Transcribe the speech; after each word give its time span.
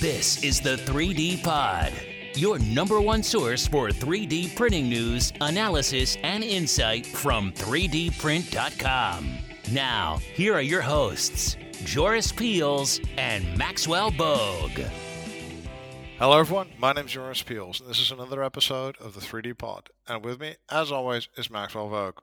This 0.00 0.44
is 0.44 0.60
the 0.60 0.76
3D 0.76 1.42
Pod, 1.42 1.92
your 2.36 2.60
number 2.60 3.00
one 3.00 3.20
source 3.20 3.66
for 3.66 3.88
3D 3.88 4.54
printing 4.54 4.88
news, 4.88 5.32
analysis, 5.40 6.16
and 6.22 6.44
insight 6.44 7.04
from 7.04 7.50
3dprint.com. 7.54 9.38
Now, 9.72 10.18
here 10.34 10.54
are 10.54 10.62
your 10.62 10.82
hosts, 10.82 11.56
Joris 11.84 12.30
Peels 12.30 13.00
and 13.16 13.58
Maxwell 13.58 14.12
Bogue. 14.12 14.82
Hello, 16.20 16.38
everyone. 16.38 16.68
My 16.78 16.92
name 16.92 17.06
is 17.06 17.10
Joris 17.10 17.42
Peels, 17.42 17.80
and 17.80 17.90
this 17.90 17.98
is 17.98 18.12
another 18.12 18.44
episode 18.44 18.96
of 18.98 19.14
the 19.14 19.20
3D 19.20 19.58
Pod. 19.58 19.90
And 20.06 20.24
with 20.24 20.38
me, 20.38 20.54
as 20.70 20.92
always, 20.92 21.28
is 21.36 21.50
Maxwell 21.50 21.88
Bogue. 21.88 22.20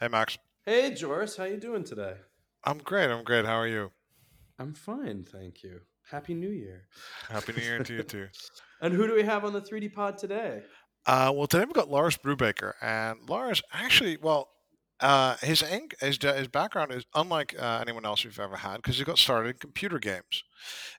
Hey, 0.00 0.08
Max. 0.08 0.38
Hey, 0.66 0.92
Joris. 0.92 1.36
How 1.36 1.44
you 1.44 1.58
doing 1.58 1.84
today? 1.84 2.14
I'm 2.64 2.78
great. 2.78 3.10
I'm 3.10 3.22
great. 3.22 3.44
How 3.46 3.60
are 3.60 3.68
you? 3.68 3.92
I'm 4.58 4.74
fine, 4.74 5.22
thank 5.22 5.62
you. 5.62 5.82
Happy 6.12 6.34
New 6.34 6.50
Year. 6.50 6.84
Happy 7.30 7.54
New 7.54 7.62
Year 7.62 7.78
to 7.82 7.94
you 7.94 8.02
too. 8.02 8.28
And 8.82 8.92
who 8.92 9.06
do 9.06 9.14
we 9.14 9.22
have 9.22 9.44
on 9.44 9.52
the 9.52 9.62
3D 9.62 9.94
Pod 9.94 10.18
today? 10.18 10.60
Uh, 11.06 11.32
well, 11.32 11.46
today 11.46 11.64
we've 11.64 11.72
got 11.72 11.88
Lars 11.88 12.18
Brubaker, 12.18 12.72
and 12.82 13.16
Lars 13.28 13.62
actually, 13.72 14.16
well, 14.20 14.48
uh, 14.98 15.36
his, 15.40 15.62
ink, 15.62 15.94
his 16.00 16.18
his 16.20 16.48
background 16.48 16.92
is 16.92 17.04
unlike 17.14 17.54
uh, 17.56 17.78
anyone 17.80 18.04
else 18.04 18.24
we've 18.24 18.40
ever 18.40 18.56
had 18.56 18.76
because 18.78 18.98
he 18.98 19.04
got 19.04 19.18
started 19.18 19.50
in 19.50 19.56
computer 19.58 20.00
games, 20.00 20.42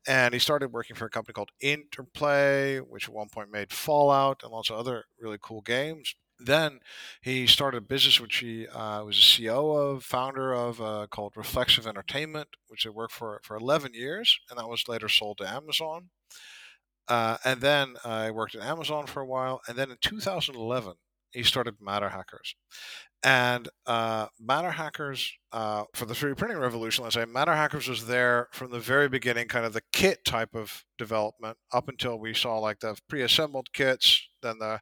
and 0.07 0.33
he 0.33 0.39
started 0.39 0.71
working 0.71 0.95
for 0.95 1.05
a 1.05 1.09
company 1.09 1.33
called 1.33 1.51
Interplay, 1.59 2.79
which 2.79 3.09
at 3.09 3.13
one 3.13 3.27
point 3.27 3.51
made 3.51 3.71
Fallout 3.73 4.43
and 4.43 4.51
lots 4.51 4.69
of 4.69 4.77
other 4.77 5.03
really 5.19 5.37
cool 5.41 5.61
games. 5.61 6.15
Then 6.39 6.79
he 7.21 7.47
started 7.47 7.77
a 7.77 7.81
business 7.81 8.19
which 8.19 8.37
he 8.37 8.67
uh, 8.67 9.03
was 9.03 9.17
a 9.17 9.21
CEO 9.21 9.77
of, 9.77 10.03
founder 10.03 10.53
of, 10.53 10.81
uh, 10.81 11.07
called 11.09 11.33
Reflexive 11.37 11.87
Entertainment, 11.87 12.49
which 12.67 12.83
he 12.83 12.89
worked 12.89 13.13
for 13.13 13.39
for 13.43 13.55
11 13.55 13.93
years, 13.93 14.39
and 14.49 14.59
that 14.59 14.67
was 14.67 14.87
later 14.87 15.07
sold 15.07 15.37
to 15.37 15.47
Amazon. 15.47 16.09
Uh, 17.07 17.37
and 17.43 17.61
then 17.61 17.95
I 18.03 18.31
worked 18.31 18.55
at 18.55 18.63
Amazon 18.63 19.07
for 19.07 19.21
a 19.21 19.25
while, 19.25 19.61
and 19.67 19.77
then 19.77 19.91
in 19.91 19.97
2011 20.01 20.93
he 21.31 21.43
started 21.43 21.75
Matter 21.81 22.09
Hackers. 22.09 22.55
And 23.23 23.69
uh, 23.85 24.27
Matter 24.37 24.71
Hackers, 24.71 25.31
uh, 25.53 25.85
for 25.95 26.05
the 26.05 26.13
3D 26.13 26.35
printing 26.35 26.57
revolution, 26.57 27.05
let's 27.05 27.15
say, 27.15 27.23
Matter 27.23 27.53
Hackers 27.53 27.87
was 27.87 28.05
there 28.05 28.49
from 28.51 28.71
the 28.71 28.81
very 28.81 29.07
beginning, 29.07 29.47
kind 29.47 29.65
of 29.65 29.71
the 29.71 29.83
kit 29.93 30.25
type 30.25 30.53
of 30.53 30.83
development, 30.97 31.57
up 31.71 31.87
until 31.87 32.19
we 32.19 32.33
saw 32.33 32.57
like 32.59 32.81
the 32.81 32.97
pre-assembled 33.07 33.71
kits, 33.71 34.27
then 34.41 34.59
the 34.59 34.81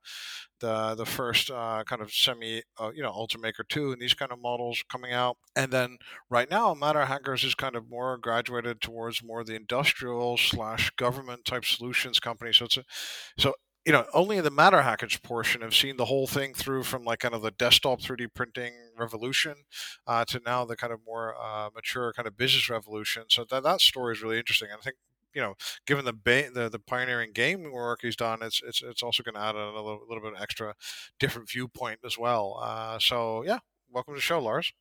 the 0.60 0.96
the 0.96 1.06
first 1.06 1.52
uh, 1.52 1.84
kind 1.86 2.02
of 2.02 2.12
semi, 2.12 2.64
uh, 2.80 2.92
you 2.96 3.04
know, 3.04 3.12
Ultimaker 3.12 3.68
2 3.70 3.92
and 3.92 4.02
these 4.02 4.16
kind 4.16 4.32
of 4.32 4.42
models 4.42 4.84
coming 4.90 5.14
out. 5.14 5.38
And 5.56 5.72
then 5.72 5.98
right 6.30 6.50
now, 6.50 6.74
Matter 6.74 7.06
Hackers 7.06 7.44
is 7.44 7.54
kind 7.54 7.76
of 7.76 7.90
more 7.90 8.18
graduated 8.18 8.82
towards 8.82 9.24
more 9.24 9.44
the 9.44 9.56
industrial 9.56 10.38
slash 10.38 10.90
government 10.98 11.46
type 11.46 11.66
solutions 11.66 12.20
company. 12.20 12.54
So 12.54 12.66
it's 12.66 12.78
a, 12.78 12.84
so 13.38 13.54
you 13.86 13.92
know, 13.92 14.06
only 14.14 14.38
in 14.38 14.44
the 14.44 14.52
matter 14.52 14.82
hackage 14.82 15.22
portion 15.24 15.62
have 15.62 15.74
seen 15.74 15.98
the 15.98 16.06
whole 16.06 16.28
thing 16.28 16.54
through 16.54 16.84
from 16.84 17.04
like 17.04 17.20
kind 17.20 17.34
of 17.34 17.42
the 17.42 17.52
desktop 17.52 18.00
3D 18.00 18.28
printing 18.34 18.74
revolution 18.98 19.56
uh, 20.06 20.24
to 20.26 20.40
now 20.46 20.66
the 20.66 20.76
kind 20.76 20.94
of 20.94 21.00
more 21.06 21.36
uh, 21.42 21.70
mature 21.74 22.14
kind 22.14 22.28
of 22.28 22.38
business 22.38 22.70
revolution. 22.70 23.24
So 23.30 23.46
that 23.50 23.64
that 23.64 23.82
story 23.82 24.14
is 24.14 24.22
really 24.22 24.38
interesting. 24.38 24.70
And 24.72 24.80
I 24.80 24.84
think 24.84 24.98
you 25.34 25.42
know, 25.42 25.56
given 25.88 26.06
the 26.06 26.14
ba- 26.14 26.50
the, 26.54 26.70
the 26.70 26.80
pioneering 26.80 27.32
game 27.32 27.72
work 27.72 28.00
he's 28.02 28.16
done, 28.16 28.40
it's 28.42 28.62
it's 28.64 28.84
it's 28.84 29.02
also 29.02 29.24
going 29.24 29.36
to 29.36 29.42
add 29.42 29.56
a 29.56 29.72
little, 29.72 30.02
little 30.08 30.24
bit 30.24 30.40
extra 30.40 30.76
different 31.20 31.50
viewpoint 31.50 32.00
as 32.06 32.18
well. 32.18 32.60
Uh, 32.62 33.00
so 33.00 33.44
yeah, 33.44 33.60
welcome 33.90 34.14
to 34.14 34.18
the 34.18 34.22
show, 34.22 34.40
Lars. 34.40 34.74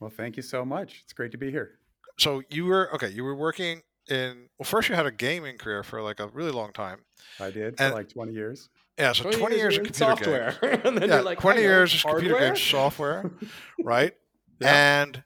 Well, 0.00 0.10
thank 0.10 0.36
you 0.36 0.42
so 0.42 0.64
much. 0.64 1.00
It's 1.04 1.12
great 1.12 1.32
to 1.32 1.38
be 1.38 1.50
here. 1.50 1.78
So 2.18 2.42
you 2.50 2.66
were 2.66 2.92
okay. 2.94 3.08
You 3.08 3.24
were 3.24 3.34
working 3.34 3.82
in 4.08 4.48
well 4.58 4.64
first 4.64 4.88
you 4.88 4.94
had 4.94 5.06
a 5.06 5.12
gaming 5.12 5.56
career 5.56 5.82
for 5.82 6.02
like 6.02 6.20
a 6.20 6.28
really 6.28 6.50
long 6.50 6.72
time 6.72 7.00
i 7.40 7.50
did 7.50 7.76
for 7.76 7.84
and, 7.84 7.94
like 7.94 8.08
20 8.08 8.32
years. 8.32 8.68
Yeah 8.98 9.12
so 9.12 9.24
20, 9.24 9.38
20 9.38 9.56
years, 9.56 9.74
years 9.74 9.78
of 9.78 9.84
computer 9.84 10.16
software. 10.16 10.58
Games. 10.60 10.82
and 10.84 10.98
then 10.98 11.08
yeah, 11.08 11.20
like 11.20 11.40
20 11.40 11.60
years 11.60 11.94
of 11.94 12.00
hardware? 12.02 12.20
computer 12.20 12.46
games 12.46 12.62
software 12.62 13.30
right? 13.82 14.12
Yeah. 14.60 15.02
and 15.02 15.24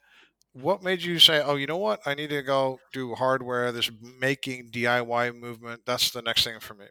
what 0.52 0.82
made 0.82 1.02
you 1.02 1.18
say 1.18 1.42
oh 1.42 1.56
you 1.56 1.66
know 1.66 1.76
what? 1.76 2.00
I 2.06 2.14
need 2.14 2.30
to 2.30 2.42
go 2.42 2.80
do 2.92 3.14
hardware 3.14 3.70
this 3.72 3.90
making 4.18 4.70
diy 4.70 5.38
movement. 5.38 5.82
That's 5.84 6.10
the 6.10 6.22
next 6.22 6.44
thing 6.44 6.58
for 6.60 6.74
me. 6.74 6.86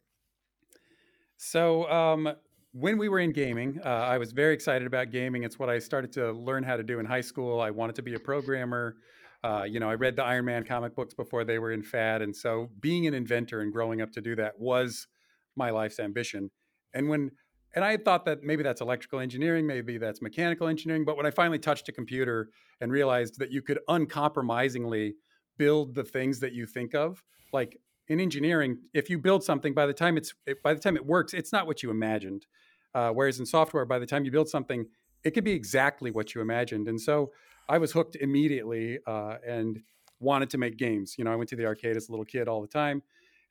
So 1.37 1.89
um, 1.89 2.29
when 2.73 2.97
we 2.97 3.09
were 3.09 3.19
in 3.19 3.31
gaming 3.31 3.79
uh, 3.83 3.89
i 3.89 4.17
was 4.17 4.31
very 4.31 4.53
excited 4.53 4.85
about 4.85 5.09
gaming. 5.09 5.43
It's 5.43 5.57
what 5.57 5.69
i 5.69 5.79
started 5.79 6.11
to 6.13 6.31
learn 6.31 6.63
how 6.63 6.77
to 6.77 6.83
do 6.83 6.99
in 6.99 7.05
high 7.05 7.21
school. 7.21 7.59
I 7.59 7.71
wanted 7.71 7.95
to 7.95 8.03
be 8.03 8.13
a 8.13 8.19
programmer 8.19 8.97
uh, 9.43 9.63
you 9.63 9.79
know, 9.79 9.89
I 9.89 9.95
read 9.95 10.15
the 10.15 10.23
Iron 10.23 10.45
Man 10.45 10.63
comic 10.63 10.95
books 10.95 11.13
before 11.13 11.43
they 11.43 11.59
were 11.59 11.71
in 11.71 11.83
fad, 11.83 12.21
and 12.21 12.35
so 12.35 12.69
being 12.79 13.07
an 13.07 13.13
inventor 13.13 13.61
and 13.61 13.71
growing 13.71 14.01
up 14.01 14.11
to 14.13 14.21
do 14.21 14.35
that 14.35 14.59
was 14.59 15.07
my 15.55 15.69
life's 15.69 15.99
ambition. 15.99 16.49
And 16.93 17.09
when 17.09 17.31
and 17.75 17.85
I 17.85 17.97
thought 17.97 18.25
that 18.25 18.43
maybe 18.43 18.63
that's 18.63 18.81
electrical 18.81 19.19
engineering, 19.19 19.67
maybe 19.67 19.97
that's 19.97 20.21
mechanical 20.21 20.67
engineering, 20.67 21.05
but 21.05 21.17
when 21.17 21.25
I 21.25 21.31
finally 21.31 21.59
touched 21.59 21.87
a 21.89 21.91
computer 21.91 22.49
and 22.81 22.91
realized 22.91 23.37
that 23.39 23.51
you 23.51 23.61
could 23.61 23.79
uncompromisingly 23.87 25.15
build 25.57 25.93
the 25.93 26.03
things 26.03 26.39
that 26.39 26.53
you 26.53 26.65
think 26.65 26.95
of, 26.95 27.23
like 27.53 27.79
in 28.07 28.19
engineering, 28.19 28.77
if 28.93 29.09
you 29.09 29.19
build 29.19 29.43
something, 29.43 29.73
by 29.73 29.85
the 29.85 29.93
time 29.93 30.17
it's 30.17 30.33
by 30.63 30.73
the 30.73 30.79
time 30.79 30.95
it 30.95 31.05
works, 31.05 31.33
it's 31.33 31.51
not 31.51 31.67
what 31.67 31.83
you 31.83 31.91
imagined. 31.91 32.45
Uh, 32.95 33.11
whereas 33.11 33.39
in 33.39 33.45
software, 33.45 33.85
by 33.85 33.99
the 33.99 34.05
time 34.05 34.25
you 34.25 34.31
build 34.31 34.49
something, 34.49 34.85
it 35.23 35.31
could 35.31 35.43
be 35.43 35.51
exactly 35.51 36.09
what 36.09 36.33
you 36.33 36.41
imagined. 36.41 36.87
And 36.87 36.99
so 36.99 37.31
I 37.69 37.77
was 37.77 37.91
hooked 37.91 38.15
immediately 38.15 38.99
uh, 39.05 39.37
and 39.45 39.81
wanted 40.19 40.49
to 40.51 40.57
make 40.57 40.77
games. 40.77 41.15
You 41.17 41.25
know, 41.25 41.31
I 41.31 41.35
went 41.35 41.49
to 41.49 41.55
the 41.55 41.65
arcade 41.65 41.97
as 41.97 42.09
a 42.09 42.11
little 42.11 42.25
kid 42.25 42.47
all 42.47 42.61
the 42.61 42.67
time. 42.67 43.03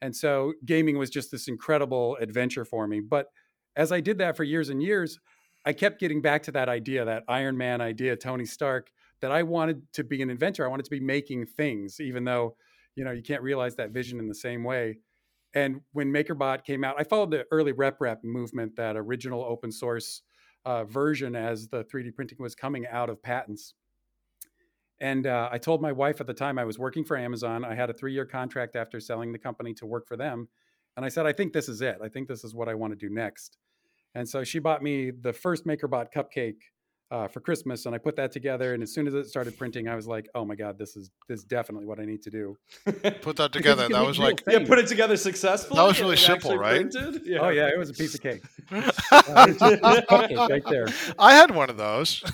And 0.02 0.14
so 0.14 0.54
gaming 0.64 0.98
was 0.98 1.10
just 1.10 1.30
this 1.30 1.48
incredible 1.48 2.16
adventure 2.20 2.64
for 2.64 2.86
me. 2.86 3.00
But 3.00 3.30
as 3.76 3.92
I 3.92 4.00
did 4.00 4.18
that 4.18 4.36
for 4.36 4.44
years 4.44 4.68
and 4.68 4.82
years, 4.82 5.18
I 5.64 5.72
kept 5.72 6.00
getting 6.00 6.22
back 6.22 6.42
to 6.44 6.52
that 6.52 6.68
idea, 6.68 7.04
that 7.04 7.24
Iron 7.28 7.56
Man 7.56 7.80
idea, 7.80 8.16
Tony 8.16 8.46
Stark, 8.46 8.90
that 9.20 9.32
I 9.32 9.42
wanted 9.42 9.82
to 9.94 10.04
be 10.04 10.22
an 10.22 10.30
inventor. 10.30 10.64
I 10.64 10.68
wanted 10.68 10.84
to 10.84 10.90
be 10.90 11.00
making 11.00 11.46
things, 11.46 12.00
even 12.00 12.24
though, 12.24 12.56
you 12.94 13.04
know, 13.04 13.10
you 13.10 13.22
can't 13.22 13.42
realize 13.42 13.74
that 13.76 13.90
vision 13.90 14.18
in 14.18 14.28
the 14.28 14.34
same 14.34 14.62
way. 14.62 14.98
And 15.54 15.80
when 15.92 16.12
MakerBot 16.12 16.64
came 16.64 16.84
out, 16.84 16.96
I 16.98 17.04
followed 17.04 17.30
the 17.30 17.46
early 17.50 17.72
RepRap 17.72 18.22
movement, 18.22 18.76
that 18.76 18.96
original 18.96 19.42
open 19.42 19.72
source 19.72 20.22
uh, 20.66 20.84
version 20.84 21.34
as 21.34 21.68
the 21.68 21.84
3D 21.84 22.14
printing 22.14 22.38
was 22.40 22.54
coming 22.54 22.86
out 22.86 23.08
of 23.08 23.22
patents. 23.22 23.74
And 25.00 25.26
uh, 25.26 25.48
I 25.52 25.58
told 25.58 25.82
my 25.82 25.92
wife 25.92 26.20
at 26.20 26.26
the 26.26 26.34
time 26.34 26.58
I 26.58 26.64
was 26.64 26.78
working 26.78 27.04
for 27.04 27.16
Amazon. 27.16 27.64
I 27.64 27.74
had 27.74 27.90
a 27.90 27.92
three 27.92 28.12
year 28.12 28.24
contract 28.24 28.76
after 28.76 28.98
selling 29.00 29.32
the 29.32 29.38
company 29.38 29.74
to 29.74 29.86
work 29.86 30.06
for 30.06 30.16
them. 30.16 30.48
And 30.96 31.04
I 31.04 31.08
said, 31.08 31.26
I 31.26 31.32
think 31.32 31.52
this 31.52 31.68
is 31.68 31.82
it. 31.82 31.98
I 32.02 32.08
think 32.08 32.28
this 32.28 32.44
is 32.44 32.54
what 32.54 32.68
I 32.68 32.74
want 32.74 32.92
to 32.92 32.96
do 32.96 33.12
next. 33.12 33.58
And 34.14 34.26
so 34.26 34.44
she 34.44 34.58
bought 34.58 34.82
me 34.82 35.10
the 35.10 35.32
first 35.32 35.66
MakerBot 35.66 36.06
cupcake 36.14 36.60
uh, 37.10 37.28
for 37.28 37.40
Christmas, 37.40 37.86
and 37.86 37.94
I 37.94 37.98
put 37.98 38.16
that 38.16 38.32
together. 38.32 38.74
And 38.74 38.82
as 38.82 38.92
soon 38.92 39.06
as 39.06 39.14
it 39.14 39.26
started 39.26 39.56
printing, 39.56 39.88
I 39.88 39.94
was 39.94 40.06
like, 40.06 40.28
"Oh 40.34 40.44
my 40.44 40.54
god, 40.54 40.78
this 40.78 40.96
is 40.96 41.10
this 41.28 41.40
is 41.40 41.44
definitely 41.44 41.86
what 41.86 42.00
I 42.00 42.04
need 42.04 42.22
to 42.22 42.30
do." 42.30 42.56
put 43.22 43.36
that 43.36 43.50
together. 43.52 43.88
that 43.88 44.04
was 44.06 44.18
like 44.18 44.42
yeah, 44.46 44.64
put 44.66 44.78
it 44.78 44.88
together 44.88 45.16
successfully. 45.16 45.78
That 45.78 45.86
was 45.86 46.00
really 46.00 46.16
simple, 46.16 46.56
right? 46.56 46.86
Yeah. 47.24 47.38
Oh 47.40 47.48
yeah, 47.50 47.68
it 47.68 47.78
was 47.78 47.90
a 47.90 47.94
piece 47.94 48.14
of 48.14 48.20
cake. 48.20 48.42
uh, 48.70 48.82
right 50.50 50.64
there. 50.68 50.86
I 51.18 51.34
had 51.34 51.54
one 51.54 51.70
of 51.70 51.76
those. 51.76 52.24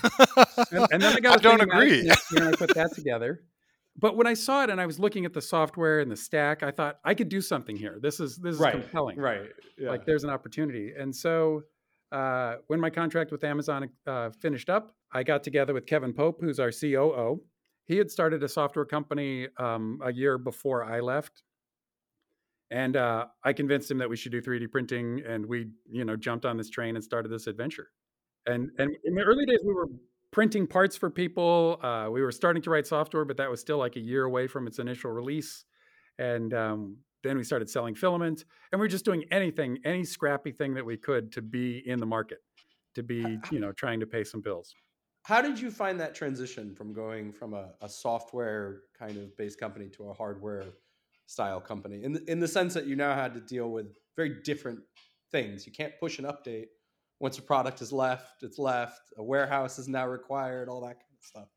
and, 0.71 0.87
and, 0.93 1.03
then 1.03 1.17
I 1.17 1.21
got. 1.21 1.39
I 1.39 1.43
don't 1.43 1.61
agree. 1.61 2.11
And 2.37 2.45
I 2.45 2.53
put 2.53 2.75
that 2.75 2.95
together. 2.95 3.43
But 3.99 4.17
when 4.17 4.27
I 4.27 4.33
saw 4.35 4.65
it 4.65 4.71
and 4.71 4.81
I 4.81 4.87
was 4.87 4.99
looking 4.99 5.27
at 5.27 5.35
the 5.35 5.43
software 5.43 6.01
and 6.01 6.11
the 6.11 6.17
stack, 6.17 6.63
I 6.63 6.71
thought 6.71 6.99
I 7.05 7.13
could 7.15 7.29
do 7.29 7.43
something 7.43 7.77
here. 7.77 7.99
This 8.01 8.21
is 8.21 8.39
this 8.39 8.55
is 8.55 8.61
right. 8.61 8.73
compelling. 8.73 9.19
Right. 9.19 9.51
Yeah. 9.79 9.91
Like 9.91 10.07
there's 10.07 10.25
an 10.25 10.31
opportunity. 10.31 10.93
And 10.99 11.15
so 11.15 11.63
uh, 12.13 12.57
when 12.67 12.79
my 12.79 12.91
contract 12.91 13.33
with 13.33 13.43
Amazon 13.43 13.89
uh, 14.07 14.31
finished 14.41 14.69
up, 14.69 14.95
I 15.13 15.23
got 15.23 15.43
together 15.43 15.73
with 15.73 15.87
Kevin 15.87 16.13
Pope, 16.13 16.41
who's 16.41 16.61
our 16.61 16.71
COO. 16.71 17.43
He 17.85 17.97
had 17.97 18.11
started 18.11 18.43
a 18.43 18.49
software 18.49 18.85
company 18.85 19.49
um, 19.57 19.99
a 20.05 20.13
year 20.13 20.39
before 20.39 20.85
I 20.85 21.01
left, 21.01 21.43
and 22.71 22.97
uh, 22.97 23.27
I 23.43 23.53
convinced 23.53 23.91
him 23.91 23.99
that 23.99 24.09
we 24.09 24.17
should 24.17 24.33
do 24.33 24.41
3D 24.41 24.71
printing, 24.71 25.23
and 25.27 25.45
we, 25.45 25.71
you 25.91 26.05
know, 26.05 26.17
jumped 26.17 26.45
on 26.45 26.57
this 26.57 26.71
train 26.71 26.95
and 26.97 27.05
started 27.05 27.31
this 27.31 27.47
adventure. 27.47 27.89
And 28.47 28.71
and 28.79 28.95
in 29.05 29.15
the 29.15 29.23
early 29.23 29.47
days, 29.47 29.61
we 29.65 29.73
were 29.73 29.89
printing 30.31 30.67
parts 30.67 30.97
for 30.97 31.11
people. 31.11 31.79
Uh, 31.83 32.09
we 32.11 32.23
were 32.23 32.33
starting 32.33 32.63
to 32.63 32.71
write 32.71 32.87
software, 32.87 33.25
but 33.25 33.37
that 33.37 33.51
was 33.51 33.61
still 33.61 33.79
like 33.79 33.97
a 33.97 34.01
year 34.01 34.25
away 34.25 34.47
from 34.47 34.67
its 34.67 34.79
initial 34.79 35.11
release. 35.11 35.65
And 36.19 36.53
um, 36.55 36.97
then 37.23 37.37
we 37.37 37.45
started 37.45 37.69
selling 37.69 37.95
filament, 37.95 38.45
and 38.71 38.81
we 38.81 38.87
are 38.87 38.91
just 38.91 39.05
doing 39.05 39.25
anything, 39.31 39.79
any 39.85 40.05
scrappy 40.05 40.53
thing 40.53 40.75
that 40.75 40.85
we 40.85 40.97
could 40.97 41.33
to 41.33 41.43
be 41.43 41.83
in 41.87 41.99
the 41.99 42.07
market, 42.07 42.39
to 42.95 43.03
be, 43.03 43.39
you 43.51 43.61
know, 43.61 43.73
trying 43.73 44.01
to 44.01 44.07
pay 44.07 44.25
some 44.25 44.41
bills. 44.41 44.75
How 45.25 45.41
did 45.41 45.61
you 45.61 45.71
find 45.71 46.01
that 46.01 46.15
transition 46.15 46.75
from 46.75 46.93
going 46.93 47.33
from 47.33 47.55
a, 47.55 47.71
a 47.81 47.89
software 47.89 48.81
kind 48.99 49.17
of 49.17 49.37
based 49.37 49.59
company 49.61 49.89
to 49.91 50.09
a 50.11 50.13
hardware 50.13 50.65
style 51.27 51.61
company? 51.61 52.03
In 52.03 52.13
the, 52.13 52.31
in 52.31 52.41
the 52.41 52.49
sense 52.49 52.75
that 52.75 52.87
you 52.87 52.97
now 52.97 53.15
had 53.15 53.33
to 53.35 53.41
deal 53.41 53.71
with 53.71 53.87
very 54.17 54.43
different 54.43 54.81
things. 55.31 55.65
You 55.67 55.73
can't 55.73 55.93
push 55.99 56.19
an 56.19 56.25
update 56.25 56.67
once 57.23 57.39
a 57.39 57.43
product 57.43 57.81
is 57.81 57.93
left, 57.93 58.43
it's 58.43 58.59
left. 58.59 59.13
A 59.17 59.23
warehouse 59.23 59.79
is 59.79 59.89
now 59.89 60.09
required. 60.09 60.69
All 60.69 60.81
that 60.81 60.95
kind 60.95 61.17
of 61.17 61.25
stuff. 61.25 61.49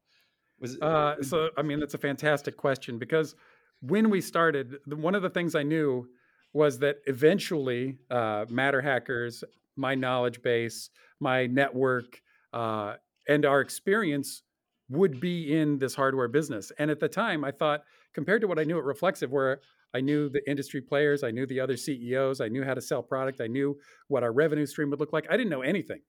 Was, 0.60 0.80
uh, 0.80 1.22
so 1.24 1.50
I 1.58 1.64
mean, 1.64 1.80
that's 1.80 1.96
a 1.96 1.98
fantastic 1.98 2.56
question 2.56 3.00
because 3.00 3.36
when 3.82 4.10
we 4.10 4.22
started, 4.22 4.76
one 4.88 5.16
of 5.16 5.22
the 5.22 5.30
things 5.30 5.56
I 5.56 5.64
knew 5.64 6.08
was 6.54 6.80
that 6.80 6.98
eventually 7.06 7.98
uh, 8.10 8.46
Matter 8.50 8.82
Hackers, 8.82 9.44
my 9.76 9.96
knowledge 9.96 10.42
base, 10.42 10.90
my 11.20 11.48
network, 11.48 12.22
uh, 12.54 12.96
and 13.28 13.46
our 13.46 13.62
experience 13.62 14.44
would 14.90 15.20
be 15.20 15.58
in 15.58 15.80
this 15.80 15.96
hardware 15.96 16.28
business. 16.28 16.72
And 16.78 16.90
at 16.90 17.00
the 17.00 17.10
time, 17.10 17.44
I 17.44 17.52
thought, 17.52 17.84
compared 18.14 18.42
to 18.42 18.48
what 18.48 18.60
I 18.60 18.64
knew 18.64 18.78
at 18.78 18.84
Reflexive, 18.84 19.32
where 19.32 19.60
I 19.94 20.02
knew 20.02 20.30
the 20.30 20.48
industry 20.50 20.82
players, 20.82 21.24
I 21.24 21.32
knew 21.32 21.46
the 21.46 21.60
other 21.60 21.78
CEOs, 21.78 22.42
I 22.42 22.48
knew 22.48 22.64
how 22.64 22.74
to 22.74 22.82
sell 22.82 23.02
product, 23.02 23.42
I 23.42 23.48
knew 23.48 23.78
what 24.08 24.24
our 24.24 24.32
revenue 24.32 24.66
stream 24.66 24.90
would 24.92 25.00
look 25.00 25.14
like. 25.14 25.26
I 25.30 25.38
didn't 25.38 25.50
know 25.50 25.62
anything. 25.62 26.02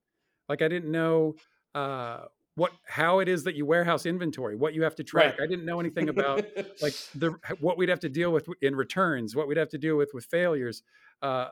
Like 0.48 0.62
I 0.62 0.68
didn't 0.68 0.90
know 0.90 1.34
uh, 1.74 2.24
what 2.56 2.72
how 2.86 3.20
it 3.20 3.28
is 3.28 3.44
that 3.44 3.54
you 3.54 3.64
warehouse 3.64 4.06
inventory, 4.06 4.56
what 4.56 4.74
you 4.74 4.82
have 4.82 4.94
to 4.96 5.04
track. 5.04 5.38
Right. 5.38 5.44
I 5.44 5.46
didn't 5.46 5.66
know 5.66 5.78
anything 5.78 6.08
about 6.08 6.44
like 6.82 6.94
the 7.14 7.36
what 7.60 7.78
we'd 7.78 7.90
have 7.90 8.00
to 8.00 8.08
deal 8.08 8.32
with 8.32 8.48
in 8.62 8.74
returns, 8.74 9.36
what 9.36 9.46
we'd 9.46 9.58
have 9.58 9.68
to 9.70 9.78
deal 9.78 9.96
with 9.96 10.10
with 10.14 10.24
failures, 10.24 10.82
uh, 11.22 11.48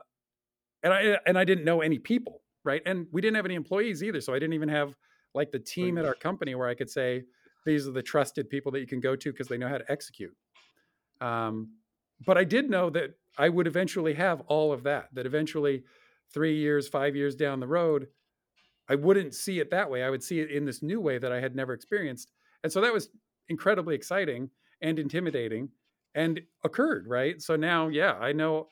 and 0.83 0.91
I 0.91 1.17
and 1.25 1.37
I 1.37 1.45
didn't 1.45 1.63
know 1.63 1.81
any 1.81 1.99
people, 1.99 2.41
right? 2.63 2.81
And 2.85 3.07
we 3.11 3.21
didn't 3.21 3.35
have 3.35 3.45
any 3.45 3.55
employees 3.55 4.03
either, 4.03 4.19
so 4.19 4.33
I 4.33 4.39
didn't 4.39 4.53
even 4.53 4.69
have 4.69 4.95
like 5.35 5.51
the 5.51 5.59
team 5.59 5.97
at 5.97 6.05
our 6.05 6.15
company 6.15 6.55
where 6.55 6.67
I 6.67 6.73
could 6.73 6.89
say 6.89 7.23
these 7.65 7.87
are 7.87 7.91
the 7.91 8.01
trusted 8.01 8.49
people 8.49 8.71
that 8.71 8.79
you 8.79 8.87
can 8.87 8.99
go 8.99 9.15
to 9.15 9.31
because 9.31 9.47
they 9.47 9.57
know 9.57 9.67
how 9.67 9.77
to 9.77 9.91
execute. 9.91 10.35
Um, 11.21 11.73
but 12.25 12.37
I 12.37 12.45
did 12.45 12.69
know 12.69 12.89
that 12.91 13.11
I 13.37 13.49
would 13.49 13.67
eventually 13.67 14.13
have 14.15 14.41
all 14.47 14.71
of 14.71 14.83
that. 14.83 15.09
That 15.13 15.25
eventually, 15.25 15.83
three 16.33 16.57
years, 16.57 16.87
five 16.87 17.15
years 17.15 17.35
down 17.35 17.59
the 17.59 17.67
road, 17.67 18.07
I 18.89 18.95
wouldn't 18.95 19.33
see 19.33 19.59
it 19.59 19.71
that 19.71 19.89
way. 19.89 20.03
I 20.03 20.09
would 20.09 20.23
see 20.23 20.39
it 20.39 20.51
in 20.51 20.65
this 20.65 20.81
new 20.81 21.01
way 21.01 21.17
that 21.17 21.31
I 21.31 21.39
had 21.39 21.55
never 21.55 21.73
experienced. 21.73 22.31
And 22.63 22.71
so 22.71 22.81
that 22.81 22.93
was 22.93 23.09
incredibly 23.49 23.95
exciting 23.95 24.49
and 24.81 24.99
intimidating 24.99 25.69
and 26.13 26.41
occurred, 26.63 27.07
right? 27.07 27.41
So 27.41 27.55
now, 27.55 27.87
yeah, 27.87 28.13
I 28.13 28.31
know 28.31 28.69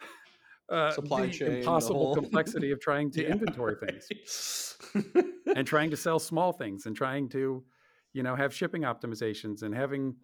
uh, 0.68 0.92
supply 0.92 1.26
the 1.26 1.32
chain, 1.32 1.52
impossible 1.56 2.14
the 2.14 2.20
complexity 2.20 2.70
of 2.70 2.80
trying 2.80 3.10
to 3.12 3.22
yeah, 3.22 3.32
inventory 3.32 3.76
right. 3.80 4.02
things 4.02 4.76
and 5.56 5.66
trying 5.66 5.90
to 5.90 5.96
sell 5.96 6.18
small 6.18 6.52
things 6.52 6.86
and 6.86 6.94
trying 6.96 7.28
to, 7.30 7.64
you 8.12 8.22
know, 8.22 8.34
have 8.34 8.54
shipping 8.54 8.82
optimizations 8.82 9.62
and 9.62 9.74
having 9.74 10.14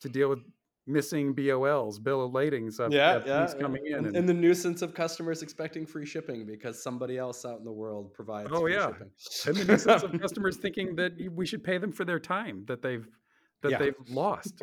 to 0.00 0.08
deal 0.08 0.28
with 0.28 0.40
missing 0.86 1.34
BOLs, 1.34 1.98
bill 1.98 2.24
of 2.24 2.32
ladings 2.32 2.78
of, 2.78 2.92
yeah, 2.92 3.16
of 3.16 3.26
yeah, 3.26 3.52
coming 3.60 3.86
in. 3.86 4.06
And, 4.06 4.16
and, 4.16 4.28
the 4.28 4.34
nuisance 4.34 4.82
of 4.82 4.94
customers 4.94 5.42
expecting 5.42 5.84
free 5.84 6.06
shipping 6.06 6.46
because 6.46 6.82
somebody 6.82 7.18
else 7.18 7.44
out 7.44 7.58
in 7.58 7.64
the 7.64 7.72
world 7.72 8.14
provides 8.14 8.48
oh, 8.52 8.66
yeah. 8.66 8.88
shipping. 8.88 9.10
And 9.46 9.56
the 9.56 9.72
nuisance 9.72 10.02
of 10.02 10.12
customers 10.20 10.56
thinking 10.56 10.94
that 10.96 11.12
we 11.32 11.46
should 11.46 11.64
pay 11.64 11.78
them 11.78 11.92
for 11.92 12.04
their 12.04 12.20
time 12.20 12.64
that 12.68 12.82
they've 12.82 13.06
that 13.62 13.72
yeah. 13.72 13.78
they've 13.78 13.94
lost. 14.08 14.62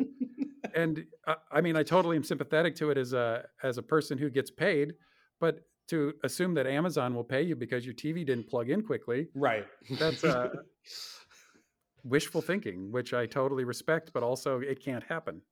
and 0.74 1.04
uh, 1.26 1.34
I 1.52 1.60
mean, 1.60 1.76
I 1.76 1.82
totally 1.82 2.16
am 2.16 2.24
sympathetic 2.24 2.74
to 2.76 2.90
it 2.90 2.96
as 2.96 3.12
a 3.12 3.44
as 3.62 3.76
a 3.76 3.82
person 3.82 4.16
who 4.16 4.30
gets 4.30 4.50
paid, 4.50 4.94
but 5.40 5.60
to 5.88 6.14
assume 6.24 6.54
that 6.54 6.66
Amazon 6.66 7.14
will 7.14 7.24
pay 7.24 7.42
you 7.42 7.54
because 7.54 7.84
your 7.84 7.94
TV 7.94 8.24
didn't 8.24 8.48
plug 8.48 8.70
in 8.70 8.82
quickly, 8.82 9.28
right? 9.34 9.66
That's 9.98 10.24
uh, 10.24 10.48
wishful 12.04 12.40
thinking, 12.40 12.90
which 12.90 13.12
I 13.12 13.26
totally 13.26 13.64
respect, 13.64 14.12
but 14.14 14.22
also 14.22 14.60
it 14.60 14.82
can't 14.82 15.04
happen 15.04 15.42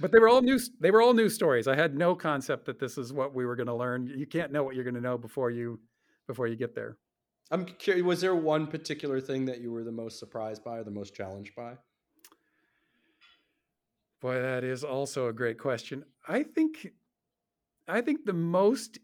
but 0.00 0.12
they 0.12 0.18
were 0.18 0.28
all 0.28 0.42
new. 0.42 0.58
They 0.80 0.90
were 0.90 1.02
all 1.02 1.14
new 1.14 1.28
stories. 1.28 1.66
I 1.66 1.74
had 1.74 1.96
no 1.96 2.14
concept 2.14 2.66
that 2.66 2.78
this 2.78 2.98
is 2.98 3.12
what 3.12 3.34
we 3.34 3.44
were 3.44 3.56
going 3.56 3.66
to 3.66 3.74
learn. 3.74 4.06
You 4.06 4.26
can't 4.26 4.52
know 4.52 4.62
what 4.62 4.74
you're 4.74 4.84
going 4.84 4.94
to 4.94 5.00
know 5.00 5.18
before 5.18 5.50
you 5.50 5.80
before 6.26 6.46
you 6.46 6.56
get 6.56 6.74
there. 6.74 6.96
I'm 7.50 7.66
curious. 7.66 8.04
Was 8.04 8.20
there 8.20 8.34
one 8.34 8.66
particular 8.66 9.20
thing 9.20 9.44
that 9.46 9.60
you 9.60 9.70
were 9.72 9.84
the 9.84 9.92
most 9.92 10.18
surprised 10.18 10.64
by 10.64 10.78
or 10.78 10.84
the 10.84 10.90
most 10.90 11.14
challenged 11.14 11.54
by? 11.54 11.76
Boy, 14.20 14.40
that 14.40 14.64
is 14.64 14.84
also 14.84 15.28
a 15.28 15.32
great 15.32 15.58
question. 15.58 16.04
I 16.28 16.44
think, 16.44 16.92
I 17.88 18.00
think 18.00 18.24
the 18.24 18.32
most 18.32 19.00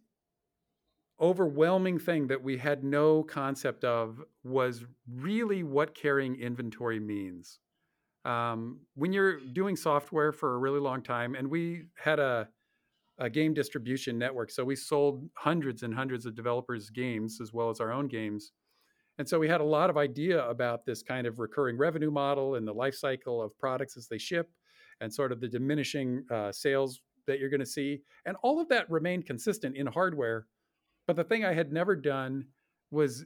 overwhelming 1.21 1.99
thing 1.99 2.29
that 2.29 2.43
we 2.43 2.57
had 2.57 2.85
no 2.85 3.25
concept 3.25 3.85
of 3.85 4.23
was 4.45 4.85
really 5.13 5.65
what 5.65 5.95
carrying 5.95 6.37
inventory 6.37 7.01
means 7.01 7.59
um, 8.25 8.81
when 8.95 9.13
you're 9.13 9.41
doing 9.41 9.77
software 9.77 10.33
for 10.33 10.55
a 10.55 10.59
really 10.59 10.81
long 10.81 11.03
time, 11.03 11.35
and 11.35 11.49
we 11.49 11.85
had 11.97 12.19
a, 12.19 12.49
a 13.19 13.31
game 13.31 13.55
distribution 13.55 14.19
network, 14.19 14.51
so 14.51 14.65
we 14.65 14.77
sold 14.77 15.29
hundreds 15.35 15.83
and 15.83 15.95
hundreds 15.95 16.27
of 16.27 16.35
developers' 16.35 16.91
games 16.91 17.41
as 17.41 17.53
well 17.53 17.71
as 17.71 17.81
our 17.81 17.93
own 17.93 18.09
games. 18.09 18.53
And 19.19 19.29
so 19.29 19.39
we 19.39 19.49
had 19.49 19.61
a 19.61 19.65
lot 19.65 19.91
of 19.91 19.97
idea 19.97 20.49
about 20.49 20.87
this 20.87 21.03
kind 21.03 21.27
of 21.27 21.39
recurring 21.41 21.77
revenue 21.77 22.11
model 22.11 22.55
and 22.55 22.67
the 22.67 22.73
life 22.73 22.95
cycle 22.95 23.43
of 23.43 23.59
products 23.59 23.97
as 23.97 24.07
they 24.07 24.19
ship 24.19 24.49
and 25.01 25.13
sort 25.13 25.33
of 25.33 25.41
the 25.41 25.49
diminishing 25.49 26.25
uh, 26.31 26.53
sales 26.53 27.01
that 27.27 27.41
you're 27.41 27.51
going 27.51 27.61
to 27.61 27.67
see. 27.67 28.01
And 28.27 28.37
all 28.43 28.61
of 28.61 28.69
that 28.69 28.89
remained 28.91 29.27
consistent 29.27 29.77
in 29.77 29.87
hardware. 29.87 30.47
But 31.07 31.17
the 31.17 31.25
thing 31.25 31.45
I 31.45 31.53
had 31.53 31.73
never 31.73 31.97
done 31.97 32.47
was 32.91 33.25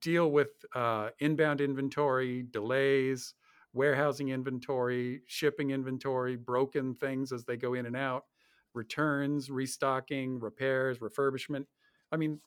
deal 0.00 0.30
with 0.30 0.48
uh, 0.74 1.10
inbound 1.20 1.60
inventory, 1.60 2.46
delays, 2.50 3.34
warehousing 3.74 4.28
inventory, 4.28 5.20
shipping 5.26 5.70
inventory, 5.70 6.36
broken 6.36 6.94
things 6.94 7.32
as 7.32 7.44
they 7.44 7.56
go 7.56 7.74
in 7.74 7.86
and 7.86 7.96
out, 7.96 8.24
returns, 8.72 9.50
restocking, 9.50 10.38
repairs, 10.40 10.98
refurbishment. 10.98 11.66
I 12.10 12.16
mean, 12.16 12.40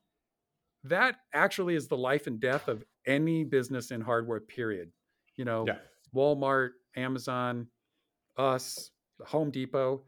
that 0.85 1.17
actually 1.33 1.75
is 1.75 1.87
the 1.87 1.97
life 1.97 2.27
and 2.27 2.39
death 2.39 2.67
of 2.67 2.83
any 3.05 3.43
business 3.43 3.91
in 3.91 4.01
hardware, 4.01 4.39
period. 4.39 4.91
You 5.35 5.45
know, 5.45 5.65
yeah. 5.67 5.77
Walmart, 6.15 6.71
Amazon, 6.95 7.67
us, 8.37 8.91
Home 9.25 9.51
Depot, 9.51 10.03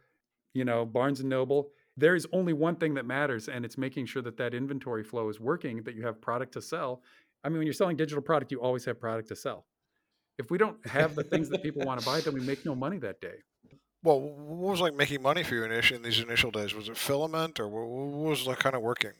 you 0.53 0.65
know, 0.65 0.85
Barnes 0.85 1.19
and 1.19 1.29
Noble. 1.29 1.69
There 1.97 2.15
is 2.15 2.25
only 2.31 2.53
one 2.53 2.77
thing 2.77 2.93
that 2.93 3.05
matters, 3.05 3.49
and 3.49 3.65
it's 3.65 3.77
making 3.77 4.05
sure 4.05 4.21
that 4.21 4.37
that 4.37 4.53
inventory 4.53 5.03
flow 5.03 5.27
is 5.27 5.39
working, 5.39 5.83
that 5.83 5.95
you 5.95 6.05
have 6.05 6.21
product 6.21 6.53
to 6.53 6.61
sell. 6.61 7.03
I 7.43 7.49
mean, 7.49 7.57
when 7.57 7.67
you're 7.67 7.73
selling 7.73 7.97
digital 7.97 8.21
product, 8.21 8.51
you 8.51 8.61
always 8.61 8.85
have 8.85 8.99
product 8.99 9.27
to 9.29 9.35
sell 9.35 9.65
if 10.39 10.49
we 10.49 10.57
don't 10.57 10.83
have 10.87 11.13
the 11.13 11.23
things 11.23 11.49
that 11.49 11.61
people 11.61 11.85
want 11.85 11.99
to 11.99 12.05
buy, 12.05 12.21
then 12.21 12.33
we 12.33 12.39
make 12.39 12.65
no 12.65 12.73
money 12.73 12.97
that 12.97 13.21
day. 13.21 13.35
Well, 14.01 14.21
what 14.21 14.71
was 14.71 14.81
like 14.81 14.95
making 14.95 15.21
money 15.21 15.43
for 15.43 15.55
you 15.55 15.65
in, 15.65 15.71
in 15.71 16.01
these 16.01 16.21
initial 16.21 16.49
days? 16.49 16.73
Was 16.73 16.87
it 16.87 16.97
filament, 16.97 17.59
or 17.59 17.67
what 17.67 18.29
was 18.29 18.47
like 18.47 18.59
kind 18.59 18.75
of 18.75 18.81
working? 18.81 19.11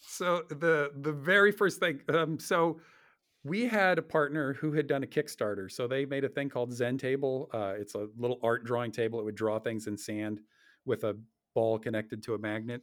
So 0.00 0.42
the 0.48 0.92
the 0.94 1.12
very 1.12 1.50
first 1.50 1.80
thing, 1.80 2.00
um, 2.10 2.38
so 2.38 2.80
we 3.42 3.66
had 3.66 3.98
a 3.98 4.02
partner 4.02 4.52
who 4.52 4.72
had 4.72 4.86
done 4.86 5.02
a 5.02 5.06
Kickstarter. 5.06 5.72
So 5.72 5.88
they 5.88 6.04
made 6.04 6.24
a 6.24 6.28
thing 6.28 6.50
called 6.50 6.72
Zen 6.72 6.98
Table. 6.98 7.48
Uh, 7.54 7.74
it's 7.78 7.94
a 7.94 8.08
little 8.18 8.38
art 8.42 8.64
drawing 8.64 8.92
table. 8.92 9.18
It 9.18 9.24
would 9.24 9.34
draw 9.34 9.58
things 9.58 9.86
in 9.86 9.96
sand 9.96 10.40
with 10.84 11.04
a 11.04 11.16
ball 11.54 11.78
connected 11.78 12.22
to 12.24 12.34
a 12.34 12.38
magnet. 12.38 12.82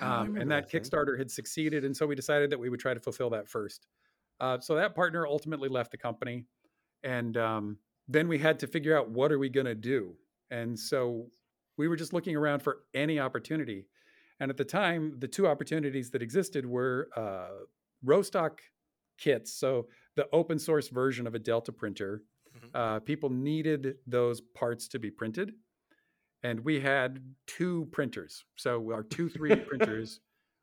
Oh, 0.00 0.06
um, 0.06 0.36
and 0.36 0.50
that, 0.50 0.70
that 0.70 0.82
Kickstarter 0.82 1.16
had 1.16 1.30
succeeded, 1.30 1.84
and 1.84 1.96
so 1.96 2.06
we 2.06 2.14
decided 2.14 2.50
that 2.50 2.58
we 2.58 2.68
would 2.68 2.80
try 2.80 2.92
to 2.92 3.00
fulfill 3.00 3.30
that 3.30 3.48
first. 3.48 3.86
Uh, 4.40 4.58
so 4.60 4.74
that 4.74 4.94
partner 4.94 5.26
ultimately 5.26 5.68
left 5.68 5.92
the 5.92 5.96
company 5.96 6.44
and 7.04 7.36
um, 7.36 7.78
then 8.08 8.26
we 8.26 8.38
had 8.38 8.58
to 8.60 8.66
figure 8.66 8.96
out 8.96 9.10
what 9.10 9.30
are 9.30 9.38
we 9.38 9.48
going 9.48 9.66
to 9.66 9.74
do 9.74 10.14
and 10.50 10.78
so 10.78 11.26
we 11.76 11.88
were 11.88 11.96
just 11.96 12.12
looking 12.12 12.36
around 12.36 12.60
for 12.60 12.78
any 12.94 13.20
opportunity 13.20 13.86
and 14.40 14.50
at 14.50 14.56
the 14.56 14.64
time 14.64 15.14
the 15.18 15.28
two 15.28 15.46
opportunities 15.46 16.10
that 16.10 16.22
existed 16.22 16.66
were 16.66 17.08
uh, 17.16 17.64
Rostock 18.02 18.60
kits 19.18 19.52
so 19.52 19.86
the 20.16 20.26
open 20.32 20.58
source 20.58 20.88
version 20.88 21.26
of 21.26 21.34
a 21.34 21.38
delta 21.38 21.72
printer 21.72 22.22
mm-hmm. 22.56 22.76
uh, 22.76 23.00
people 23.00 23.30
needed 23.30 23.94
those 24.06 24.40
parts 24.40 24.88
to 24.88 24.98
be 24.98 25.10
printed 25.10 25.52
and 26.42 26.60
we 26.60 26.80
had 26.80 27.20
two 27.46 27.88
printers 27.92 28.44
so 28.56 28.92
our 28.92 29.02
two 29.02 29.28
3d 29.28 29.66
printers 29.68 30.20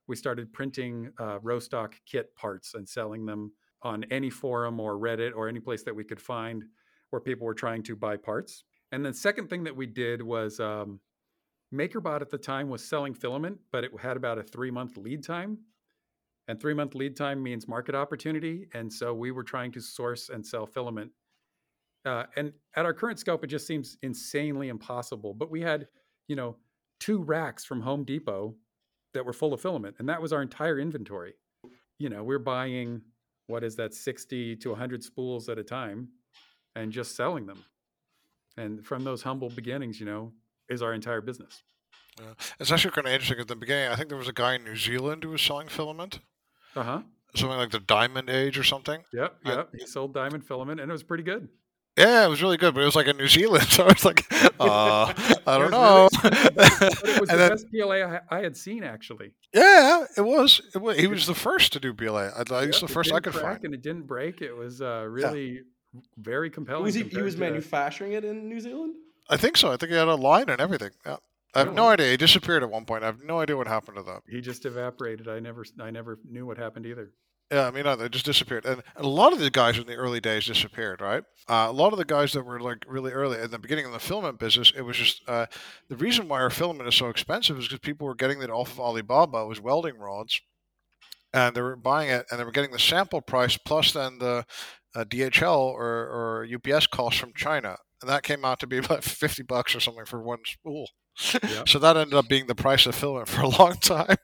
we 0.08 0.16
started 0.16 0.52
printing 0.52 1.12
uh, 1.20 1.40
Rostock 1.42 1.96
kit 2.06 2.36
parts 2.36 2.74
and 2.74 2.88
selling 2.88 3.26
them 3.26 3.54
on 3.84 4.04
any 4.12 4.30
forum 4.30 4.80
or 4.80 4.98
Reddit 4.98 5.32
or 5.36 5.48
any 5.48 5.60
place 5.60 5.84
that 5.84 5.96
we 5.96 6.04
could 6.04 6.20
find 6.20 6.64
where 7.10 7.20
people 7.20 7.46
were 7.46 7.54
trying 7.54 7.84
to 7.84 7.96
buy 7.96 8.18
parts. 8.18 8.64
And 8.92 9.06
the 9.06 9.14
second 9.14 9.50
thing 9.50 9.64
that 9.64 9.76
we 9.76 9.86
did 9.86 10.22
was 10.22 10.60
um, 10.60 11.00
MakerBot 11.74 12.22
at 12.22 12.30
the 12.30 12.38
time 12.38 12.70
was 12.70 12.84
selling 12.84 13.14
filament, 13.14 13.58
but 13.72 13.84
it 13.84 13.92
had 14.00 14.18
about 14.18 14.38
a 14.38 14.44
three 14.44 14.72
month 14.72 14.98
lead 14.98 15.24
time. 15.24 15.58
And 16.48 16.60
three 16.60 16.74
month 16.74 16.96
lead 16.96 17.16
time 17.16 17.42
means 17.42 17.68
market 17.68 17.96
opportunity. 17.96 18.68
And 18.74 18.92
so 18.92 19.14
we 19.14 19.32
were 19.32 19.44
trying 19.44 19.72
to 19.74 19.82
source 19.82 20.30
and 20.30 20.46
sell 20.46 20.66
filament. 20.66 21.12
Uh, 22.04 22.24
and 22.36 22.52
at 22.76 22.86
our 22.86 22.94
current 22.94 23.20
scope, 23.20 23.44
it 23.44 23.48
just 23.48 23.68
seems 23.68 23.98
insanely 24.02 24.70
impossible. 24.70 25.34
But 25.34 25.52
we 25.52 25.62
had, 25.62 25.88
you 26.28 26.36
know, 26.36 26.58
two 27.00 27.22
racks 27.22 27.64
from 27.64 27.82
Home 27.82 28.04
Depot 28.04 28.56
that 29.14 29.26
were 29.26 29.34
full 29.34 29.54
of 29.54 29.62
filament, 29.62 29.96
and 30.00 30.10
that 30.10 30.22
was 30.22 30.34
our 30.34 30.42
entire 30.42 30.80
inventory. 30.80 31.34
You 32.00 32.10
know, 32.10 32.24
we're 32.24 32.40
buying 32.40 33.02
what 33.48 33.64
is 33.64 33.76
that 33.76 33.94
60 33.94 34.56
to 34.58 34.70
100 34.70 35.04
spools 35.04 35.50
at 35.50 35.58
a 35.58 35.64
time 35.64 36.10
and 36.76 36.92
just 36.92 37.16
selling 37.16 37.46
them. 37.46 37.64
And 38.58 38.86
from 38.86 39.04
those 39.04 39.24
humble 39.24 39.50
beginnings 39.50 40.00
you 40.00 40.06
know 40.06 40.34
is 40.70 40.82
our 40.82 40.94
entire 40.94 41.22
business. 41.22 41.64
Yeah. 42.20 42.34
it's 42.60 42.72
actually 42.72 42.92
kind 42.92 43.08
of 43.08 43.14
interesting 43.14 43.40
at 43.40 43.48
the 43.48 43.56
beginning 43.56 43.90
i 43.90 43.96
think 43.96 44.10
there 44.10 44.18
was 44.18 44.28
a 44.28 44.34
guy 44.34 44.56
in 44.56 44.66
new 44.66 44.76
zealand 44.76 45.24
who 45.24 45.30
was 45.30 45.42
selling 45.42 45.70
filament. 45.70 46.20
Uh-huh. 46.76 47.02
Something 47.36 47.58
like 47.58 47.72
the 47.72 47.80
diamond 47.80 48.30
age 48.30 48.58
or 48.58 48.64
something. 48.64 49.02
Yep 49.14 49.38
yep. 49.46 49.70
He 49.78 49.86
sold 49.88 50.14
diamond 50.14 50.46
filament 50.46 50.82
and 50.82 50.90
it 50.90 50.94
was 50.94 51.04
pretty 51.04 51.24
good 51.24 51.48
Yeah, 51.98 52.26
it 52.26 52.30
was 52.30 52.42
really 52.42 52.58
good, 52.58 52.74
but 52.74 52.82
it 52.82 52.86
was 52.86 52.96
like 52.96 53.08
in 53.08 53.18
New 53.18 53.28
Zealand, 53.28 53.64
so 53.70 53.84
I 53.84 53.88
was 53.88 54.06
like, 54.06 54.26
uh, 54.60 55.14
I 55.48 55.58
don't 55.58 55.72
know. 55.72 56.08
really 56.24 56.44
but, 56.56 56.56
but 56.56 57.10
it 57.10 57.20
was 57.22 57.30
and 57.30 57.30
the 57.30 57.36
then, 57.38 57.50
best 57.50 57.66
PLA 57.72 57.96
I, 57.96 58.20
I 58.30 58.40
had 58.40 58.56
seen 58.56 58.84
actually. 58.84 59.34
yeah, 59.54 60.06
it 60.16 60.22
was. 60.22 60.62
It 60.74 60.82
was. 60.82 60.98
He 60.98 61.08
was 61.08 61.26
the 61.28 61.36
first 61.36 61.74
to 61.74 61.80
do 61.80 61.94
PLA. 61.94 62.30
I, 62.30 62.44
I 62.50 62.60
yep, 62.62 62.70
it's 62.70 62.82
the 62.82 62.88
first 62.88 63.12
I 63.12 63.20
could 63.20 63.34
crack 63.34 63.56
find. 63.56 63.66
and 63.66 63.74
it 63.74 63.82
didn't 63.82 64.08
break. 64.08 64.42
It 64.42 64.54
was 64.56 64.82
uh, 64.82 64.86
Yeah, 64.86 65.28
really 65.28 65.62
very 66.18 66.48
Was 66.50 66.56
compelling 66.56 66.94
he? 66.94 67.04
He 67.04 67.22
was 67.22 67.36
to 67.36 67.42
manufacturing 67.42 68.14
it 68.14 68.24
in 68.24 68.48
New 68.48 68.60
Zealand. 68.62 68.96
I 69.30 69.38
think 69.38 69.58
so. 69.58 69.72
I 69.72 69.78
think 69.78 69.92
he 69.92 69.98
had 69.98 70.08
a 70.08 70.16
line 70.16 70.50
and 70.50 70.62
everything. 70.62 70.92
Yeah. 71.06 71.18
I 71.54 71.60
have 71.60 71.74
no 71.74 71.90
idea. 71.90 72.10
He 72.12 72.18
disappeared 72.18 72.64
at 72.64 72.72
one 72.72 72.86
point. 72.86 73.04
I 73.04 73.08
have 73.08 73.24
no 73.24 73.42
idea 73.42 73.58
what 73.58 73.68
happened 73.68 73.98
to 73.98 74.04
that. 74.04 74.22
he 74.30 74.40
just 74.40 74.66
evaporated. 74.66 75.28
I 75.28 75.40
never 75.40 75.66
I 75.82 75.92
never 75.92 76.18
knew 76.30 76.46
what 76.46 76.58
happened 76.58 76.86
either. 76.86 77.12
Yeah, 77.52 77.68
I 77.68 77.72
mean, 77.72 77.84
no, 77.84 77.98
they 77.98 78.08
just 78.08 78.26
disappeared. 78.26 78.66
And, 78.66 78.82
a 78.96 79.06
lot 79.06 79.34
of 79.34 79.40
the 79.40 79.50
guys 79.50 79.78
in 79.78 79.86
the 79.86 79.96
early 79.96 80.22
days 80.22 80.46
disappeared, 80.46 81.02
right? 81.02 81.24
Uh, 81.50 81.68
a 81.68 81.72
lot 81.72 81.92
of 81.92 82.00
the 82.00 82.06
guys 82.06 82.32
that 82.32 82.44
were 82.44 82.62
like 82.62 82.86
really 82.88 83.12
early 83.12 83.42
in 83.42 83.52
the 83.52 83.60
beginning 83.60 83.86
of 83.86 83.92
the 83.92 84.00
filament 84.00 84.40
business, 84.40 84.72
it 84.76 84.84
was 84.84 84.96
just 84.96 85.22
uh, 85.28 85.48
the 85.90 85.98
reason 85.98 86.30
why 86.30 86.40
our 86.40 86.50
filament 86.50 86.88
is 86.88 86.96
so 86.96 87.10
expensive 87.10 87.58
is 87.58 87.66
because 87.66 87.80
people 87.80 88.08
were 88.08 88.16
getting 88.16 88.42
it 88.42 88.50
off 88.50 88.72
of 88.72 88.80
Alibaba. 88.80 89.40
It 89.40 89.48
was 89.48 89.60
welding 89.60 89.98
rods, 89.98 90.40
and 91.34 91.54
they 91.54 91.62
were 91.62 91.76
buying 91.76 92.10
it, 92.10 92.26
and 92.32 92.40
they 92.40 92.46
were 92.46 92.52
getting 92.52 92.72
the 92.72 92.80
sample 92.80 93.22
price 93.22 93.58
plus 93.58 93.92
then 93.92 94.20
the 94.20 94.46
uh, 94.96 95.04
DHL 95.04 95.58
or, 95.58 95.84
or 95.84 96.48
UPS 96.56 96.88
cost 96.88 97.20
from 97.20 97.34
China, 97.36 97.76
and 98.02 98.10
that 98.10 98.24
came 98.24 98.46
out 98.46 98.62
to 98.62 98.68
be 98.68 98.78
about 98.80 99.04
fifty 99.04 99.44
bucks 99.44 99.76
or 99.76 99.82
something 99.82 100.06
for 100.06 100.22
one 100.22 100.40
spool. 100.46 100.88
Yep. 101.34 101.68
so 101.68 101.80
that 101.80 101.98
ended 101.98 102.14
up 102.14 102.30
being 102.30 102.48
the 102.48 102.56
price 102.56 102.86
of 102.86 102.96
filament 102.96 103.28
for 103.28 103.42
a 103.42 103.50
long 103.50 103.74
time 103.82 104.16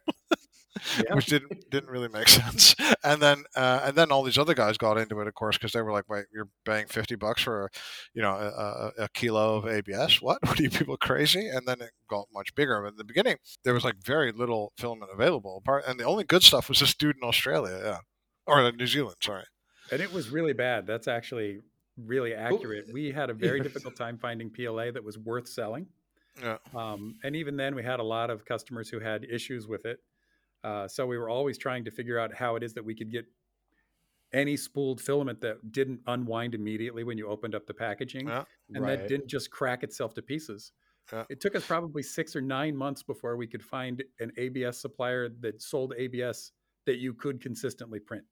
Yeah. 1.04 1.14
which 1.16 1.26
didn't 1.28 1.70
didn't 1.70 1.90
really 1.90 2.08
make 2.08 2.28
sense. 2.42 2.76
And 3.04 3.22
then 3.22 3.44
uh, 3.56 3.82
and 3.84 3.96
then 3.96 4.12
all 4.12 4.24
these 4.24 4.38
other 4.38 4.54
guys 4.54 4.78
got 4.78 4.98
into 4.98 5.20
it, 5.22 5.28
of 5.28 5.34
course, 5.34 5.58
because 5.58 5.72
they 5.72 5.82
were 5.82 5.92
like, 5.92 6.10
"Wait, 6.10 6.26
you're 6.34 6.50
paying 6.66 6.88
fifty 6.88 7.16
bucks 7.16 7.42
for 7.42 7.66
a, 7.66 7.70
you 8.14 8.22
know 8.22 8.34
a, 8.34 9.04
a, 9.04 9.10
kilo 9.14 9.58
of 9.58 9.68
ABS? 9.68 10.22
What? 10.22 10.40
What 10.48 10.60
are 10.60 10.64
you 10.64 10.70
people 10.70 10.98
crazy?" 10.98 11.48
And 11.48 11.68
then 11.68 11.82
it 11.82 11.92
got 12.10 12.28
much 12.34 12.54
bigger. 12.56 12.82
But 12.82 12.90
in 12.90 12.98
the 12.98 13.04
beginning, 13.04 13.38
there 13.64 13.74
was 13.74 13.84
like 13.84 13.96
very 14.04 14.32
little 14.32 14.74
filament 14.78 15.12
available, 15.14 15.58
apart, 15.58 15.84
and 15.88 16.00
the 16.00 16.06
only 16.06 16.24
good 16.24 16.44
stuff 16.44 16.70
was 16.70 16.80
this 16.80 16.96
dude 16.96 17.18
in 17.22 17.28
Australia, 17.28 17.80
yeah, 17.84 17.98
or 18.46 18.72
New 18.72 18.88
Zealand, 18.88 19.18
sorry. 19.22 19.46
And 19.92 20.02
it 20.02 20.12
was 20.12 20.30
really 20.30 20.54
bad. 20.54 20.86
That's 20.86 21.08
actually 21.08 21.62
really 22.06 22.34
accurate. 22.34 22.86
We 22.92 23.12
had 23.12 23.30
a 23.30 23.34
very 23.48 23.62
difficult 23.62 23.96
time 23.96 24.18
finding 24.18 24.50
PLA 24.50 24.92
that 24.92 25.04
was 25.04 25.18
worth 25.18 25.48
selling. 25.48 25.88
Yeah, 26.42 26.58
Um, 26.76 27.16
and 27.24 27.36
even 27.36 27.58
then, 27.58 27.74
we 27.74 27.82
had 27.82 28.00
a 28.00 28.04
lot 28.04 28.30
of 28.30 28.46
customers 28.46 28.90
who 28.90 29.00
had 29.00 29.24
issues 29.24 29.68
with 29.68 29.86
it. 29.86 30.00
Uh, 30.68 30.86
so 30.86 31.06
we 31.06 31.18
were 31.18 31.30
always 31.30 31.58
trying 31.58 31.86
to 31.86 31.92
figure 31.92 32.20
out 32.20 32.34
how 32.34 32.58
it 32.58 32.64
is 32.64 32.74
that 32.74 32.84
we 32.84 32.94
could 32.94 33.10
get 33.10 33.26
any 34.34 34.58
spooled 34.58 35.00
filament 35.00 35.40
that 35.40 35.72
didn't 35.72 36.02
unwind 36.08 36.54
immediately 36.54 37.06
when 37.06 37.18
you 37.18 37.26
opened 37.30 37.56
up 37.56 37.66
the 37.66 37.74
packaging 37.74 38.28
yeah, 38.28 38.44
and 38.74 38.86
that 38.86 39.08
didn't 39.08 39.30
just 39.30 39.50
crack 39.50 39.82
itself 39.84 40.14
to 40.14 40.22
pieces. 40.22 40.74
yeah. 41.14 41.24
It 41.30 41.40
took 41.40 41.56
us 41.56 41.66
probably 41.66 42.04
six 42.04 42.36
or 42.36 42.42
nine 42.42 42.76
months 42.76 43.02
before 43.02 43.38
we 43.38 43.48
could 43.48 43.64
find 43.64 44.04
an 44.20 44.34
ABS 44.38 44.82
supplier 44.82 45.30
that 45.40 45.62
sold 45.62 45.94
ABS 45.98 46.52
that 46.86 46.98
you 46.98 47.14
could 47.14 47.40
consistently 47.40 48.00
print. 48.00 48.26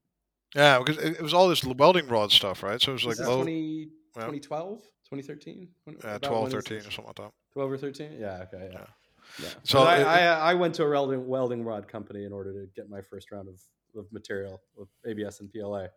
Yeah, 0.53 0.79
because 0.79 0.97
it, 0.97 1.21
was 1.21 1.33
all 1.33 1.47
this 1.47 1.63
welding 1.63 2.09
rod 2.09 2.33
stuff, 2.33 2.63
right? 2.63 2.81
So 2.81 2.91
it 2.91 2.95
was 2.95 3.05
like 3.05 3.19
low, 3.19 3.43
20, 3.43 3.87
yeah, 4.17 4.23
2012, 4.25 4.81
2013? 5.09 5.69
When, 5.85 5.95
uh, 6.03 6.19
12, 6.19 6.51
13 6.51 6.77
or 6.79 6.81
something 6.81 7.05
like 7.05 7.15
that. 7.15 7.31
12 7.53 7.71
or 7.71 7.77
13? 7.77 8.17
Yeah, 8.19 8.43
okay, 8.43 8.69
yeah. 8.73 8.79
Yeah. 8.79 8.85
Yeah. 9.41 9.49
So 9.63 9.79
I, 9.79 9.97
it, 9.97 10.03
I, 10.03 10.27
I 10.27 10.53
went 10.53 10.75
to 10.75 10.83
a 10.83 10.89
welding, 10.89 11.27
welding 11.27 11.63
rod 11.63 11.87
company 11.87 12.25
in 12.25 12.31
order 12.31 12.53
to 12.53 12.67
get 12.75 12.89
my 12.89 13.01
first 13.01 13.31
round 13.31 13.47
of, 13.49 13.61
of 13.97 14.11
material 14.11 14.61
with 14.75 14.89
ABS 15.07 15.39
and 15.39 15.51
PLA. 15.51 15.87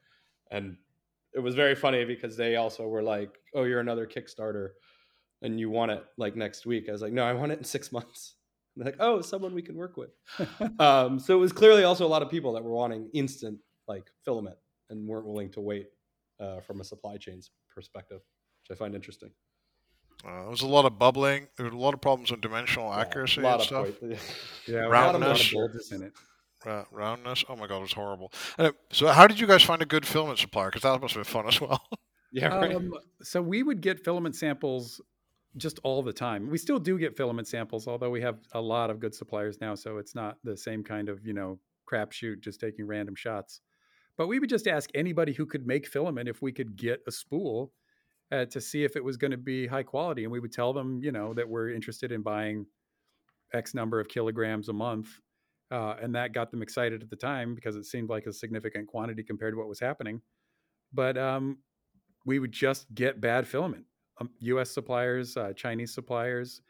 And 0.50 0.76
it 1.34 1.40
was 1.40 1.54
very 1.54 1.74
funny 1.74 2.04
because 2.04 2.36
they 2.36 2.56
also 2.56 2.86
were 2.86 3.02
like, 3.02 3.38
oh, 3.54 3.64
you're 3.64 3.80
another 3.80 4.06
Kickstarter 4.06 4.70
and 5.42 5.60
you 5.60 5.70
want 5.70 5.92
it 5.92 6.04
like 6.16 6.36
next 6.36 6.66
week. 6.66 6.88
I 6.88 6.92
was 6.92 7.02
like, 7.02 7.12
no, 7.12 7.24
I 7.24 7.32
want 7.32 7.52
it 7.52 7.58
in 7.58 7.64
six 7.64 7.92
months. 7.92 8.36
And 8.74 8.84
they're 8.84 8.92
like, 8.92 9.00
oh, 9.00 9.20
someone 9.20 9.54
we 9.54 9.62
can 9.62 9.76
work 9.76 9.96
with. 9.96 10.10
Um, 10.80 11.18
so 11.18 11.34
it 11.34 11.40
was 11.40 11.52
clearly 11.52 11.84
also 11.84 12.06
a 12.06 12.08
lot 12.08 12.22
of 12.22 12.30
people 12.30 12.52
that 12.52 12.62
were 12.62 12.72
wanting 12.72 13.10
instant 13.12 13.58
like 13.88 14.10
filament 14.24 14.56
and 14.90 15.08
weren't 15.08 15.26
willing 15.26 15.50
to 15.50 15.60
wait 15.60 15.88
uh, 16.40 16.60
from 16.60 16.80
a 16.80 16.84
supply 16.84 17.16
chain's 17.16 17.50
perspective, 17.74 18.20
which 18.62 18.76
I 18.76 18.78
find 18.78 18.94
interesting. 18.94 19.30
Uh, 20.26 20.40
there 20.40 20.50
was 20.50 20.62
a 20.62 20.66
lot 20.66 20.84
of 20.84 20.98
bubbling. 20.98 21.48
There 21.56 21.66
were 21.66 21.72
a 21.72 21.78
lot 21.78 21.94
of 21.94 22.00
problems 22.00 22.30
with 22.30 22.40
dimensional 22.40 22.88
Yeah, 22.90 23.00
accuracy 23.00 23.40
a 23.40 23.44
lot 23.44 23.52
and 23.54 23.60
of 23.60 23.66
stuff. 23.66 24.00
point. 24.00 24.18
Yeah, 24.66 24.84
a 24.84 24.90
we 24.90 24.96
had 24.96 25.14
a 25.14 25.18
lot 25.18 25.40
of 25.40 25.52
Roundness. 25.52 25.92
in 25.92 26.02
it. 26.02 26.12
Uh, 26.66 26.84
roundness. 26.90 27.44
Oh 27.48 27.54
my 27.56 27.66
god, 27.68 27.78
it 27.78 27.82
was 27.82 27.92
horrible. 27.92 28.32
Uh, 28.58 28.72
so, 28.92 29.06
how 29.08 29.26
did 29.28 29.38
you 29.38 29.46
guys 29.46 29.62
find 29.62 29.80
a 29.80 29.86
good 29.86 30.04
filament 30.04 30.38
supplier? 30.40 30.66
Because 30.70 30.82
that 30.82 31.00
must 31.00 31.14
have 31.14 31.24
been 31.24 31.32
fun 31.32 31.46
as 31.48 31.60
well. 31.60 31.80
Yeah, 32.30 32.48
right. 32.48 32.74
Um, 32.76 32.92
so 33.22 33.40
we 33.40 33.62
would 33.62 33.80
get 33.80 34.04
filament 34.04 34.36
samples 34.36 35.00
just 35.56 35.78
all 35.82 36.02
the 36.02 36.12
time. 36.12 36.50
We 36.50 36.58
still 36.58 36.78
do 36.78 36.98
get 36.98 37.16
filament 37.16 37.48
samples, 37.48 37.88
although 37.88 38.10
we 38.10 38.20
have 38.20 38.36
a 38.52 38.60
lot 38.60 38.90
of 38.90 39.00
good 39.00 39.14
suppliers 39.14 39.62
now. 39.62 39.74
So 39.74 39.96
it's 39.96 40.14
not 40.14 40.36
the 40.44 40.54
same 40.54 40.84
kind 40.84 41.08
of, 41.08 41.24
you 41.24 41.32
know, 41.32 41.58
crapshoot, 41.90 42.40
just 42.40 42.60
taking 42.60 42.86
random 42.86 43.14
shots. 43.14 43.62
But 44.18 44.26
we 44.26 44.38
would 44.40 44.50
just 44.50 44.66
ask 44.68 44.90
anybody 44.94 45.32
who 45.32 45.46
could 45.46 45.66
make 45.66 45.86
filament 45.86 46.28
if 46.28 46.42
we 46.42 46.52
could 46.52 46.76
get 46.76 47.00
a 47.06 47.10
spool 47.12 47.72
uh, 48.32 48.44
to 48.46 48.60
see 48.60 48.84
if 48.84 48.96
it 48.96 49.04
was 49.04 49.16
going 49.16 49.30
to 49.30 49.36
be 49.36 49.66
high 49.66 49.82
quality. 49.82 50.24
And 50.24 50.32
we 50.32 50.40
would 50.40 50.52
tell 50.52 50.72
them, 50.72 51.00
you 51.02 51.12
know, 51.12 51.34
that 51.34 51.48
we're 51.48 51.70
interested 51.70 52.12
in 52.12 52.22
buying 52.22 52.66
X 53.54 53.74
number 53.74 54.00
of 54.00 54.08
kilograms 54.08 54.68
a 54.68 54.72
month. 54.72 55.08
Uh, 55.70 55.94
and 56.00 56.14
that 56.14 56.32
got 56.32 56.50
them 56.50 56.62
excited 56.62 57.02
at 57.02 57.10
the 57.10 57.16
time 57.16 57.54
because 57.54 57.76
it 57.76 57.84
seemed 57.84 58.08
like 58.08 58.26
a 58.26 58.32
significant 58.32 58.86
quantity 58.86 59.22
compared 59.22 59.52
to 59.52 59.58
what 59.58 59.68
was 59.68 59.80
happening. 59.80 60.20
But 60.92 61.18
um, 61.18 61.58
we 62.24 62.38
would 62.38 62.52
just 62.52 62.92
get 62.94 63.20
bad 63.20 63.46
filament. 63.46 63.84
Um, 64.20 64.30
U.S. 64.40 64.70
suppliers, 64.70 65.36
uh, 65.36 65.52
Chinese 65.54 65.94
suppliers. 65.94 66.62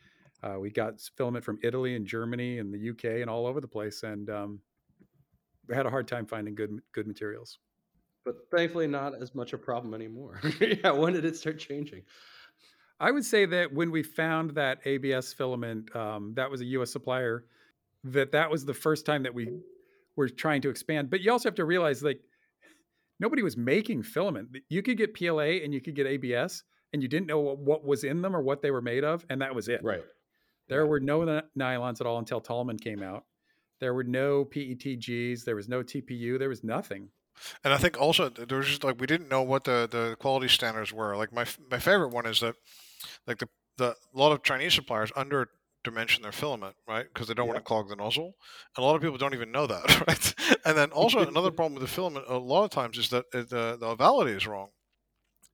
Uh, 0.42 0.56
we 0.60 0.70
got 0.70 1.00
filament 1.16 1.44
from 1.44 1.58
Italy 1.62 1.96
and 1.96 2.06
Germany 2.06 2.58
and 2.58 2.72
the 2.72 2.90
UK 2.90 3.20
and 3.20 3.30
all 3.30 3.46
over 3.46 3.60
the 3.60 3.68
place, 3.68 4.02
and 4.02 4.30
um, 4.30 4.60
we 5.68 5.74
had 5.74 5.86
a 5.86 5.90
hard 5.90 6.06
time 6.06 6.26
finding 6.26 6.54
good 6.54 6.78
good 6.92 7.06
materials. 7.08 7.58
But 8.28 8.50
thankfully 8.54 8.86
not 8.86 9.14
as 9.22 9.34
much 9.34 9.54
a 9.54 9.58
problem 9.58 9.94
anymore. 9.94 10.38
yeah, 10.60 10.90
when 10.90 11.14
did 11.14 11.24
it 11.24 11.34
start 11.34 11.58
changing? 11.58 12.02
I 13.00 13.10
would 13.10 13.24
say 13.24 13.46
that 13.46 13.72
when 13.72 13.90
we 13.90 14.02
found 14.02 14.50
that 14.50 14.80
ABS 14.84 15.32
filament, 15.32 15.94
um, 15.96 16.34
that 16.34 16.50
was 16.50 16.60
a 16.60 16.64
U.S. 16.66 16.90
supplier, 16.92 17.46
that 18.04 18.32
that 18.32 18.50
was 18.50 18.66
the 18.66 18.74
first 18.74 19.06
time 19.06 19.22
that 19.22 19.32
we 19.32 19.48
were 20.16 20.28
trying 20.28 20.60
to 20.62 20.68
expand. 20.68 21.08
But 21.08 21.22
you 21.22 21.32
also 21.32 21.48
have 21.48 21.54
to 21.56 21.64
realize, 21.64 22.02
like, 22.02 22.20
nobody 23.18 23.42
was 23.42 23.56
making 23.56 24.02
filament. 24.02 24.48
You 24.68 24.82
could 24.82 24.98
get 24.98 25.14
PLA 25.14 25.62
and 25.64 25.72
you 25.72 25.80
could 25.80 25.94
get 25.94 26.06
ABS, 26.06 26.64
and 26.92 27.02
you 27.02 27.08
didn't 27.08 27.28
know 27.28 27.38
what, 27.40 27.58
what 27.60 27.84
was 27.86 28.04
in 28.04 28.20
them 28.20 28.36
or 28.36 28.42
what 28.42 28.60
they 28.60 28.70
were 28.70 28.82
made 28.82 29.04
of, 29.04 29.24
and 29.30 29.40
that 29.40 29.54
was 29.54 29.68
it. 29.68 29.82
Right. 29.82 30.04
There 30.68 30.82
Yeah. 30.82 30.88
were 30.88 31.00
no 31.00 31.24
ny- 31.24 31.42
nylons 31.58 32.02
at 32.02 32.06
all 32.06 32.18
until 32.18 32.42
Taulman 32.42 32.78
came 32.78 33.02
out. 33.02 33.24
There 33.80 33.94
were 33.94 34.04
no 34.04 34.44
PETGs. 34.44 35.44
There 35.44 35.56
was 35.56 35.68
no 35.68 35.82
TPU. 35.82 36.38
There 36.38 36.50
was 36.50 36.62
nothing. 36.62 37.08
And 37.64 37.72
I 37.72 37.78
think 37.78 38.00
also 38.00 38.28
th- 38.28 38.48
there 38.48 38.58
was 38.58 38.68
just 38.68 38.84
like 38.84 39.00
we 39.00 39.06
didn't 39.06 39.28
know 39.28 39.42
what 39.42 39.64
the, 39.64 39.88
the 39.90 40.16
quality 40.18 40.48
standards 40.48 40.92
were. 40.92 41.16
Like 41.16 41.32
my 41.32 41.46
my 41.70 41.78
favorite 41.78 42.08
one 42.10 42.26
is 42.26 42.40
that 42.40 42.54
like 43.26 43.38
the 43.38 43.48
the 43.76 43.90
a 43.90 44.18
lot 44.18 44.32
of 44.32 44.42
Chinese 44.42 44.74
suppliers 44.74 45.12
under 45.16 45.50
dimension 45.84 46.22
their 46.22 46.32
filament, 46.32 46.76
right? 46.86 47.06
Because 47.12 47.28
they 47.28 47.34
don't 47.34 47.46
want 47.46 47.56
to 47.56 47.62
clog 47.62 47.88
the 47.88 47.96
nozzle. 47.96 48.34
And 48.76 48.82
a 48.82 48.86
lot 48.86 48.96
of 48.96 49.02
people 49.02 49.18
don't 49.18 49.34
even 49.34 49.52
know 49.52 49.66
that, 49.66 50.06
right? 50.08 50.34
And 50.64 50.76
then 50.76 50.90
also 50.90 51.20
another 51.28 51.50
problem 51.50 51.74
with 51.74 51.82
the 51.88 51.94
filament 51.94 52.26
a 52.28 52.38
lot 52.38 52.64
of 52.64 52.70
times 52.70 52.98
is 52.98 53.10
that 53.10 53.26
it, 53.32 53.50
the 53.50 53.76
the 53.78 53.86
ovality 53.86 54.36
is 54.36 54.46
wrong. 54.46 54.70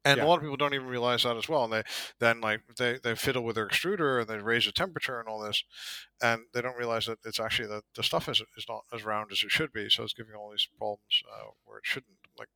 And 0.04 0.20
Yeah. 0.20 0.22
a 0.22 0.26
lot 0.26 0.36
of 0.36 0.42
people 0.42 0.56
don't 0.56 0.74
even 0.74 0.86
realize 0.86 1.22
that 1.22 1.36
as 1.36 1.48
well. 1.48 1.64
And 1.64 1.72
they 1.72 1.82
then 2.18 2.40
like 2.40 2.62
they, 2.76 2.98
they 3.02 3.14
fiddle 3.14 3.42
with 3.44 3.56
their 3.56 3.68
extruder 3.68 4.20
and 4.20 4.28
they 4.28 4.38
raise 4.38 4.66
the 4.66 4.72
temperature 4.72 5.18
and 5.18 5.28
all 5.28 5.40
this, 5.40 5.64
and 6.22 6.42
they 6.52 6.60
don't 6.62 6.76
realize 6.76 7.06
that 7.06 7.18
it's 7.24 7.40
actually 7.40 7.68
that 7.68 7.84
the 7.94 8.02
stuff 8.02 8.28
is 8.28 8.42
is 8.56 8.66
not 8.68 8.84
as 8.92 9.04
round 9.04 9.32
as 9.32 9.42
it 9.42 9.50
should 9.50 9.72
be. 9.72 9.88
So 9.88 10.02
it's 10.04 10.12
giving 10.12 10.34
all 10.34 10.50
these 10.50 10.68
problems 10.76 11.22
uh, 11.32 11.50
where 11.64 11.78
it 11.78 11.86
shouldn't. 11.86 12.18
Like, 12.36 12.48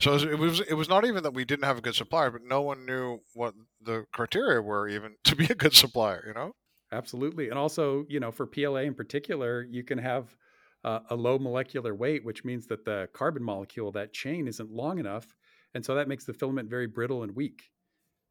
so 0.00 0.16
it 0.16 0.38
was, 0.38 0.60
it 0.60 0.74
was 0.74 0.88
not 0.88 1.06
even 1.06 1.22
that 1.22 1.32
we 1.32 1.46
didn't 1.46 1.64
have 1.64 1.78
a 1.78 1.80
good 1.80 1.94
supplier, 1.94 2.30
but 2.30 2.42
no 2.42 2.60
one 2.60 2.84
knew 2.84 3.20
what 3.32 3.54
the 3.80 4.04
criteria 4.12 4.60
were 4.60 4.86
even 4.86 5.16
to 5.24 5.34
be 5.36 5.46
a 5.46 5.54
good 5.54 5.74
supplier. 5.74 6.24
You 6.26 6.34
know? 6.34 6.52
Absolutely. 6.92 7.48
And 7.48 7.58
also, 7.58 8.06
you 8.08 8.20
know, 8.20 8.30
for 8.30 8.46
PLA 8.46 8.82
in 8.82 8.94
particular, 8.94 9.62
you 9.62 9.82
can 9.82 9.98
have 9.98 10.36
uh, 10.84 11.00
a 11.10 11.16
low 11.16 11.38
molecular 11.38 11.94
weight, 11.94 12.24
which 12.24 12.44
means 12.44 12.66
that 12.68 12.84
the 12.84 13.08
carbon 13.12 13.42
molecule, 13.42 13.90
that 13.92 14.12
chain, 14.12 14.46
isn't 14.46 14.70
long 14.70 14.98
enough. 14.98 15.34
And 15.74 15.84
so 15.84 15.94
that 15.94 16.08
makes 16.08 16.24
the 16.24 16.32
filament 16.32 16.70
very 16.70 16.86
brittle 16.86 17.22
and 17.22 17.34
weak. 17.34 17.70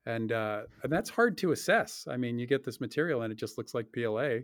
And, 0.05 0.31
uh, 0.31 0.63
and 0.83 0.91
that's 0.91 1.09
hard 1.09 1.37
to 1.39 1.51
assess. 1.51 2.05
I 2.09 2.17
mean, 2.17 2.39
you 2.39 2.45
get 2.47 2.63
this 2.63 2.81
material 2.81 3.21
and 3.21 3.31
it 3.31 3.37
just 3.37 3.57
looks 3.57 3.73
like 3.73 3.91
PLA, 3.93 4.39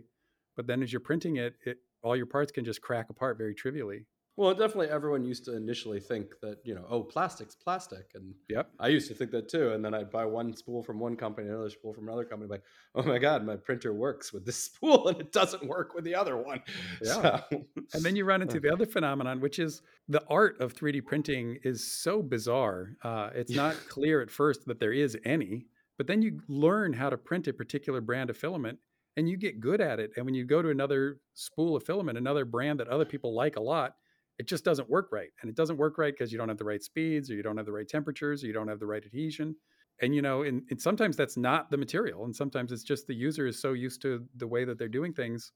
but 0.56 0.66
then 0.66 0.82
as 0.82 0.92
you're 0.92 1.00
printing 1.00 1.36
it, 1.36 1.54
it 1.64 1.78
all 2.02 2.16
your 2.16 2.26
parts 2.26 2.50
can 2.50 2.64
just 2.64 2.80
crack 2.80 3.10
apart 3.10 3.36
very 3.36 3.54
trivially. 3.54 4.06
Well, 4.36 4.54
definitely 4.54 4.88
everyone 4.88 5.24
used 5.24 5.44
to 5.46 5.56
initially 5.56 6.00
think 6.00 6.28
that, 6.40 6.58
you 6.64 6.74
know, 6.74 6.86
oh, 6.88 7.02
plastic's 7.02 7.54
plastic. 7.54 8.06
And 8.14 8.32
Yep. 8.48 8.70
I 8.78 8.88
used 8.88 9.08
to 9.08 9.14
think 9.14 9.32
that 9.32 9.48
too. 9.48 9.72
And 9.72 9.84
then 9.84 9.92
I'd 9.92 10.10
buy 10.10 10.24
one 10.24 10.56
spool 10.56 10.82
from 10.82 10.98
one 10.98 11.16
company, 11.16 11.48
another 11.48 11.68
spool 11.68 11.92
from 11.92 12.08
another 12.08 12.24
company, 12.24 12.48
like, 12.50 12.62
oh 12.94 13.02
my 13.02 13.18
God, 13.18 13.44
my 13.44 13.56
printer 13.56 13.92
works 13.92 14.32
with 14.32 14.46
this 14.46 14.56
spool 14.64 15.08
and 15.08 15.20
it 15.20 15.32
doesn't 15.32 15.66
work 15.66 15.94
with 15.94 16.04
the 16.04 16.14
other 16.14 16.36
one. 16.36 16.62
Yeah. 17.02 17.40
So- 17.50 17.64
And 17.92 18.02
then 18.02 18.16
you 18.16 18.24
run 18.24 18.40
into 18.40 18.60
the 18.60 18.72
other 18.72 18.86
phenomenon, 18.86 19.40
which 19.40 19.58
is 19.58 19.82
the 20.08 20.22
art 20.28 20.60
of 20.60 20.74
3D 20.74 21.04
printing 21.04 21.58
is 21.62 21.92
so 21.92 22.22
bizarre. 22.22 22.96
Uh, 23.02 23.30
it's 23.34 23.52
not 23.54 23.76
clear 23.88 24.22
at 24.22 24.30
first 24.30 24.64
that 24.66 24.80
there 24.80 24.92
is 24.92 25.18
any, 25.24 25.66
but 25.98 26.06
then 26.06 26.22
you 26.22 26.40
learn 26.48 26.94
how 26.94 27.10
to 27.10 27.18
print 27.18 27.46
a 27.48 27.52
particular 27.52 28.00
brand 28.00 28.30
of 28.30 28.36
filament 28.38 28.78
and 29.16 29.28
you 29.28 29.36
get 29.36 29.60
good 29.60 29.80
at 29.82 29.98
it. 30.00 30.12
And 30.16 30.24
when 30.24 30.34
you 30.34 30.44
go 30.46 30.62
to 30.62 30.70
another 30.70 31.18
spool 31.34 31.76
of 31.76 31.82
filament, 31.82 32.16
another 32.16 32.44
brand 32.46 32.80
that 32.80 32.88
other 32.88 33.04
people 33.04 33.34
like 33.34 33.56
a 33.56 33.60
lot, 33.60 33.96
it 34.40 34.48
just 34.48 34.64
doesn't 34.64 34.88
work 34.88 35.08
right. 35.12 35.28
And 35.42 35.50
it 35.50 35.54
doesn't 35.54 35.76
work 35.76 35.98
right 35.98 36.14
because 36.14 36.32
you 36.32 36.38
don't 36.38 36.48
have 36.48 36.56
the 36.56 36.64
right 36.64 36.82
speeds 36.82 37.30
or 37.30 37.34
you 37.34 37.42
don't 37.42 37.58
have 37.58 37.66
the 37.66 37.72
right 37.72 37.86
temperatures 37.86 38.42
or 38.42 38.46
you 38.46 38.54
don't 38.54 38.68
have 38.68 38.80
the 38.80 38.86
right 38.86 39.04
adhesion. 39.04 39.54
And 40.00 40.14
you 40.14 40.22
know, 40.22 40.44
and, 40.44 40.62
and 40.70 40.80
sometimes 40.80 41.14
that's 41.14 41.36
not 41.36 41.70
the 41.70 41.76
material, 41.76 42.24
and 42.24 42.34
sometimes 42.34 42.72
it's 42.72 42.82
just 42.82 43.06
the 43.06 43.14
user 43.14 43.46
is 43.46 43.60
so 43.60 43.74
used 43.74 44.00
to 44.00 44.24
the 44.34 44.46
way 44.46 44.64
that 44.64 44.78
they're 44.78 44.88
doing 44.88 45.12
things 45.12 45.52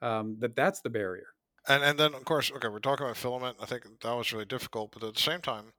um, 0.00 0.36
that 0.38 0.56
that's 0.56 0.80
the 0.80 0.88
barrier. 0.88 1.26
And 1.68 1.82
and 1.84 1.98
then 1.98 2.14
of 2.14 2.24
course, 2.24 2.50
okay, 2.50 2.68
we're 2.68 2.78
talking 2.78 3.04
about 3.04 3.18
filament. 3.18 3.58
I 3.60 3.66
think 3.66 3.82
that 4.00 4.14
was 4.16 4.32
really 4.32 4.46
difficult, 4.46 4.92
but 4.92 5.02
at 5.06 5.14
the 5.14 5.20
same 5.20 5.42
time, 5.42 5.74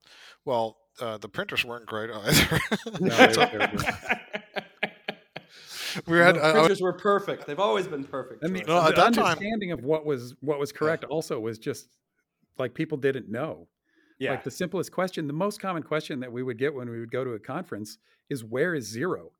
well, 0.46 0.78
uh, 1.02 1.18
the 1.18 1.30
printers 1.30 1.66
weren't 1.66 1.88
great 1.88 2.12
either. 2.14 2.60
No, 3.02 3.16
they 3.28 3.58
were 3.58 3.70
we 6.08 6.18
had 6.20 6.36
No, 6.36 6.42
uh, 6.42 6.54
printers 6.54 6.82
were 6.82 6.94
perfect. 6.94 7.48
They've 7.48 7.60
always 7.60 7.88
been 7.88 8.04
perfect. 8.04 8.44
And 8.44 8.56
the, 8.56 8.60
George. 8.60 8.68
No, 8.68 8.82
at 8.82 8.96
the 8.96 9.02
that 9.02 9.14
time- 9.16 9.26
understanding 9.26 9.72
of 9.72 9.84
what 9.84 10.06
was 10.06 10.36
what 10.42 10.60
was 10.60 10.72
correct 10.72 11.06
also 11.06 11.40
was 11.40 11.58
just 11.58 11.88
like 12.58 12.74
people 12.74 12.98
didn't 12.98 13.30
know. 13.30 13.68
yeah. 14.20 14.32
Like 14.32 14.44
the 14.44 14.52
simplest 14.52 14.92
question, 14.92 15.28
the 15.28 15.34
most 15.34 15.60
common 15.60 15.84
question 15.84 16.20
that 16.22 16.32
we 16.32 16.44
would 16.44 16.58
get 16.58 16.74
when 16.74 16.90
we 16.90 17.00
would 17.00 17.12
go 17.12 17.24
to 17.24 17.32
a 17.32 17.40
conference 17.40 17.98
is 18.30 18.44
where 18.44 18.74
is 18.74 18.86
zero? 18.86 19.32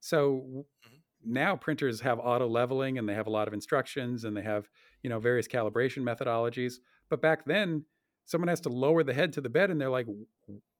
So 0.00 0.40
w- 0.40 0.64
mm-hmm. 0.64 1.32
now 1.32 1.56
printers 1.56 2.00
have 2.00 2.18
auto 2.18 2.46
leveling 2.46 2.98
and 2.98 3.08
they 3.08 3.14
have 3.14 3.26
a 3.26 3.30
lot 3.30 3.48
of 3.48 3.54
instructions 3.54 4.24
and 4.24 4.36
they 4.36 4.42
have, 4.42 4.68
you 5.02 5.10
know, 5.10 5.18
various 5.18 5.48
calibration 5.48 6.02
methodologies. 6.02 6.74
But 7.08 7.22
back 7.22 7.44
then, 7.44 7.84
someone 8.24 8.48
has 8.48 8.60
to 8.62 8.68
lower 8.68 9.02
the 9.02 9.14
head 9.14 9.32
to 9.34 9.40
the 9.40 9.48
bed 9.48 9.70
and 9.70 9.80
they're 9.80 9.90
like, 9.90 10.06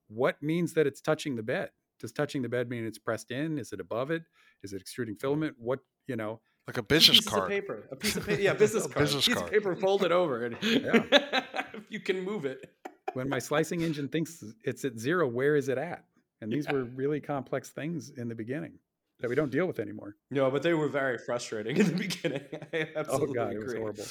what 0.09 0.43
means 0.43 0.75
that 0.75 0.87
it's 0.87 1.01
touching 1.01 1.37
the 1.37 1.43
bed? 1.43 1.71
Does 2.01 2.13
touching 2.13 2.43
the 2.43 2.49
bed 2.49 2.69
mean 2.69 2.85
it's 2.85 2.99
pressed 2.99 3.31
in? 3.31 3.59
Is 3.59 3.73
it 3.73 3.81
above 3.81 4.11
it? 4.11 4.25
Is 4.63 4.73
it 4.73 4.81
extruding 4.81 5.15
mm-hmm. 5.15 5.21
filament? 5.21 5.57
What, 5.59 5.79
you 6.07 6.17
know, 6.17 6.41
like 6.67 6.79
a 6.79 6.83
business 6.83 7.19
pieces 7.19 7.31
card. 7.31 7.45
Of 7.45 7.49
paper, 7.51 7.89
a 7.91 7.97
piece 7.97 8.17
of 8.17 8.27
paper, 8.27 8.41
yeah, 8.43 8.55
business 8.55 8.87
A 8.87 8.89
card, 8.89 9.05
business 9.05 9.27
piece 9.27 9.35
card. 9.35 9.47
of 9.47 9.53
paper 9.53 9.77
folded 9.77 10.13
over, 10.13 10.47
and 10.47 10.57
if 10.63 11.45
you 11.95 12.01
can 12.01 12.19
move 12.23 12.45
it. 12.45 12.59
when 13.15 13.29
my 13.29 13.39
slicing 13.39 13.81
engine 13.83 14.09
thinks 14.09 14.43
it's 14.65 14.85
at 14.85 14.99
zero, 14.99 15.27
where 15.29 15.55
is 15.57 15.69
it 15.69 15.79
at? 15.79 16.05
And 16.41 16.53
these 16.53 16.69
were 16.69 16.85
really 16.85 17.21
complex 17.21 17.71
things 17.71 18.11
in 18.17 18.29
the 18.29 18.35
beginning 18.35 18.75
that 19.21 19.29
we 19.31 19.37
don't 19.37 19.51
deal 19.51 19.67
with 19.67 19.79
anymore. 19.79 20.17
No, 20.31 20.51
but 20.51 20.63
they 20.63 20.75
were 20.75 20.89
very 20.89 21.17
frustrating 21.19 21.77
in 21.79 21.87
the 21.87 21.95
beginning. 22.07 22.43
I 22.75 22.89
absolutely 22.97 23.39
oh 23.39 23.45
god, 23.45 23.53
it 23.55 23.63
was 23.65 23.75
horrible. 23.75 24.05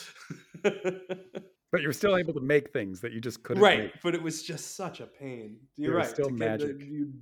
But 1.72 1.82
you 1.82 1.88
were 1.88 1.94
still 1.94 2.18
able 2.18 2.34
to 2.36 2.40
make 2.40 2.72
things 2.72 3.02
that 3.02 3.14
you 3.14 3.20
just 3.20 3.42
couldn't 3.42 3.64
right, 3.64 3.80
make. 3.86 4.02
but 4.04 4.14
it 4.14 4.22
was 4.22 4.44
just 4.44 4.76
such 4.76 5.00
a 5.00 5.08
pain. 5.08 5.58
You're 5.76 5.94
It 5.94 5.98
was 5.98 6.06
right. 6.06 6.14
still 6.14 6.30
to 6.30 6.36
get 6.36 6.60
the- 6.60 6.68
magic. 6.68 6.82
you, 6.88 7.14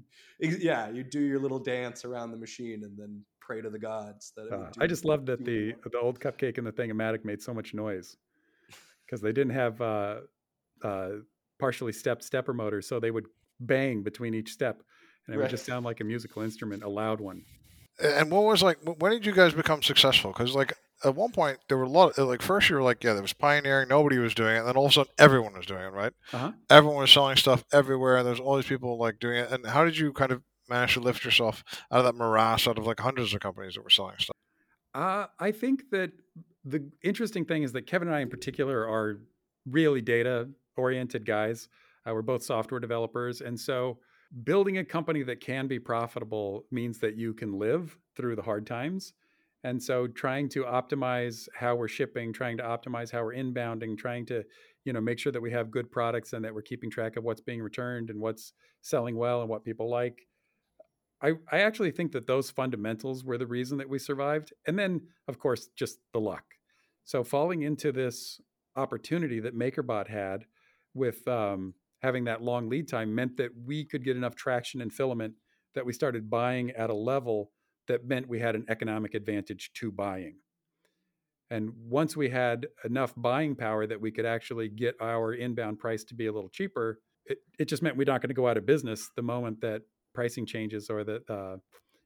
yeah, 0.59 0.89
you 0.89 1.05
do 1.05 1.21
your 1.21 1.39
little 1.39 1.57
dance 1.57 2.03
around 2.03 2.31
the 2.31 2.37
machine 2.37 2.83
and 2.83 2.97
then 2.99 3.23
pray 3.39 3.61
to 3.61 3.69
the 3.69 3.79
gods 3.79 4.33
that. 4.35 4.47
It 4.47 4.51
Uh, 4.53 4.69
I 4.77 4.87
just 4.87 5.05
loved 5.05 5.25
that 5.27 5.45
the 5.45 5.73
the 5.89 5.97
old 5.99 6.19
cupcake 6.19 6.57
and 6.57 6.67
the 6.67 6.71
Thing-O-Matic 6.73 7.23
made 7.23 7.41
so 7.41 7.53
much 7.53 7.73
noise 7.73 8.17
because 9.05 9.21
they 9.21 9.31
didn't 9.31 9.53
have 9.53 9.79
uh, 9.79 10.15
uh, 10.83 11.09
partially 11.59 11.93
stepped 11.93 12.23
stepper 12.23 12.53
motors, 12.53 12.87
so 12.87 12.99
they 12.99 13.11
would 13.11 13.25
bang 13.59 14.03
between 14.03 14.33
each 14.33 14.51
step, 14.51 14.81
and 15.25 15.35
it 15.35 15.39
would 15.39 15.49
just 15.49 15.65
sound 15.65 15.85
like 15.85 15.99
a 15.99 16.03
musical 16.03 16.41
instrument, 16.41 16.83
a 16.83 16.89
loud 16.89 17.21
one. 17.21 17.43
And 18.03 18.31
what 18.31 18.43
was 18.43 18.63
like? 18.63 18.77
When 18.83 19.11
did 19.11 19.25
you 19.25 19.31
guys 19.31 19.53
become 19.53 19.83
successful? 19.83 20.31
Because 20.31 20.55
like 20.55 20.73
at 21.03 21.15
one 21.15 21.31
point 21.31 21.59
there 21.67 21.77
were 21.77 21.83
a 21.83 21.89
lot. 21.89 22.17
Of, 22.17 22.27
like 22.27 22.41
first 22.41 22.69
you 22.69 22.75
were 22.75 22.81
like, 22.81 23.03
yeah, 23.03 23.13
there 23.13 23.21
was 23.21 23.33
pioneering. 23.33 23.89
Nobody 23.89 24.17
was 24.17 24.33
doing 24.33 24.55
it. 24.55 24.59
And 24.59 24.67
then 24.67 24.75
all 24.75 24.85
of 24.85 24.91
a 24.91 24.93
sudden 24.93 25.11
everyone 25.19 25.53
was 25.53 25.65
doing 25.65 25.83
it. 25.83 25.93
Right? 25.93 26.13
Uh-huh. 26.33 26.51
Everyone 26.69 27.01
was 27.01 27.11
selling 27.11 27.37
stuff 27.37 27.63
everywhere. 27.71 28.17
And 28.17 28.27
there's 28.27 28.39
all 28.39 28.55
these 28.55 28.65
people 28.65 28.97
like 28.97 29.19
doing 29.19 29.37
it. 29.37 29.51
And 29.51 29.67
how 29.67 29.85
did 29.85 29.97
you 29.97 30.13
kind 30.13 30.31
of 30.31 30.41
manage 30.69 30.93
to 30.93 30.99
lift 30.99 31.25
yourself 31.25 31.63
out 31.91 31.99
of 31.99 32.05
that 32.05 32.15
morass, 32.15 32.67
out 32.67 32.77
of 32.77 32.85
like 32.85 32.99
hundreds 32.99 33.33
of 33.33 33.39
companies 33.39 33.75
that 33.75 33.83
were 33.83 33.89
selling 33.89 34.15
stuff? 34.17 34.35
Uh, 34.93 35.27
I 35.39 35.51
think 35.51 35.89
that 35.91 36.11
the 36.65 36.89
interesting 37.03 37.45
thing 37.45 37.63
is 37.63 37.71
that 37.73 37.87
Kevin 37.87 38.07
and 38.07 38.15
I, 38.15 38.21
in 38.21 38.29
particular, 38.29 38.87
are 38.87 39.19
really 39.65 40.01
data 40.01 40.49
oriented 40.77 41.25
guys. 41.25 41.67
Uh, 42.07 42.13
we're 42.13 42.21
both 42.21 42.43
software 42.43 42.79
developers. 42.79 43.41
And 43.41 43.59
so 43.59 43.99
building 44.43 44.77
a 44.77 44.85
company 44.85 45.23
that 45.23 45.39
can 45.39 45.67
be 45.67 45.79
profitable 45.79 46.65
means 46.71 46.99
that 46.99 47.17
you 47.17 47.33
can 47.33 47.59
live 47.59 47.97
through 48.15 48.35
the 48.35 48.41
hard 48.41 48.65
times. 48.65 49.13
And 49.63 49.81
so 49.81 50.07
trying 50.07 50.49
to 50.49 50.63
optimize 50.63 51.47
how 51.53 51.75
we're 51.75 51.87
shipping, 51.87 52.33
trying 52.33 52.57
to 52.57 52.63
optimize 52.63 53.11
how 53.11 53.23
we're 53.23 53.35
inbounding, 53.35 53.97
trying 53.97 54.25
to, 54.27 54.43
you 54.85 54.93
know, 54.93 55.01
make 55.01 55.19
sure 55.19 55.31
that 55.31 55.41
we 55.41 55.51
have 55.51 55.69
good 55.69 55.91
products 55.91 56.33
and 56.33 56.43
that 56.43 56.53
we're 56.53 56.63
keeping 56.63 56.89
track 56.89 57.15
of 57.15 57.23
what's 57.23 57.41
being 57.41 57.61
returned 57.61 58.09
and 58.09 58.19
what's 58.19 58.53
selling 58.81 59.15
well 59.15 59.41
and 59.41 59.49
what 59.49 59.63
people 59.63 59.89
like. 59.89 60.27
I, 61.21 61.33
I 61.51 61.59
actually 61.59 61.91
think 61.91 62.13
that 62.13 62.25
those 62.25 62.49
fundamentals 62.49 63.23
were 63.23 63.37
the 63.37 63.45
reason 63.45 63.77
that 63.77 63.89
we 63.89 63.99
survived. 63.99 64.53
And 64.65 64.79
then, 64.79 65.01
of 65.27 65.37
course, 65.37 65.67
just 65.75 65.99
the 66.13 66.19
luck. 66.19 66.43
So 67.03 67.23
falling 67.23 67.61
into 67.61 67.91
this 67.91 68.41
opportunity 68.75 69.39
that 69.41 69.55
MakerBot 69.57 70.07
had 70.07 70.45
with 70.93 71.27
um, 71.27 71.73
having 72.01 72.25
that 72.25 72.41
long 72.41 72.69
lead 72.69 72.87
time 72.87 73.13
meant 73.13 73.37
that 73.37 73.49
we 73.65 73.85
could 73.85 74.03
get 74.03 74.17
enough 74.17 74.35
traction 74.35 74.81
and 74.81 74.93
filament 74.93 75.33
that 75.75 75.85
we 75.85 75.93
started 75.93 76.29
buying 76.29 76.71
at 76.71 76.89
a 76.89 76.95
level 76.95 77.51
that 77.87 78.05
meant 78.05 78.27
we 78.27 78.39
had 78.39 78.55
an 78.55 78.65
economic 78.69 79.13
advantage 79.13 79.71
to 79.75 79.91
buying. 79.91 80.35
And 81.49 81.71
once 81.89 82.15
we 82.15 82.29
had 82.29 82.67
enough 82.85 83.13
buying 83.17 83.55
power 83.55 83.85
that 83.85 83.99
we 83.99 84.11
could 84.11 84.25
actually 84.25 84.69
get 84.69 84.95
our 85.01 85.33
inbound 85.33 85.79
price 85.79 86.03
to 86.05 86.15
be 86.15 86.27
a 86.27 86.31
little 86.31 86.49
cheaper, 86.49 86.99
it, 87.25 87.39
it 87.59 87.65
just 87.65 87.83
meant 87.83 87.97
we're 87.97 88.05
not 88.05 88.21
going 88.21 88.29
to 88.29 88.35
go 88.35 88.47
out 88.47 88.57
of 88.57 88.65
business 88.65 89.09
the 89.15 89.21
moment 89.21 89.61
that 89.61 89.81
pricing 90.13 90.45
changes 90.45 90.89
or 90.89 91.03
that 91.03 91.29
uh, 91.29 91.57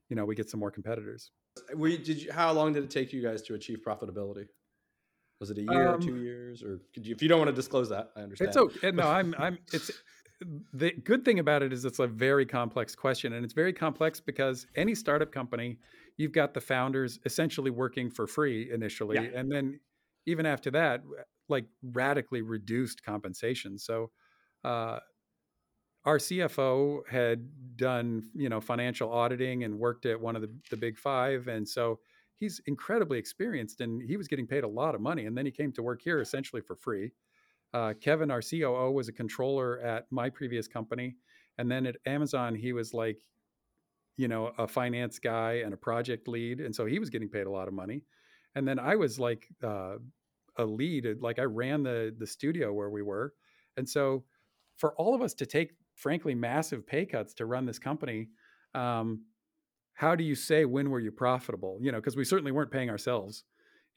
you 0.09 0.15
know 0.15 0.25
we 0.25 0.35
get 0.35 0.49
some 0.49 0.59
more 0.59 0.71
competitors. 0.71 1.31
We 1.75 1.97
did. 1.97 2.23
You, 2.23 2.33
how 2.33 2.51
long 2.51 2.73
did 2.73 2.83
it 2.83 2.89
take 2.89 3.13
you 3.13 3.21
guys 3.21 3.41
to 3.43 3.53
achieve 3.53 3.79
profitability? 3.85 4.47
Was 5.39 5.49
it 5.51 5.57
a 5.57 5.61
year, 5.61 5.89
Um, 5.89 6.01
two 6.01 6.17
years, 6.17 6.63
or 6.63 6.79
could 6.93 7.05
you, 7.05 7.13
if 7.13 7.21
you 7.21 7.27
don't 7.27 7.39
want 7.39 7.49
to 7.49 7.55
disclose 7.55 7.89
that, 7.89 8.11
I 8.15 8.21
understand. 8.21 8.49
It's 8.49 8.57
okay. 8.57 8.91
No, 8.91 9.07
I'm. 9.07 9.35
I'm. 9.39 9.57
It's 9.73 9.91
the 10.73 10.91
good 10.91 11.23
thing 11.25 11.39
about 11.39 11.63
it 11.63 11.71
is 11.73 11.83
it's 11.85 11.99
a 11.99 12.07
very 12.07 12.45
complex 12.45 12.95
question, 12.95 13.33
and 13.33 13.43
it's 13.43 13.53
very 13.53 13.73
complex 13.73 14.19
because 14.19 14.65
any 14.75 14.95
startup 14.95 15.31
company, 15.31 15.77
you've 16.17 16.31
got 16.31 16.53
the 16.53 16.61
founders 16.61 17.19
essentially 17.25 17.71
working 17.71 18.09
for 18.09 18.27
free 18.27 18.71
initially, 18.71 19.15
Yeah. 19.15 19.39
and 19.39 19.51
then 19.51 19.79
even 20.25 20.45
after 20.45 20.71
that, 20.71 21.03
like 21.49 21.65
radically 21.83 22.41
reduced 22.41 23.03
compensation. 23.03 23.77
So. 23.77 24.11
Uh, 24.63 24.99
our 26.05 26.19
CFO 26.19 27.01
had 27.09 27.49
done, 27.75 28.29
you 28.35 28.47
know, 28.47 28.61
financial 28.61 29.11
auditing 29.11 29.63
and 29.63 29.79
worked 29.79 30.05
at 30.05 30.21
one 30.21 30.35
of 30.35 30.43
the, 30.43 30.51
the 30.69 30.77
big 30.77 30.99
five, 30.99 31.47
and 31.47 31.67
so 31.67 31.99
he's 32.37 32.61
incredibly 32.65 33.17
experienced, 33.17 33.81
and 33.81 34.01
he 34.01 34.17
was 34.17 34.27
getting 34.27 34.47
paid 34.47 34.63
a 34.63 34.67
lot 34.67 34.95
of 34.95 35.01
money. 35.01 35.25
And 35.25 35.37
then 35.37 35.45
he 35.45 35.51
came 35.51 35.71
to 35.73 35.83
work 35.83 36.01
here 36.01 36.19
essentially 36.19 36.61
for 36.61 36.75
free. 36.75 37.11
Uh, 37.73 37.93
Kevin, 37.99 38.31
our 38.31 38.41
COO, 38.41 38.91
was 38.91 39.07
a 39.07 39.13
controller 39.13 39.79
at 39.81 40.05
my 40.11 40.29
previous 40.29 40.67
company, 40.67 41.15
and 41.57 41.69
then 41.69 41.85
at 41.85 41.95
Amazon, 42.05 42.55
he 42.55 42.73
was 42.73 42.93
like, 42.93 43.17
you 44.17 44.27
know, 44.27 44.53
a 44.57 44.67
finance 44.67 45.19
guy 45.19 45.61
and 45.65 45.73
a 45.73 45.77
project 45.77 46.27
lead, 46.27 46.61
and 46.61 46.73
so 46.73 46.85
he 46.85 46.99
was 46.99 47.09
getting 47.09 47.29
paid 47.29 47.47
a 47.47 47.51
lot 47.51 47.67
of 47.67 47.73
money. 47.73 48.01
And 48.55 48.65
then 48.65 48.79
I 48.79 48.95
was 48.95 49.19
like 49.19 49.47
uh, 49.61 49.95
a 50.57 50.63
lead, 50.65 51.17
like 51.19 51.39
I 51.39 51.43
ran 51.43 51.83
the 51.83 52.15
the 52.17 52.27
studio 52.27 52.71
where 52.71 52.89
we 52.89 53.01
were, 53.01 53.33
and 53.75 53.87
so 53.87 54.23
for 54.77 54.93
all 54.95 55.13
of 55.15 55.21
us 55.21 55.33
to 55.35 55.45
take, 55.45 55.71
frankly, 55.95 56.35
massive 56.35 56.85
pay 56.85 57.05
cuts 57.05 57.33
to 57.35 57.45
run 57.45 57.65
this 57.65 57.79
company. 57.79 58.29
Um, 58.73 59.23
how 59.95 60.15
do 60.15 60.23
you 60.23 60.35
say 60.35 60.65
when 60.65 60.89
were 60.89 60.99
you 60.99 61.11
profitable? 61.11 61.79
You 61.81 61.91
know, 61.91 61.99
because 61.99 62.15
we 62.15 62.25
certainly 62.25 62.51
weren't 62.51 62.71
paying 62.71 62.89
ourselves 62.89 63.43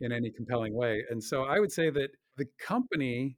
in 0.00 0.12
any 0.12 0.30
compelling 0.30 0.74
way. 0.74 1.04
And 1.10 1.22
so 1.22 1.44
I 1.44 1.58
would 1.58 1.72
say 1.72 1.90
that 1.90 2.10
the 2.36 2.46
company 2.58 3.36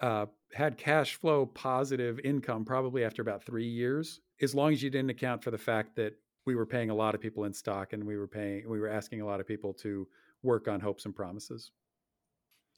uh, 0.00 0.26
had 0.54 0.78
cash 0.78 1.14
flow 1.16 1.46
positive 1.46 2.18
income 2.24 2.64
probably 2.64 3.04
after 3.04 3.22
about 3.22 3.44
three 3.44 3.68
years, 3.68 4.20
as 4.40 4.54
long 4.54 4.72
as 4.72 4.82
you 4.82 4.90
didn't 4.90 5.10
account 5.10 5.44
for 5.44 5.50
the 5.50 5.58
fact 5.58 5.96
that 5.96 6.14
we 6.46 6.54
were 6.54 6.66
paying 6.66 6.88
a 6.88 6.94
lot 6.94 7.14
of 7.14 7.20
people 7.20 7.44
in 7.44 7.52
stock 7.52 7.92
and 7.92 8.02
we 8.02 8.16
were 8.16 8.26
paying, 8.26 8.68
we 8.68 8.80
were 8.80 8.88
asking 8.88 9.20
a 9.20 9.26
lot 9.26 9.38
of 9.38 9.46
people 9.46 9.74
to 9.74 10.08
work 10.42 10.66
on 10.66 10.80
hopes 10.80 11.04
and 11.04 11.14
promises. 11.14 11.70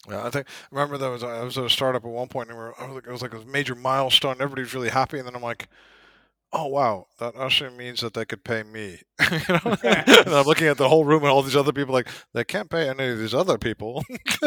Yeah, 0.09 0.25
I 0.25 0.29
think 0.29 0.47
I 0.47 0.75
remember 0.75 0.97
that 0.97 1.07
was 1.07 1.23
I 1.23 1.41
was 1.43 1.57
at 1.57 1.63
a 1.63 1.69
startup 1.69 2.03
at 2.03 2.11
one 2.11 2.27
point, 2.27 2.49
and 2.49 2.57
we 2.57 2.63
were, 2.65 2.75
it 2.97 3.07
was 3.07 3.21
like 3.21 3.33
a 3.33 3.45
major 3.45 3.73
milestone. 3.73 4.35
Everybody 4.41 4.63
was 4.63 4.73
really 4.73 4.89
happy, 4.89 5.17
and 5.17 5.25
then 5.25 5.33
I'm 5.33 5.41
like, 5.41 5.69
oh 6.53 6.67
wow, 6.67 7.07
that 7.19 7.35
actually 7.35 7.75
means 7.75 8.01
that 8.01 8.13
they 8.13 8.25
could 8.25 8.43
pay 8.43 8.63
me. 8.63 9.01
you 9.31 9.39
know? 9.49 9.77
and 9.83 10.29
I'm 10.29 10.45
looking 10.45 10.67
at 10.67 10.77
the 10.77 10.87
whole 10.87 11.03
room 11.03 11.23
and 11.23 11.31
all 11.31 11.41
these 11.41 11.55
other 11.55 11.73
people 11.73 11.93
like 11.93 12.07
they 12.33 12.43
can't 12.43 12.69
pay 12.69 12.87
any 12.87 13.09
of 13.09 13.19
these 13.19 13.33
other 13.33 13.57
people, 13.57 14.03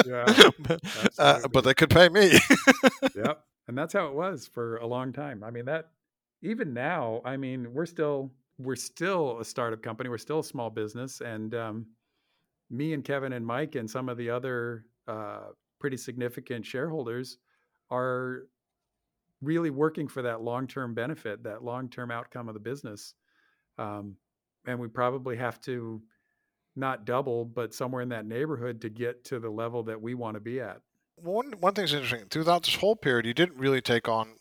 Yeah, 0.06 0.24
but, 0.58 0.80
uh, 1.18 1.48
but 1.48 1.64
they 1.64 1.74
could 1.74 1.90
pay 1.90 2.08
me. 2.08 2.38
yep. 3.14 3.42
And 3.68 3.76
that's 3.76 3.92
how 3.92 4.06
it 4.06 4.14
was 4.14 4.46
for 4.46 4.76
a 4.76 4.86
long 4.86 5.12
time. 5.12 5.42
I 5.42 5.50
mean, 5.50 5.64
that 5.64 5.90
even 6.42 6.72
now, 6.72 7.20
I 7.24 7.36
mean, 7.36 7.74
we're 7.74 7.86
still 7.86 8.30
we're 8.58 8.76
still 8.76 9.40
a 9.40 9.44
startup 9.44 9.82
company. 9.82 10.08
We're 10.08 10.18
still 10.18 10.38
a 10.40 10.44
small 10.44 10.70
business, 10.70 11.20
and 11.20 11.54
um, 11.54 11.86
me 12.70 12.92
and 12.92 13.04
Kevin 13.04 13.32
and 13.32 13.44
Mike 13.44 13.74
and 13.74 13.90
some 13.90 14.08
of 14.08 14.16
the 14.16 14.30
other 14.30 14.84
uh, 15.08 15.48
pretty 15.80 15.96
significant 15.96 16.64
shareholders 16.64 17.38
are 17.90 18.46
really 19.46 19.70
working 19.70 20.08
for 20.08 20.22
that 20.22 20.42
long-term 20.42 20.94
benefit, 20.94 21.42
that 21.44 21.62
long-term 21.64 22.10
outcome 22.10 22.48
of 22.48 22.54
the 22.54 22.60
business. 22.60 23.14
Um, 23.78 24.16
and 24.66 24.78
we 24.78 24.88
probably 24.88 25.36
have 25.36 25.60
to 25.62 26.02
not 26.74 27.04
double, 27.06 27.44
but 27.44 27.72
somewhere 27.72 28.02
in 28.02 28.10
that 28.10 28.26
neighborhood 28.26 28.80
to 28.82 28.90
get 28.90 29.24
to 29.24 29.38
the 29.38 29.48
level 29.48 29.82
that 29.84 30.00
we 30.00 30.14
want 30.14 30.34
to 30.34 30.40
be 30.40 30.60
at. 30.60 30.80
one 31.16 31.52
one 31.60 31.72
thing's 31.72 31.94
interesting 31.94 32.28
throughout 32.28 32.64
this 32.64 32.74
whole 32.74 32.96
period, 32.96 33.24
you 33.24 33.34
didn't 33.34 33.58
really 33.58 33.80
take 33.80 34.08
on 34.08 34.34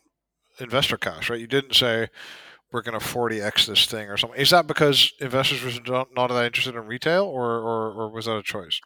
investor 0.58 0.96
cash, 0.98 1.30
right? 1.30 1.40
You 1.40 1.46
didn't 1.46 1.74
say 1.74 2.08
we're 2.72 2.82
going 2.82 2.98
to 2.98 3.04
40x 3.04 3.66
this 3.66 3.86
thing 3.86 4.10
or 4.10 4.16
something. 4.16 4.40
Is 4.40 4.50
that 4.50 4.66
because 4.66 5.12
investors 5.20 5.62
were 5.62 5.80
not, 5.90 6.08
not 6.14 6.28
that 6.28 6.44
interested 6.44 6.74
in 6.74 6.84
retail, 6.86 7.24
or, 7.24 7.46
or 7.46 7.92
or 7.92 8.10
was 8.10 8.26
that 8.26 8.36
a 8.36 8.42
choice? 8.42 8.80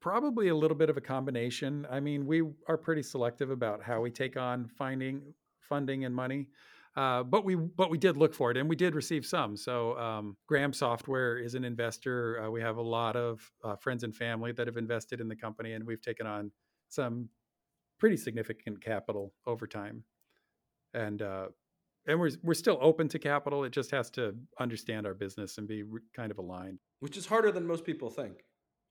Probably 0.00 0.48
a 0.48 0.56
little 0.56 0.76
bit 0.76 0.90
of 0.90 0.96
a 0.96 1.00
combination. 1.00 1.86
I 1.90 2.00
mean, 2.00 2.26
we 2.26 2.42
are 2.68 2.76
pretty 2.76 3.02
selective 3.02 3.50
about 3.50 3.82
how 3.82 4.00
we 4.00 4.10
take 4.10 4.36
on 4.36 4.68
finding 4.78 5.34
funding 5.68 6.04
and 6.04 6.14
money, 6.14 6.48
uh, 6.96 7.22
but 7.22 7.44
we 7.44 7.54
but 7.54 7.90
we 7.90 7.98
did 7.98 8.16
look 8.16 8.34
for 8.34 8.50
it, 8.50 8.56
and 8.56 8.68
we 8.68 8.76
did 8.76 8.94
receive 8.94 9.24
some. 9.26 9.56
So 9.56 9.96
um, 9.98 10.36
Graham 10.48 10.72
Software 10.72 11.38
is 11.38 11.54
an 11.54 11.64
investor. 11.64 12.42
Uh, 12.42 12.50
we 12.50 12.60
have 12.60 12.76
a 12.78 12.82
lot 12.82 13.16
of 13.16 13.40
uh, 13.64 13.76
friends 13.76 14.02
and 14.04 14.14
family 14.14 14.52
that 14.52 14.66
have 14.66 14.76
invested 14.76 15.20
in 15.20 15.28
the 15.28 15.36
company, 15.36 15.72
and 15.74 15.84
we've 15.86 16.02
taken 16.02 16.26
on 16.26 16.50
some 16.88 17.28
pretty 17.98 18.16
significant 18.16 18.80
capital 18.82 19.32
over 19.46 19.66
time. 19.66 20.04
And 20.94 21.20
uh, 21.22 21.48
and 22.06 22.18
we're 22.18 22.30
we're 22.42 22.54
still 22.54 22.78
open 22.80 23.08
to 23.08 23.18
capital. 23.18 23.64
It 23.64 23.70
just 23.72 23.90
has 23.90 24.10
to 24.12 24.34
understand 24.58 25.06
our 25.06 25.14
business 25.14 25.58
and 25.58 25.68
be 25.68 25.82
re- 25.82 26.00
kind 26.16 26.30
of 26.30 26.38
aligned. 26.38 26.78
which 27.00 27.16
is 27.16 27.26
harder 27.26 27.52
than 27.52 27.66
most 27.66 27.84
people 27.84 28.10
think. 28.10 28.44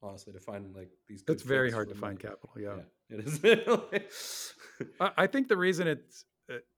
Honestly, 0.04 0.32
to 0.32 0.40
find 0.40 0.76
like 0.76 0.92
these. 1.08 1.24
good 1.24 1.34
It's 1.34 1.44
very 1.44 1.72
hard 1.72 1.90
to 1.90 1.96
find 1.96 2.22
money. 2.24 2.36
capital. 2.36 2.52
Yeah. 2.60 2.84
Yeah, 3.10 3.18
it 3.18 4.02
is. 4.04 4.54
I 5.00 5.12
I 5.24 5.28
think 5.28 5.48
the 5.48 5.58
reason 5.58 5.88
it's 5.88 6.26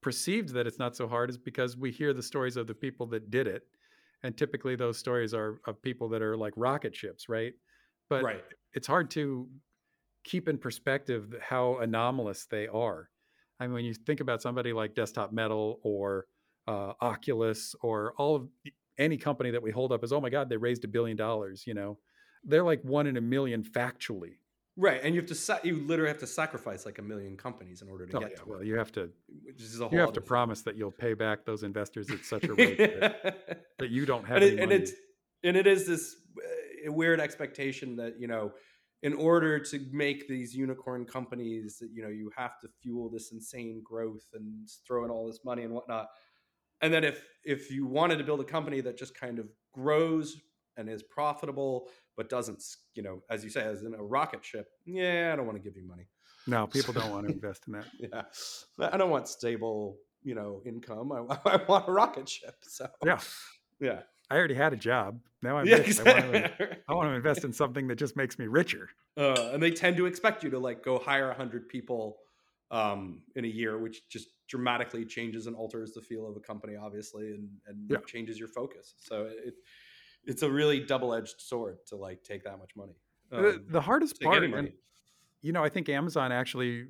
perceived 0.01 0.49
that 0.49 0.67
it's 0.67 0.79
not 0.79 0.95
so 0.95 1.08
hard 1.08 1.29
is 1.29 1.38
because 1.38 1.77
we 1.77 1.91
hear 1.91 2.13
the 2.13 2.23
stories 2.23 2.58
of 2.58 2.67
the 2.67 2.73
people 2.73 3.05
that 3.08 3.29
did 3.29 3.47
it, 3.47 3.63
and 4.23 4.36
typically 4.38 4.75
those 4.75 4.97
stories 4.97 5.34
are 5.34 5.60
of 5.67 5.82
people 5.82 6.10
that 6.10 6.21
are 6.21 6.36
like 6.36 6.53
rocket 6.55 6.95
ships, 6.95 7.29
right? 7.29 7.53
But 8.10 8.23
right. 8.23 8.43
it's 8.73 8.88
hard 8.88 9.12
to 9.12 9.47
keep 10.23 10.47
in 10.47 10.58
perspective 10.58 11.36
how 11.41 11.77
anomalous 11.77 12.45
they 12.45 12.67
are. 12.67 13.10
I 13.60 13.65
mean, 13.65 13.73
when 13.73 13.86
you 13.86 13.93
think 13.93 14.19
about 14.19 14.41
somebody 14.41 14.73
like 14.73 14.95
Desktop 14.95 15.32
Metal 15.32 15.79
or 15.84 16.25
uh, 16.67 16.93
Oculus 17.01 17.75
or 17.82 18.13
all 18.17 18.36
of 18.36 18.47
any 18.97 19.17
company 19.17 19.51
that 19.51 19.62
we 19.62 19.71
hold 19.71 19.91
up 19.91 20.03
as, 20.03 20.12
oh 20.12 20.21
my 20.21 20.29
God, 20.29 20.49
they 20.49 20.58
raised 20.58 20.84
a 20.86 20.88
billion 20.88 21.17
dollars. 21.17 21.65
You 21.65 21.73
know, 21.73 21.97
they're 22.43 22.63
like 22.63 22.82
one 22.84 23.08
in 23.08 23.17
a 23.17 23.21
million 23.21 23.63
factually. 23.63 24.38
Right, 24.82 25.02
and 25.04 25.13
you 25.13 25.20
have 25.20 25.28
to 25.30 25.36
sa- 25.36 25.60
you 25.62 25.76
literally 25.86 26.08
have 26.10 26.20
to 26.20 26.28
sacrifice 26.28 26.86
like 26.86 27.00
a 27.00 27.02
million 27.02 27.36
companies 27.36 27.82
in 27.82 27.89
order 27.89 28.06
to 28.06 28.18
Oh, 28.18 28.20
get 28.22 28.32
yeah, 28.32 28.38
to 28.38 28.44
well, 28.50 28.60
it, 28.62 28.68
you 28.68 28.78
have 28.78 28.92
to 28.94 29.10
which 29.44 29.62
is 29.62 29.80
a 29.82 29.84
whole 29.84 29.94
you 29.94 30.00
have 30.00 30.13
to 30.13 30.22
thing. 30.22 30.28
promise 30.28 30.62
that 30.62 30.78
you'll 30.78 30.89
pay 30.92 31.13
back 31.13 31.44
those 31.44 31.63
investors 31.63 32.10
at 32.10 32.24
such 32.24 32.46
a 32.46 32.54
rate 32.54 32.78
that, 32.78 33.65
that 33.80 33.89
you 33.89 34.06
don't 34.06 34.26
have 34.26 34.38
and, 34.38 34.46
any 34.46 34.54
it, 34.56 34.60
and 34.63 34.72
it's 34.72 34.92
and 35.44 35.58
it 35.58 35.68
is 35.68 35.86
this 35.86 36.15
uh, 36.88 36.92
weird 36.94 37.20
expectation 37.20 37.98
that 37.98 38.20
you 38.22 38.28
know 38.28 38.54
in 39.04 39.13
order 39.13 39.60
to 39.60 39.86
make 39.92 40.28
these 40.30 40.56
unicorn 40.56 41.04
companies 41.06 41.78
that 41.80 41.89
you 41.94 42.02
know 42.02 42.10
you 42.10 42.32
have 42.38 42.58
to 42.62 42.70
fuel 42.82 43.10
this 43.10 43.34
insane 43.34 43.82
growth 43.84 44.28
and 44.34 44.70
throw 44.88 45.04
in 45.04 45.12
all 45.12 45.28
this 45.28 45.42
money 45.44 45.63
and 45.63 45.74
whatnot 45.74 46.08
and 46.82 46.94
then 46.94 47.04
if 47.04 47.22
if 47.44 47.70
you 47.70 47.86
wanted 47.86 48.18
to 48.18 48.24
build 48.24 48.39
a 48.39 48.46
company 48.46 48.80
that 48.80 48.98
just 48.98 49.13
kind 49.13 49.39
of 49.39 49.48
grows 49.74 50.38
and 50.80 50.89
is 50.89 51.04
profitable 51.04 51.89
but 52.18 52.30
doesn't 52.30 52.63
you 52.96 53.04
know 53.04 53.22
as 53.30 53.44
you 53.44 53.50
say 53.50 53.62
as 53.63 53.84
in 53.84 53.94
a 53.94 54.02
rocket 54.04 54.44
ship 54.44 54.68
yeah 54.86 55.32
i 55.34 55.36
don't 55.36 55.46
want 55.46 55.58
to 55.58 55.63
give 55.63 55.76
you 55.78 55.86
money 55.88 56.08
no, 56.48 56.65
people 56.76 56.94
don't 56.94 57.12
want 57.12 57.28
to 57.28 57.34
invest 57.34 57.63
in 57.68 57.74
that. 57.74 57.86
yeah 58.80 58.88
i 58.92 58.98
don't 58.98 59.12
want 59.12 59.28
stable 59.28 59.98
you 60.24 60.36
know 60.36 60.62
income 60.65 61.12
i, 61.30 61.38
I 61.46 61.62
want 61.68 61.88
a 61.88 61.92
rocket 61.92 62.28
ship 62.30 62.56
so 62.63 62.88
Yeah. 63.06 63.20
yeah 63.80 64.02
I 64.32 64.38
already 64.38 64.54
had 64.54 64.74
a 64.74 64.76
job. 64.76 65.20
Now 65.42 65.58
I'm 65.58 65.65
yeah 65.65 65.78
rich. 65.78 66.00
I, 66.00 66.04
want 66.04 66.20
to, 66.20 66.36
exactly. 66.36 66.78
I 66.88 66.94
want 66.94 67.10
to 67.10 67.13
invest 67.15 67.44
in 67.44 67.52
something 67.52 67.88
that 67.88 67.96
just 67.96 68.15
makes 68.15 68.38
me 68.38 68.46
richer. 68.46 68.89
uh, 69.18 69.50
and 69.54 69.63
they 69.63 69.72
tend 69.72 69.98
to 69.98 70.06
expect 70.06 70.44
you 70.44 70.52
to 70.52 70.60
like 70.60 70.84
go 70.84 71.00
hire 71.00 71.28
100 71.30 71.68
people 71.68 72.18
um, 72.70 73.24
in 73.36 73.44
a 73.46 73.48
year 73.48 73.80
which 73.80 74.08
just 74.08 74.28
dramatically 74.48 75.04
changes 75.04 75.48
and 75.48 75.56
alters 75.56 75.94
the 75.94 76.02
feel 76.02 76.30
of 76.30 76.38
a 76.38 76.39
company 76.39 76.76
obviously 76.76 77.32
and, 77.32 77.50
and 77.65 77.89
Yeah. 77.89 77.98
changes 78.06 78.38
your 78.38 78.50
focus 78.50 78.94
so 79.00 79.26
it 79.32 79.56
it's 80.25 80.41
a 80.43 80.49
really 80.49 80.79
double-edged 80.79 81.36
sword 81.39 81.77
to 81.88 81.95
like 81.95 82.23
take 82.23 82.43
that 82.43 82.58
much 82.60 82.71
money 82.75 82.93
The- 83.32 83.55
um, 83.55 83.65
the 83.69 83.82
hardest 83.82 84.21
part, 84.21 84.43
and 84.43 84.71
you 85.41 85.53
know, 85.53 85.63
I 85.63 85.69
think 85.69 85.88
Amazon 85.88 86.32
actually, 86.34 86.88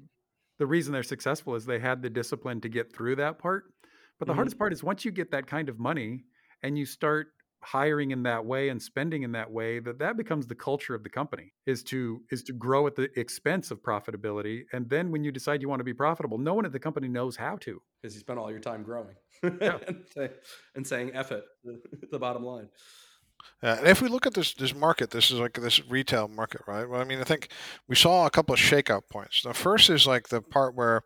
the 0.57 0.65
reason 0.65 0.91
they're 0.91 1.03
successful 1.03 1.53
is 1.55 1.65
they 1.65 1.79
had 1.79 2.01
the 2.01 2.09
discipline 2.09 2.61
to 2.61 2.69
get 2.69 2.91
through 2.91 3.17
that 3.17 3.37
part. 3.39 3.65
But 4.17 4.25
the 4.27 4.33
Mhm. 4.33 4.37
hardest 4.37 4.57
part 4.57 4.73
is 4.73 4.83
once 4.83 5.05
you 5.05 5.11
get 5.11 5.31
that 5.31 5.45
kind 5.47 5.69
of 5.69 5.79
money 5.79 6.25
and 6.63 6.77
you 6.77 6.85
start 6.85 7.27
hiring 7.61 8.11
in 8.11 8.23
that 8.23 8.43
way 8.45 8.69
and 8.69 8.81
spending 8.81 9.23
in 9.23 9.33
that 9.33 9.51
way 9.51 9.79
that 9.79 9.99
that 9.99 10.15
becomes 10.17 10.47
the 10.47 10.55
culture 10.55 10.95
of 10.95 11.03
the 11.03 11.09
company 11.09 11.53
is 11.65 11.83
to 11.83 12.23
is 12.31 12.41
to 12.43 12.53
grow 12.53 12.87
at 12.87 12.95
the 12.95 13.09
expense 13.19 13.69
of 13.69 13.81
profitability 13.83 14.63
and 14.71 14.89
then 14.89 15.11
when 15.11 15.25
you 15.25 15.31
decide 15.31 15.61
you 15.61 15.67
want 15.67 15.81
to 15.81 15.83
be 15.83 15.93
profitable 15.93 16.37
no 16.37 16.53
one 16.53 16.65
at 16.65 16.71
the 16.71 16.79
company 16.79 17.09
knows 17.09 17.35
how 17.35 17.57
to 17.57 17.81
because 18.01 18.13
you 18.15 18.21
spend 18.21 18.39
all 18.39 18.49
your 18.49 18.61
time 18.61 18.81
growing 18.81 19.13
Yeah. 19.43 19.77
and, 19.87 20.05
say, 20.07 20.31
and 20.75 20.87
saying 20.87 21.11
F 21.13 21.33
it, 21.33 21.43
the 22.11 22.17
bottom 22.19 22.43
line. 22.43 22.69
Yeah, 23.63 23.77
and 23.77 23.87
if 23.87 24.01
we 24.01 24.07
look 24.07 24.25
at 24.25 24.33
this 24.33 24.53
this 24.53 24.73
market, 24.73 25.11
this 25.11 25.31
is 25.31 25.39
like 25.39 25.53
this 25.53 25.85
retail 25.89 26.27
market, 26.27 26.61
right? 26.67 26.87
Well, 26.87 27.01
I 27.01 27.03
mean, 27.03 27.19
I 27.19 27.23
think 27.23 27.49
we 27.87 27.95
saw 27.95 28.25
a 28.25 28.29
couple 28.29 28.53
of 28.53 28.59
shakeout 28.59 29.03
points. 29.09 29.43
The 29.43 29.53
first 29.53 29.89
is 29.89 30.07
like 30.07 30.29
the 30.29 30.41
part 30.41 30.75
where 30.75 31.03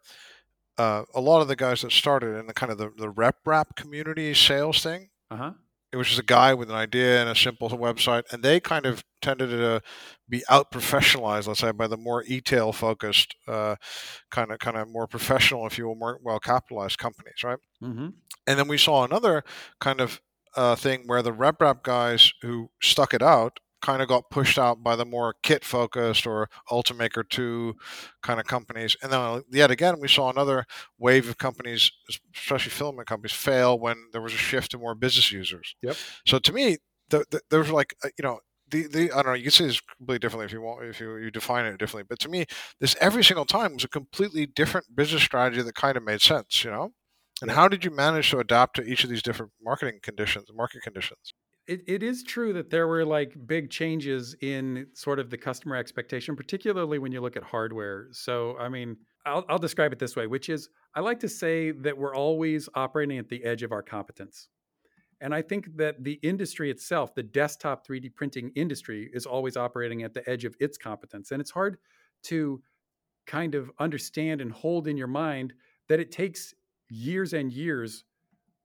uh, 0.77 1.03
a 1.13 1.21
lot 1.21 1.41
of 1.41 1.47
the 1.47 1.55
guys 1.55 1.81
that 1.81 1.91
started 1.91 2.37
in 2.37 2.47
the 2.47 2.53
kind 2.53 2.71
of 2.71 2.77
the, 2.77 2.91
the 2.97 3.09
rep 3.09 3.37
rap 3.45 3.75
community 3.75 4.33
sales 4.33 4.81
thing, 4.83 5.09
uh-huh 5.31 5.53
it 5.93 5.97
was 5.97 6.07
just 6.07 6.19
a 6.19 6.23
guy 6.23 6.55
with 6.55 6.71
an 6.71 6.75
idea 6.75 7.21
and 7.21 7.29
a 7.29 7.35
simple 7.35 7.69
website, 7.69 8.23
and 8.33 8.41
they 8.41 8.59
kind 8.59 8.87
of 8.87 9.05
tended 9.21 9.51
to 9.51 9.79
be 10.27 10.43
out 10.49 10.71
professionalized, 10.71 11.47
let's 11.47 11.59
say, 11.59 11.71
by 11.71 11.85
the 11.85 11.97
more 11.97 12.23
e-tail 12.25 12.73
focused, 12.73 13.35
uh, 13.47 13.75
kind 14.31 14.51
of 14.51 14.57
kind 14.57 14.75
of 14.75 14.89
more 14.89 15.05
professional, 15.05 15.67
if 15.67 15.77
you 15.77 15.85
will, 15.85 15.95
more 15.95 16.19
well 16.23 16.39
capitalized 16.39 16.97
companies, 16.97 17.43
right? 17.43 17.59
mm-hmm. 17.81 18.09
And 18.47 18.59
then 18.59 18.67
we 18.67 18.79
saw 18.79 19.03
another 19.03 19.43
kind 19.79 20.01
of 20.01 20.19
uh, 20.55 20.75
thing 20.75 21.03
where 21.05 21.21
the 21.21 21.33
rep 21.33 21.61
rap 21.61 21.83
guys 21.83 22.31
who 22.41 22.69
stuck 22.81 23.13
it 23.13 23.21
out 23.21 23.59
kind 23.83 24.01
of 24.01 24.07
got 24.07 24.29
pushed 24.29 24.57
out 24.57 24.81
by 24.81 24.95
the 24.95 25.05
more 25.05 25.35
kit 25.43 25.65
focused 25.65 26.25
or 26.25 26.49
Ultimaker 26.71 27.27
2 27.29 27.75
kind 28.21 28.39
of 28.39 28.45
companies. 28.45 28.95
And 29.03 29.11
then 29.11 29.43
yet 29.51 29.71
again, 29.71 29.99
we 29.99 30.07
saw 30.07 30.29
another 30.29 30.65
wave 30.97 31.27
of 31.29 31.37
companies, 31.37 31.91
especially 32.33 32.71
filament 32.71 33.09
companies, 33.09 33.33
fail 33.33 33.77
when 33.77 33.97
there 34.13 34.21
was 34.21 34.33
a 34.33 34.37
shift 34.37 34.71
to 34.71 34.77
more 34.77 34.95
business 34.95 35.33
users. 35.33 35.75
Yep. 35.81 35.97
So 36.25 36.39
to 36.39 36.53
me, 36.53 36.77
the, 37.09 37.25
the, 37.29 37.41
there's 37.51 37.69
like, 37.69 37.93
uh, 38.05 38.09
you 38.17 38.23
know, 38.23 38.39
the, 38.71 38.87
the 38.87 39.11
I 39.11 39.15
don't 39.17 39.27
know. 39.27 39.33
You 39.33 39.43
can 39.43 39.51
say 39.51 39.67
this 39.67 39.81
completely 39.81 40.19
differently 40.19 40.45
if 40.45 40.53
you 40.53 40.61
want, 40.61 40.85
if 40.85 40.99
you, 40.99 41.17
you 41.17 41.29
define 41.29 41.65
it 41.65 41.77
differently. 41.77 42.07
But 42.09 42.19
to 42.19 42.29
me, 42.29 42.45
this 42.79 42.95
every 43.01 43.23
single 43.23 43.45
time 43.45 43.73
was 43.73 43.83
a 43.83 43.89
completely 43.89 44.45
different 44.45 44.95
business 44.95 45.21
strategy 45.21 45.61
that 45.61 45.75
kind 45.75 45.97
of 45.97 46.03
made 46.03 46.21
sense. 46.21 46.63
You 46.63 46.71
know, 46.71 46.93
and 47.43 47.51
how 47.51 47.67
did 47.67 47.85
you 47.85 47.91
manage 47.91 48.31
to 48.31 48.39
adapt 48.39 48.75
to 48.77 48.83
each 48.83 49.03
of 49.03 49.09
these 49.09 49.21
different 49.21 49.51
marketing 49.61 49.99
conditions, 50.01 50.47
market 50.53 50.81
conditions? 50.81 51.33
it, 51.67 51.81
it 51.87 52.03
is 52.03 52.23
true 52.23 52.53
that 52.53 52.69
there 52.69 52.87
were 52.87 53.05
like 53.05 53.35
big 53.47 53.69
changes 53.69 54.35
in 54.41 54.87
sort 54.93 55.19
of 55.19 55.29
the 55.29 55.37
customer 55.37 55.75
expectation, 55.75 56.35
particularly 56.35 56.99
when 56.99 57.11
you 57.11 57.21
look 57.21 57.37
at 57.37 57.43
hardware. 57.43 58.07
So, 58.11 58.57
I 58.59 58.67
mean, 58.67 58.97
I'll, 59.25 59.45
I'll 59.47 59.59
describe 59.59 59.93
it 59.93 59.99
this 59.99 60.15
way, 60.15 60.27
which 60.27 60.49
is 60.49 60.69
I 60.93 60.99
like 60.99 61.19
to 61.21 61.29
say 61.29 61.71
that 61.71 61.97
we're 61.97 62.15
always 62.15 62.67
operating 62.75 63.17
at 63.17 63.29
the 63.29 63.43
edge 63.43 63.63
of 63.63 63.71
our 63.71 63.81
competence. 63.81 64.49
And 65.21 65.33
I 65.33 65.41
think 65.41 65.77
that 65.77 66.03
the 66.03 66.19
industry 66.21 66.69
itself, 66.69 67.15
the 67.15 67.23
desktop 67.23 67.87
3D 67.87 68.13
printing 68.13 68.51
industry, 68.55 69.09
is 69.13 69.25
always 69.25 69.55
operating 69.55 70.03
at 70.03 70.13
the 70.13 70.29
edge 70.29 70.43
of 70.43 70.55
its 70.59 70.77
competence. 70.77 71.31
And 71.31 71.39
it's 71.39 71.51
hard 71.51 71.77
to 72.23 72.61
kind 73.25 73.55
of 73.55 73.71
understand 73.79 74.41
and 74.41 74.51
hold 74.51 74.85
in 74.89 74.97
your 74.97 75.07
mind 75.07 75.53
that 75.87 76.01
it 76.01 76.11
takes 76.11 76.53
years 76.93 77.33
and 77.33 77.51
years 77.51 78.03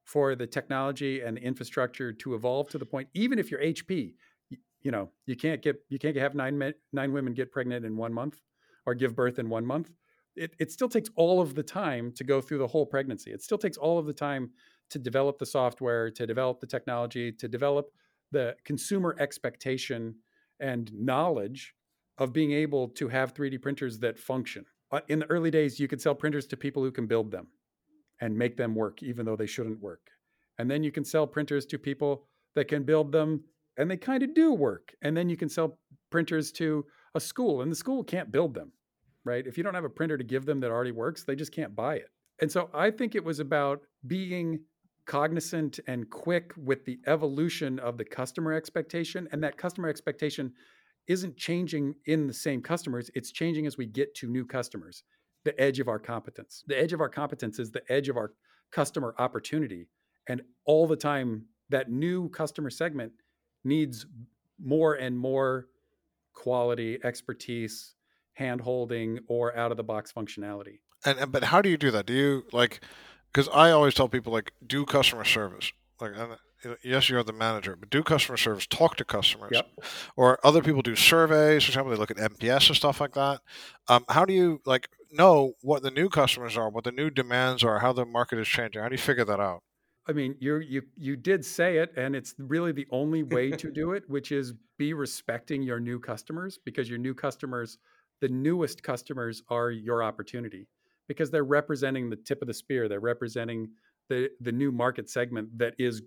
for 0.05 0.35
the 0.35 0.47
technology 0.47 1.21
and 1.21 1.37
the 1.37 1.43
infrastructure 1.43 2.13
to 2.13 2.35
evolve 2.35 2.69
to 2.69 2.79
the 2.79 2.87
point 2.87 3.09
even 3.15 3.39
if 3.39 3.51
you're 3.51 3.61
hp 3.61 4.15
you, 4.49 4.57
you 4.83 4.91
know 4.91 5.11
you 5.27 5.37
can't 5.37 5.63
get 5.63 5.77
you 5.89 5.99
can't 5.99 6.17
have 6.17 6.35
nine 6.35 6.57
men, 6.57 6.75
nine 6.93 7.13
women 7.13 7.35
get 7.35 7.53
pregnant 7.53 7.85
in 7.85 7.97
one 7.97 8.13
month 8.13 8.41
or 8.89 8.95
give 8.95 9.15
birth 9.15 9.39
in 9.39 9.51
one 9.51 9.67
month. 9.67 9.91
It, 10.35 10.55
it 10.59 10.73
still 10.73 10.89
takes 10.89 11.11
all 11.15 11.43
of 11.43 11.55
the 11.55 11.63
time 11.63 12.11
to 12.13 12.25
go 12.25 12.41
through 12.41 12.59
the 12.59 12.67
whole 12.67 12.87
pregnancy. 12.87 13.33
It 13.33 13.43
still 13.43 13.59
takes 13.59 13.77
all 13.77 13.99
of 13.99 14.07
the 14.07 14.15
time 14.15 14.51
to 14.89 14.99
develop 14.99 15.39
the 15.39 15.45
software, 15.45 16.11
to 16.13 16.27
develop 16.27 16.61
the 16.61 16.67
technology, 16.67 17.31
to 17.33 17.49
develop 17.49 17.91
the 18.33 18.57
consumer 18.65 19.15
expectation 19.19 20.15
and 20.59 20.91
knowledge 20.95 21.75
of 22.17 22.33
being 22.33 22.53
able 22.53 22.89
to 22.89 23.09
have 23.09 23.35
3D 23.35 23.61
printers 23.61 23.99
that 23.99 24.19
function. 24.19 24.65
Uh, 24.91 25.01
in 25.09 25.19
the 25.19 25.27
early 25.27 25.51
days, 25.51 25.79
you 25.79 25.87
could 25.87 26.01
sell 26.01 26.15
printers 26.15 26.47
to 26.47 26.57
people 26.57 26.83
who 26.83 26.91
can 26.91 27.07
build 27.07 27.31
them 27.31 27.49
and 28.21 28.37
make 28.37 28.57
them 28.57 28.75
work, 28.75 29.03
even 29.03 29.25
though 29.25 29.37
they 29.37 29.47
shouldn't 29.47 29.81
work. 29.81 30.11
And 30.59 30.71
then 30.71 30.83
you 30.83 30.91
can 30.91 31.05
sell 31.05 31.27
printers 31.27 31.67
to 31.67 31.79
people 31.79 32.25
that 32.55 32.69
can 32.69 32.83
build 32.83 33.13
them 33.13 33.43
and 33.77 33.91
they 33.91 33.97
kind 33.97 34.23
of 34.23 34.35
do 34.35 34.53
work. 34.53 34.93
And 35.03 35.17
then 35.17 35.29
you 35.29 35.37
can 35.37 35.49
sell 35.49 35.79
printers 36.11 36.51
to 36.53 36.85
a 37.15 37.21
school 37.21 37.63
and 37.63 37.71
the 37.71 37.77
school 37.77 38.03
can't 38.03 38.33
build 38.33 38.55
them, 38.55 38.73
right? 39.25 39.47
If 39.47 39.57
you 39.57 39.65
don't 39.65 39.75
have 39.75 39.85
a 39.85 39.91
printer 39.91 40.19
to 40.19 40.25
give 40.25 40.45
them 40.45 40.61
that 40.61 40.71
already 40.71 40.93
works, 40.93 41.25
they 41.25 41.37
just 41.37 41.53
can't 41.53 41.77
buy 41.77 41.97
it. 41.97 42.11
And 42.41 42.51
so 42.51 42.71
I 42.75 42.91
think 42.91 43.15
it 43.15 43.25
was 43.25 43.41
about 43.41 43.81
being 44.07 44.61
cognizant 45.07 45.81
and 45.87 46.11
quick 46.11 46.53
with 46.57 46.85
the 46.85 46.99
evolution 47.07 47.79
of 47.79 47.97
the 47.97 48.05
customer 48.05 48.53
expectation. 48.53 49.29
And 49.33 49.43
that 49.43 49.57
customer 49.57 49.89
expectation 49.89 50.53
isn't 51.07 51.37
changing 51.37 51.95
in 52.07 52.27
the 52.27 52.35
same 52.35 52.61
customers, 52.61 53.11
it's 53.15 53.33
changing 53.33 53.67
as 53.67 53.79
we 53.79 53.87
get 53.87 54.15
to 54.17 54.29
new 54.29 54.45
customers, 54.45 55.05
the 55.49 55.59
edge 55.59 55.81
of 55.81 55.89
our 55.89 55.99
competence. 55.99 56.63
The 56.67 56.79
edge 56.79 56.93
of 56.93 57.01
our 57.01 57.09
competence 57.09 57.59
is 57.59 57.71
the 57.71 57.81
edge 57.91 58.11
of 58.11 58.19
our 58.19 58.33
customer 58.71 59.15
opportunity. 59.19 59.87
And 60.29 60.43
all 60.67 60.87
the 60.87 60.95
time, 60.95 61.47
that 61.71 61.91
new 61.91 62.29
customer 62.29 62.69
segment 62.69 63.13
needs 63.65 64.05
more 64.63 64.93
and 64.95 65.19
more 65.19 65.69
quality, 66.35 66.99
expertise, 67.03 67.95
hand 68.35 68.61
holding, 68.61 69.21
or 69.27 69.57
out 69.57 69.71
of 69.71 69.79
the 69.79 69.83
box 69.83 70.13
functionality. 70.13 70.81
And, 71.07 71.19
and 71.19 71.33
but 71.33 71.45
how 71.45 71.63
do 71.63 71.71
you 71.71 71.79
do 71.79 71.91
that? 71.93 72.05
Do 72.05 72.13
you 72.13 72.45
like? 72.53 72.81
Because 73.33 73.49
I 73.49 73.71
always 73.71 73.95
tell 73.95 74.09
people 74.09 74.31
like 74.31 74.53
do 74.67 74.85
customer 74.85 75.25
service. 75.25 75.73
Like, 75.99 76.13
yes, 76.83 77.09
you're 77.09 77.23
the 77.23 77.33
manager, 77.33 77.75
but 77.75 77.89
do 77.89 78.03
customer 78.03 78.37
service. 78.37 78.67
Talk 78.67 78.97
to 78.97 79.05
customers. 79.05 79.53
Yep. 79.55 79.67
Or 80.15 80.39
other 80.45 80.61
people 80.61 80.83
do 80.83 80.95
surveys. 80.95 81.65
For 81.65 81.71
example, 81.71 81.91
they 81.91 81.97
look 81.99 82.11
at 82.11 82.19
NPS 82.19 82.69
and 82.69 82.77
stuff 82.77 83.01
like 83.01 83.15
that. 83.15 83.41
Um, 83.89 84.05
how 84.11 84.27
do 84.27 84.35
you 84.35 84.61
like 84.67 84.91
know 85.11 85.55
what 85.63 85.83
the 85.83 85.91
new 85.91 86.09
customers 86.09 86.57
are, 86.57 86.69
what 86.69 86.85
the 86.85 86.93
new 86.93 87.11
demands 87.11 87.65
are, 87.65 87.79
how 87.79 87.93
the 87.93 88.05
market 88.05 88.39
is 88.39 88.49
changing? 88.49 88.83
How 88.83 88.89
do 88.89 88.95
you 88.95 88.99
figure 88.99 89.25
that 89.25 89.41
out? 89.41 89.63
I 90.09 90.13
mean, 90.13 90.37
you 90.41 90.57
you 90.59 90.83
you 90.97 91.17
did 91.17 91.45
say 91.45 91.79
it, 91.79 91.93
and 91.97 92.17
it's 92.17 92.35
really 92.39 92.73
the 92.73 92.87
only 92.91 93.23
way 93.23 93.51
to 93.51 93.71
do 93.71 93.93
it, 93.93 94.05
which 94.09 94.33
is 94.33 94.55
be 94.79 94.95
respecting 94.95 95.63
your 95.63 95.81
new 95.81 96.01
customers 96.01 96.59
because 96.65 96.89
your 96.89 96.99
new 96.99 97.15
customers, 97.15 97.79
the 98.21 98.29
newest 98.29 98.83
customers, 98.83 99.43
are 99.51 99.71
your 99.71 100.03
opportunity 100.03 100.67
because 101.09 101.31
they're 101.31 101.45
representing 101.45 102.09
the 102.09 102.17
tip 102.17 102.41
of 102.41 102.49
the 102.49 102.55
spear. 102.55 102.89
They're 102.89 103.01
representing 103.01 103.69
the 104.09 104.31
the 104.41 104.53
new 104.53 104.73
market 104.73 105.11
segment 105.11 105.57
that 105.59 105.75
is 105.79 106.03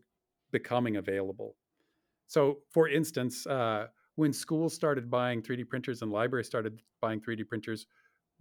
becoming 0.52 0.98
available. 0.98 1.56
So, 2.28 2.60
for 2.72 2.88
instance, 2.90 3.46
uh, 3.46 3.88
when 4.16 4.34
schools 4.34 4.74
started 4.74 5.12
buying 5.12 5.42
3D 5.42 5.68
printers 5.70 6.02
and 6.02 6.12
libraries 6.12 6.48
started 6.48 6.82
buying 7.02 7.20
3D 7.22 7.48
printers, 7.48 7.86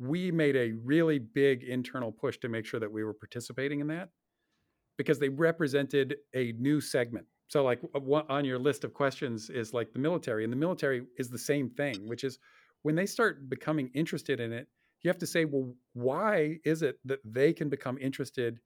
we 0.00 0.30
made 0.30 0.56
a 0.56 0.72
really 0.84 1.18
big 1.18 1.62
internal 1.62 2.10
push 2.10 2.38
to 2.38 2.48
make 2.48 2.64
sure 2.64 2.80
that 2.80 2.90
we 2.90 3.04
were 3.04 3.12
participating 3.12 3.80
in 3.80 3.86
that 3.88 4.08
because 4.96 5.18
they 5.18 5.28
represented 5.28 6.16
a 6.34 6.52
new 6.52 6.80
segment. 6.80 7.26
So, 7.48 7.62
like 7.64 7.80
uh, 7.94 8.22
on 8.28 8.44
your 8.44 8.58
list 8.58 8.84
of 8.84 8.94
questions 8.94 9.50
is 9.50 9.74
like 9.74 9.92
the 9.92 9.98
military, 9.98 10.44
and 10.44 10.52
the 10.52 10.56
military 10.56 11.04
is 11.18 11.28
the 11.28 11.38
same 11.38 11.68
thing, 11.68 12.08
which 12.08 12.24
is 12.24 12.38
when 12.82 12.94
they 12.94 13.06
start 13.06 13.50
becoming 13.50 13.90
interested 13.94 14.40
in 14.40 14.52
it, 14.52 14.68
you 15.02 15.08
have 15.08 15.18
to 15.18 15.26
say, 15.26 15.44
well, 15.44 15.74
why 15.92 16.58
is 16.64 16.82
it 16.82 16.98
that 17.04 17.20
they 17.24 17.52
can 17.52 17.68
become 17.68 17.98
interested 17.98 18.60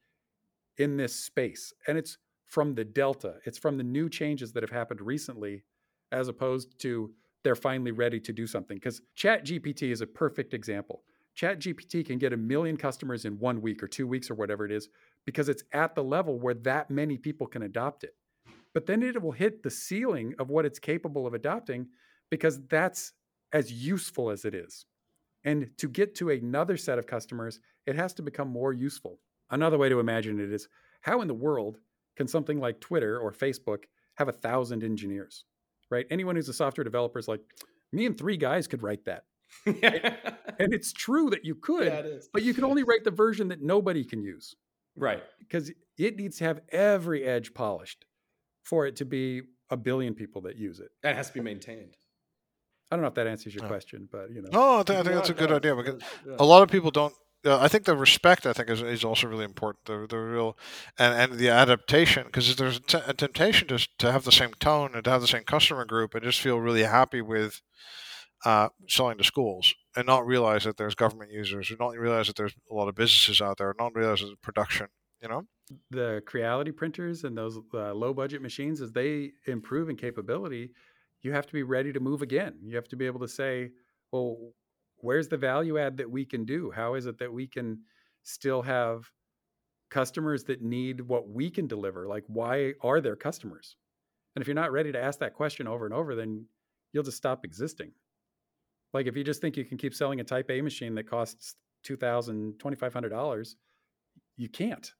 in 0.78 0.96
this 0.96 1.14
space? 1.14 1.72
And 1.88 1.96
it's 1.96 2.18
from 2.46 2.74
the 2.74 2.84
delta, 2.84 3.36
it's 3.44 3.58
from 3.58 3.76
the 3.76 3.84
new 3.84 4.08
changes 4.08 4.52
that 4.52 4.62
have 4.62 4.70
happened 4.70 5.00
recently, 5.00 5.64
as 6.12 6.28
opposed 6.28 6.78
to 6.80 7.10
they're 7.42 7.56
finally 7.56 7.92
ready 7.92 8.20
to 8.20 8.32
do 8.32 8.46
something. 8.46 8.76
Because 8.76 9.00
Chat 9.14 9.44
GPT 9.44 9.90
is 9.90 10.00
a 10.00 10.06
perfect 10.06 10.54
example. 10.54 11.02
Chat 11.34 11.60
GPT 11.60 12.06
can 12.06 12.18
get 12.18 12.32
a 12.32 12.36
million 12.36 12.76
customers 12.76 13.24
in 13.24 13.38
one 13.38 13.60
week 13.60 13.82
or 13.82 13.88
two 13.88 14.06
weeks 14.06 14.30
or 14.30 14.34
whatever 14.34 14.64
it 14.64 14.72
is, 14.72 14.88
because 15.26 15.48
it's 15.48 15.64
at 15.72 15.94
the 15.94 16.04
level 16.04 16.38
where 16.38 16.54
that 16.54 16.90
many 16.90 17.16
people 17.16 17.46
can 17.46 17.62
adopt 17.62 18.04
it. 18.04 18.14
But 18.72 18.86
then 18.86 19.02
it 19.02 19.20
will 19.20 19.32
hit 19.32 19.62
the 19.62 19.70
ceiling 19.70 20.34
of 20.38 20.50
what 20.50 20.64
it's 20.64 20.78
capable 20.78 21.26
of 21.26 21.34
adopting 21.34 21.88
because 22.30 22.60
that's 22.66 23.12
as 23.52 23.72
useful 23.72 24.30
as 24.30 24.44
it 24.44 24.54
is. 24.54 24.86
And 25.44 25.70
to 25.78 25.88
get 25.88 26.14
to 26.16 26.30
another 26.30 26.76
set 26.76 26.98
of 26.98 27.06
customers, 27.06 27.60
it 27.86 27.94
has 27.96 28.14
to 28.14 28.22
become 28.22 28.48
more 28.48 28.72
useful. 28.72 29.20
Another 29.50 29.78
way 29.78 29.88
to 29.88 30.00
imagine 30.00 30.40
it 30.40 30.52
is 30.52 30.68
how 31.02 31.20
in 31.20 31.28
the 31.28 31.34
world 31.34 31.78
can 32.16 32.26
something 32.26 32.58
like 32.58 32.80
Twitter 32.80 33.18
or 33.18 33.32
Facebook 33.32 33.84
have 34.14 34.28
a 34.28 34.32
thousand 34.32 34.82
engineers, 34.82 35.44
right? 35.90 36.06
Anyone 36.10 36.36
who's 36.36 36.48
a 36.48 36.54
software 36.54 36.84
developer 36.84 37.18
is 37.18 37.28
like, 37.28 37.40
me 37.92 38.06
and 38.06 38.16
three 38.18 38.36
guys 38.36 38.66
could 38.66 38.82
write 38.82 39.04
that. 39.04 39.24
and 39.66 40.72
it's 40.72 40.92
true 40.92 41.30
that 41.30 41.44
you 41.44 41.54
could, 41.54 41.86
yeah, 41.86 42.02
but 42.32 42.42
you 42.42 42.54
can 42.54 42.64
only 42.64 42.82
write 42.82 43.04
the 43.04 43.10
version 43.10 43.48
that 43.48 43.62
nobody 43.62 44.04
can 44.04 44.22
use. 44.22 44.54
Right. 44.96 45.22
Because 45.38 45.72
it 45.98 46.16
needs 46.16 46.38
to 46.38 46.44
have 46.44 46.60
every 46.70 47.24
edge 47.24 47.54
polished 47.54 48.04
for 48.62 48.86
it 48.86 48.96
to 48.96 49.04
be 49.04 49.42
a 49.70 49.76
billion 49.76 50.14
people 50.14 50.42
that 50.42 50.56
use 50.56 50.80
it. 50.80 50.90
That 51.02 51.16
has 51.16 51.28
to 51.28 51.34
be 51.34 51.40
maintained. 51.40 51.96
I 52.90 52.96
don't 52.96 53.02
know 53.02 53.08
if 53.08 53.14
that 53.14 53.26
answers 53.26 53.54
your 53.54 53.66
question, 53.66 54.08
but 54.10 54.30
you 54.30 54.42
know. 54.42 54.50
No, 54.52 54.78
I 54.78 54.82
think, 54.82 55.00
I 55.00 55.02
think 55.02 55.14
that's 55.16 55.30
a 55.30 55.34
good 55.34 55.50
idea 55.50 55.74
because 55.74 56.00
yeah. 56.26 56.36
a 56.38 56.44
lot 56.44 56.62
of 56.62 56.68
people 56.68 56.90
don't. 56.90 57.14
Uh, 57.44 57.58
I 57.58 57.68
think 57.68 57.84
the 57.84 57.96
respect, 57.96 58.46
I 58.46 58.52
think, 58.52 58.70
is, 58.70 58.80
is 58.80 59.04
also 59.04 59.26
really 59.26 59.44
important. 59.44 59.84
The, 59.84 60.06
the 60.08 60.18
real 60.18 60.56
and, 60.98 61.32
and 61.32 61.38
the 61.38 61.48
adaptation, 61.48 62.24
because 62.26 62.54
there's 62.56 62.76
a, 62.76 62.80
t- 62.80 62.98
a 63.06 63.12
temptation 63.12 63.68
to 63.68 63.88
to 63.98 64.12
have 64.12 64.24
the 64.24 64.32
same 64.32 64.52
tone 64.60 64.92
and 64.94 65.04
to 65.04 65.10
have 65.10 65.22
the 65.22 65.26
same 65.26 65.42
customer 65.42 65.84
group 65.84 66.14
and 66.14 66.22
just 66.22 66.40
feel 66.40 66.58
really 66.58 66.84
happy 66.84 67.20
with 67.20 67.62
uh, 68.44 68.68
selling 68.88 69.18
to 69.18 69.24
schools 69.24 69.74
and 69.96 70.06
not 70.06 70.26
realize 70.26 70.64
that 70.64 70.76
there's 70.76 70.94
government 70.94 71.32
users, 71.32 71.70
or 71.70 71.76
not 71.78 71.96
realize 71.96 72.26
that 72.26 72.36
there's 72.36 72.54
a 72.70 72.74
lot 72.74 72.88
of 72.88 72.94
businesses 72.94 73.40
out 73.40 73.58
there, 73.58 73.74
not 73.78 73.94
realize 73.94 74.20
that 74.20 74.40
production. 74.42 74.86
You 75.22 75.28
know, 75.28 75.46
the 75.90 76.22
Creality 76.26 76.70
printers 76.70 77.24
and 77.24 77.36
those 77.36 77.58
uh, 77.72 77.94
low 77.94 78.12
budget 78.12 78.42
machines, 78.42 78.82
as 78.82 78.92
they 78.92 79.32
improve 79.46 79.88
in 79.88 79.96
capability, 79.96 80.70
you 81.22 81.32
have 81.32 81.46
to 81.46 81.52
be 81.52 81.62
ready 81.62 81.92
to 81.92 82.00
move 82.00 82.20
again. 82.20 82.58
You 82.62 82.76
have 82.76 82.88
to 82.88 82.96
be 82.96 83.06
able 83.06 83.20
to 83.20 83.28
say, 83.28 83.70
well, 84.12 84.36
where's 84.98 85.28
the 85.28 85.38
value 85.38 85.78
add 85.78 85.96
that 85.96 86.10
we 86.10 86.26
can 86.26 86.44
do? 86.44 86.70
How 86.70 86.94
is 86.94 87.06
it 87.06 87.18
that 87.18 87.32
we 87.32 87.46
can 87.46 87.78
still 88.22 88.60
have 88.62 89.10
customers 89.90 90.44
that 90.44 90.60
need 90.60 91.00
what 91.00 91.28
we 91.28 91.50
can 91.50 91.66
deliver? 91.66 92.06
Like, 92.06 92.24
why 92.26 92.74
are 92.82 93.00
there 93.00 93.16
customers? 93.16 93.76
And 94.34 94.42
if 94.42 94.48
you're 94.48 94.54
not 94.54 94.72
ready 94.72 94.92
to 94.92 95.02
ask 95.02 95.20
that 95.20 95.34
question 95.34 95.66
over 95.66 95.86
and 95.86 95.94
over, 95.94 96.14
then 96.14 96.46
you'll 96.92 97.04
just 97.04 97.16
stop 97.16 97.44
existing. 97.44 97.92
Like, 98.94 99.06
if 99.06 99.16
you 99.16 99.24
just 99.24 99.40
think 99.40 99.56
you 99.56 99.64
can 99.64 99.76
keep 99.76 99.92
selling 99.92 100.20
a 100.20 100.24
Type 100.24 100.50
A 100.50 100.62
machine 100.62 100.94
that 100.94 101.10
costs 101.10 101.56
$2,000, 101.86 102.56
$2,500, 102.56 103.54
you 104.36 104.48
can't. 104.48 104.90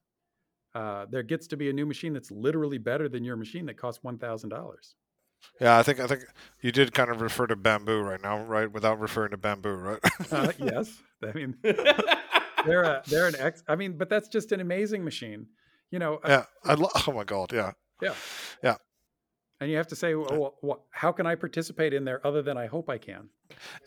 Uh, 0.75 1.05
there 1.09 1.23
gets 1.23 1.47
to 1.47 1.57
be 1.57 1.69
a 1.69 1.73
new 1.73 1.85
machine 1.85 2.13
that's 2.13 2.29
literally 2.29 2.77
better 2.77 3.07
than 3.07 3.23
your 3.23 3.37
machine 3.37 3.65
that 3.67 3.77
costs 3.77 4.03
$1,000. 4.03 4.75
Yeah, 5.61 5.77
I 5.77 5.83
think 5.83 5.99
I 5.99 6.07
think 6.07 6.25
you 6.61 6.71
did 6.71 6.93
kind 6.93 7.09
of 7.09 7.21
refer 7.21 7.45
to 7.47 7.55
Bambu 7.55 8.03
right 8.03 8.21
now, 8.21 8.43
right? 8.43 8.71
Without 8.71 8.99
referring 8.99 9.31
to 9.31 9.37
Bambu, 9.37 9.81
right? 9.81 9.99
uh, 10.31 10.51
yes, 10.57 10.97
I 11.23 11.33
mean 11.33 11.55
they're 11.61 12.83
a, 12.83 13.03
they're 13.05 13.27
an 13.27 13.35
ex. 13.37 13.63
I 13.67 13.75
mean, 13.75 13.95
but 13.95 14.09
that's 14.09 14.27
just 14.27 14.51
an 14.51 14.59
amazing 14.59 15.03
machine, 15.03 15.45
you 15.91 15.99
know. 15.99 16.15
Uh, 16.15 16.29
yeah, 16.29 16.45
I 16.63 16.73
lo- 16.73 16.89
oh 17.07 17.11
my 17.11 17.23
god, 17.23 17.53
yeah, 17.53 17.73
yeah, 18.01 18.09
yeah. 18.09 18.13
And 19.61 19.71
you 19.71 19.77
have 19.77 19.87
to 19.87 19.95
say, 19.95 20.15
well, 20.15 20.55
well, 20.61 20.85
how 20.89 21.13
can 21.13 21.25
I 21.25 21.35
participate 21.35 21.93
in 21.93 22.03
there 22.03 22.25
other 22.27 22.41
than 22.41 22.57
I 22.57 22.65
hope 22.65 22.89
I 22.89 22.97
can? 22.97 23.29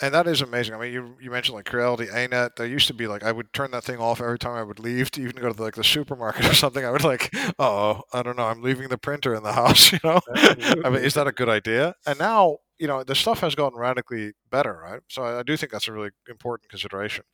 And 0.00 0.14
that 0.14 0.26
is 0.26 0.40
amazing. 0.40 0.74
I 0.74 0.78
mean, 0.78 0.92
you, 0.94 1.16
you 1.20 1.30
mentioned 1.30 1.56
like 1.56 1.66
Creality, 1.66 2.06
ANET. 2.06 2.56
There 2.56 2.66
used 2.66 2.86
to 2.86 2.94
be 2.94 3.06
like 3.06 3.22
I 3.22 3.32
would 3.32 3.52
turn 3.52 3.72
that 3.72 3.84
thing 3.84 3.98
off 3.98 4.20
every 4.22 4.38
time 4.38 4.54
I 4.54 4.62
would 4.62 4.78
leave 4.78 5.10
to 5.12 5.20
even 5.20 5.36
go 5.36 5.48
to 5.48 5.54
the, 5.54 5.62
like 5.62 5.74
the 5.74 5.84
supermarket 5.84 6.46
or 6.46 6.54
something. 6.54 6.86
I 6.86 6.90
would 6.90 7.04
like, 7.04 7.34
oh, 7.58 8.02
I 8.14 8.22
don't 8.22 8.36
know, 8.36 8.44
I'm 8.44 8.62
leaving 8.62 8.88
the 8.88 8.96
printer 8.96 9.34
in 9.34 9.42
the 9.42 9.52
house. 9.52 9.92
You 9.98 9.98
know, 10.04 10.20
I 10.84 10.90
mean, 10.90 11.02
is 11.02 11.14
that 11.14 11.26
a 11.26 11.32
good 11.32 11.48
idea? 11.48 11.94
And 12.06 12.18
now, 12.18 12.58
you 12.78 12.86
know, 12.86 13.02
the 13.02 13.14
stuff 13.14 13.40
has 13.40 13.54
gotten 13.54 13.78
radically 13.78 14.32
better, 14.50 14.78
right? 14.82 15.00
So 15.08 15.22
I, 15.22 15.40
I 15.40 15.42
do 15.42 15.56
think 15.56 15.72
that's 15.72 15.88
a 15.88 15.92
really 15.92 16.10
important 16.28 16.70
consideration. 16.70 17.24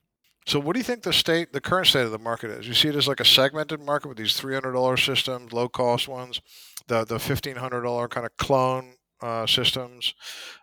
So, 0.46 0.60
what 0.60 0.74
do 0.74 0.80
you 0.80 0.84
think 0.84 1.02
the 1.02 1.12
state, 1.12 1.52
the 1.52 1.60
current 1.60 1.86
state 1.86 2.04
of 2.04 2.10
the 2.10 2.18
market 2.18 2.50
is? 2.50 2.68
You 2.68 2.74
see 2.74 2.88
it 2.88 2.96
as 2.96 3.08
like 3.08 3.20
a 3.20 3.24
segmented 3.24 3.80
market 3.80 4.08
with 4.08 4.18
these 4.18 4.34
three 4.34 4.54
hundred 4.54 4.72
dollar 4.72 4.96
systems, 4.96 5.52
low 5.52 5.68
cost 5.68 6.06
ones, 6.06 6.40
the 6.88 7.04
the 7.04 7.18
fifteen 7.18 7.56
hundred 7.56 7.82
dollar 7.82 8.08
kind 8.08 8.26
of 8.26 8.36
clone 8.36 8.94
uh, 9.20 9.46
systems, 9.46 10.14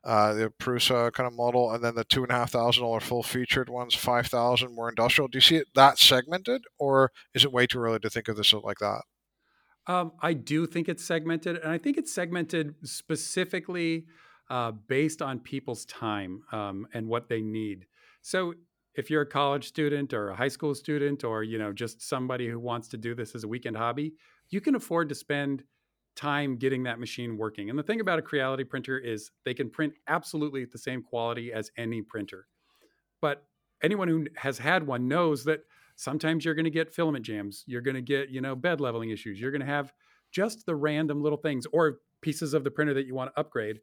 uh, 0.03 0.33
the 0.33 0.53
Prusa 0.59 1.11
kind 1.13 1.27
of 1.27 1.33
model, 1.33 1.71
and 1.71 1.83
then 1.83 1.95
the 1.95 2.03
two 2.03 2.23
and 2.23 2.31
a 2.31 2.35
half 2.35 2.51
thousand 2.51 2.83
dollar 2.83 2.99
full 2.99 3.23
featured 3.23 3.69
ones, 3.69 3.95
five 3.95 4.27
thousand 4.27 4.75
more 4.75 4.89
industrial. 4.89 5.27
Do 5.27 5.37
you 5.37 5.41
see 5.41 5.55
it 5.57 5.67
that 5.75 5.97
segmented, 5.97 6.63
or 6.77 7.11
is 7.33 7.43
it 7.43 7.51
way 7.51 7.67
too 7.67 7.79
early 7.79 7.99
to 7.99 8.09
think 8.09 8.27
of 8.27 8.37
this 8.37 8.53
like 8.53 8.79
that? 8.79 9.01
Um, 9.87 10.11
I 10.21 10.33
do 10.33 10.67
think 10.67 10.87
it's 10.87 11.03
segmented, 11.03 11.57
and 11.57 11.71
I 11.71 11.77
think 11.77 11.97
it's 11.97 12.13
segmented 12.13 12.75
specifically 12.83 14.05
uh, 14.49 14.71
based 14.71 15.21
on 15.21 15.39
people's 15.39 15.85
time 15.85 16.43
um, 16.51 16.87
and 16.93 17.07
what 17.07 17.29
they 17.29 17.41
need. 17.41 17.87
So 18.21 18.53
if 18.93 19.09
you're 19.09 19.21
a 19.21 19.29
college 19.29 19.67
student 19.67 20.13
or 20.13 20.29
a 20.29 20.35
high 20.35 20.49
school 20.49 20.75
student 20.75 21.23
or 21.23 21.43
you 21.43 21.57
know 21.57 21.71
just 21.71 22.01
somebody 22.01 22.47
who 22.47 22.59
wants 22.59 22.89
to 22.89 22.97
do 22.97 23.15
this 23.15 23.35
as 23.35 23.43
a 23.43 23.47
weekend 23.47 23.77
hobby 23.77 24.13
you 24.49 24.61
can 24.61 24.75
afford 24.75 25.09
to 25.09 25.15
spend 25.15 25.63
time 26.15 26.57
getting 26.57 26.83
that 26.83 26.99
machine 26.99 27.37
working. 27.37 27.69
And 27.69 27.79
the 27.79 27.83
thing 27.83 28.01
about 28.01 28.19
a 28.19 28.21
Creality 28.21 28.63
printer 28.63 28.97
is 28.97 29.31
they 29.45 29.53
can 29.53 29.69
print 29.69 29.93
absolutely 30.07 30.65
the 30.65 30.77
same 30.77 31.01
quality 31.01 31.53
as 31.53 31.71
any 31.77 32.01
printer. 32.01 32.47
But 33.21 33.45
anyone 33.83 34.07
who 34.07 34.27
has 34.35 34.57
had 34.57 34.85
one 34.85 35.07
knows 35.07 35.43
that 35.45 35.61
sometimes 35.95 36.43
you're 36.43 36.55
going 36.55 36.65
to 36.65 36.71
get 36.71 36.93
filament 36.93 37.25
jams, 37.25 37.63
you're 37.67 37.81
going 37.81 37.95
to 37.95 38.01
get, 38.01 38.29
you 38.29 38.41
know, 38.41 38.55
bed 38.55 38.81
leveling 38.81 39.11
issues, 39.11 39.39
you're 39.39 39.51
going 39.51 39.61
to 39.61 39.67
have 39.67 39.93
just 40.31 40.65
the 40.65 40.75
random 40.75 41.21
little 41.21 41.37
things 41.37 41.65
or 41.71 41.99
pieces 42.21 42.53
of 42.53 42.63
the 42.63 42.71
printer 42.71 42.93
that 42.93 43.05
you 43.05 43.13
want 43.13 43.33
to 43.33 43.39
upgrade. 43.39 43.79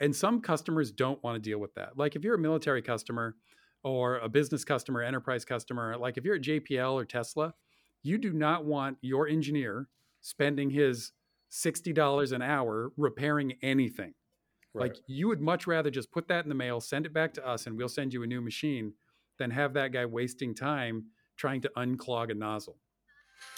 And 0.00 0.14
some 0.14 0.40
customers 0.40 0.92
don't 0.92 1.22
want 1.22 1.42
to 1.42 1.50
deal 1.50 1.58
with 1.58 1.74
that. 1.74 1.96
Like 1.96 2.16
if 2.16 2.24
you're 2.24 2.34
a 2.34 2.38
military 2.38 2.82
customer 2.82 3.34
or 3.82 4.18
a 4.18 4.28
business 4.28 4.64
customer, 4.64 5.02
enterprise 5.02 5.44
customer, 5.44 5.96
like 5.96 6.18
if 6.18 6.24
you're 6.24 6.36
at 6.36 6.42
JPL 6.42 6.92
or 6.92 7.04
Tesla, 7.04 7.54
you 8.02 8.18
do 8.18 8.32
not 8.32 8.64
want 8.64 8.98
your 9.00 9.26
engineer 9.26 9.88
spending 10.20 10.70
his 10.70 11.12
$60 11.50 12.32
an 12.32 12.42
hour 12.42 12.92
repairing 12.96 13.54
anything. 13.62 14.14
Right. 14.74 14.90
Like 14.90 14.96
you 15.06 15.28
would 15.28 15.40
much 15.40 15.66
rather 15.66 15.90
just 15.90 16.12
put 16.12 16.28
that 16.28 16.44
in 16.44 16.48
the 16.48 16.54
mail, 16.54 16.80
send 16.80 17.06
it 17.06 17.14
back 17.14 17.32
to 17.34 17.46
us, 17.46 17.66
and 17.66 17.76
we'll 17.76 17.88
send 17.88 18.12
you 18.12 18.22
a 18.22 18.26
new 18.26 18.40
machine 18.40 18.92
than 19.38 19.50
have 19.50 19.74
that 19.74 19.92
guy 19.92 20.04
wasting 20.06 20.54
time 20.54 21.06
trying 21.36 21.60
to 21.62 21.70
unclog 21.76 22.30
a 22.30 22.34
nozzle. 22.34 22.76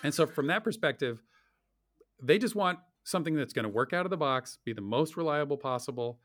And 0.03 0.13
so, 0.13 0.27
from 0.27 0.49
that 0.49 0.65
perspective, 0.65 1.23
they 2.23 2.39
just 2.39 2.55
want 2.55 2.79
something 3.05 3.35
that's 3.35 3.53
going 3.53 3.65
to 3.65 3.69
work 3.69 3.93
out 3.93 4.07
of 4.07 4.11
the 4.11 4.17
box, 4.17 4.59
be 4.65 4.73
the 4.73 4.81
most 4.81 5.17
reliable 5.17 5.57
possible, 5.57 6.19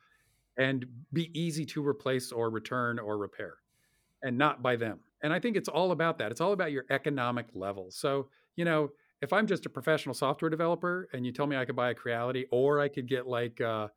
and 0.58 0.86
be 1.12 1.32
easy 1.40 1.66
to 1.66 1.86
replace 1.86 2.32
or 2.32 2.50
return 2.50 3.00
or 3.00 3.18
repair, 3.18 3.56
and 4.22 4.38
not 4.38 4.62
by 4.62 4.76
them. 4.76 5.00
And 5.22 5.32
I 5.32 5.40
think 5.40 5.56
it's 5.56 5.70
all 5.70 5.92
about 5.92 6.18
that. 6.18 6.32
It's 6.32 6.42
all 6.42 6.52
about 6.52 6.72
your 6.72 6.86
economic 6.90 7.48
level. 7.54 7.90
So, 7.92 8.28
you 8.56 8.66
know, 8.66 8.90
if 9.24 9.32
I'm 9.32 9.48
just 9.48 9.66
a 9.66 9.70
professional 9.70 10.14
software 10.14 10.50
developer 10.50 11.08
and 11.14 11.26
you 11.26 11.32
tell 11.32 11.48
me 11.48 11.56
I 11.56 11.64
could 11.64 11.78
buy 11.78 11.92
a 11.92 11.94
Creality 11.94 12.46
or 12.52 12.82
I 12.82 12.90
could 12.90 13.08
get 13.08 13.26
like 13.26 13.62
a, 13.62 13.90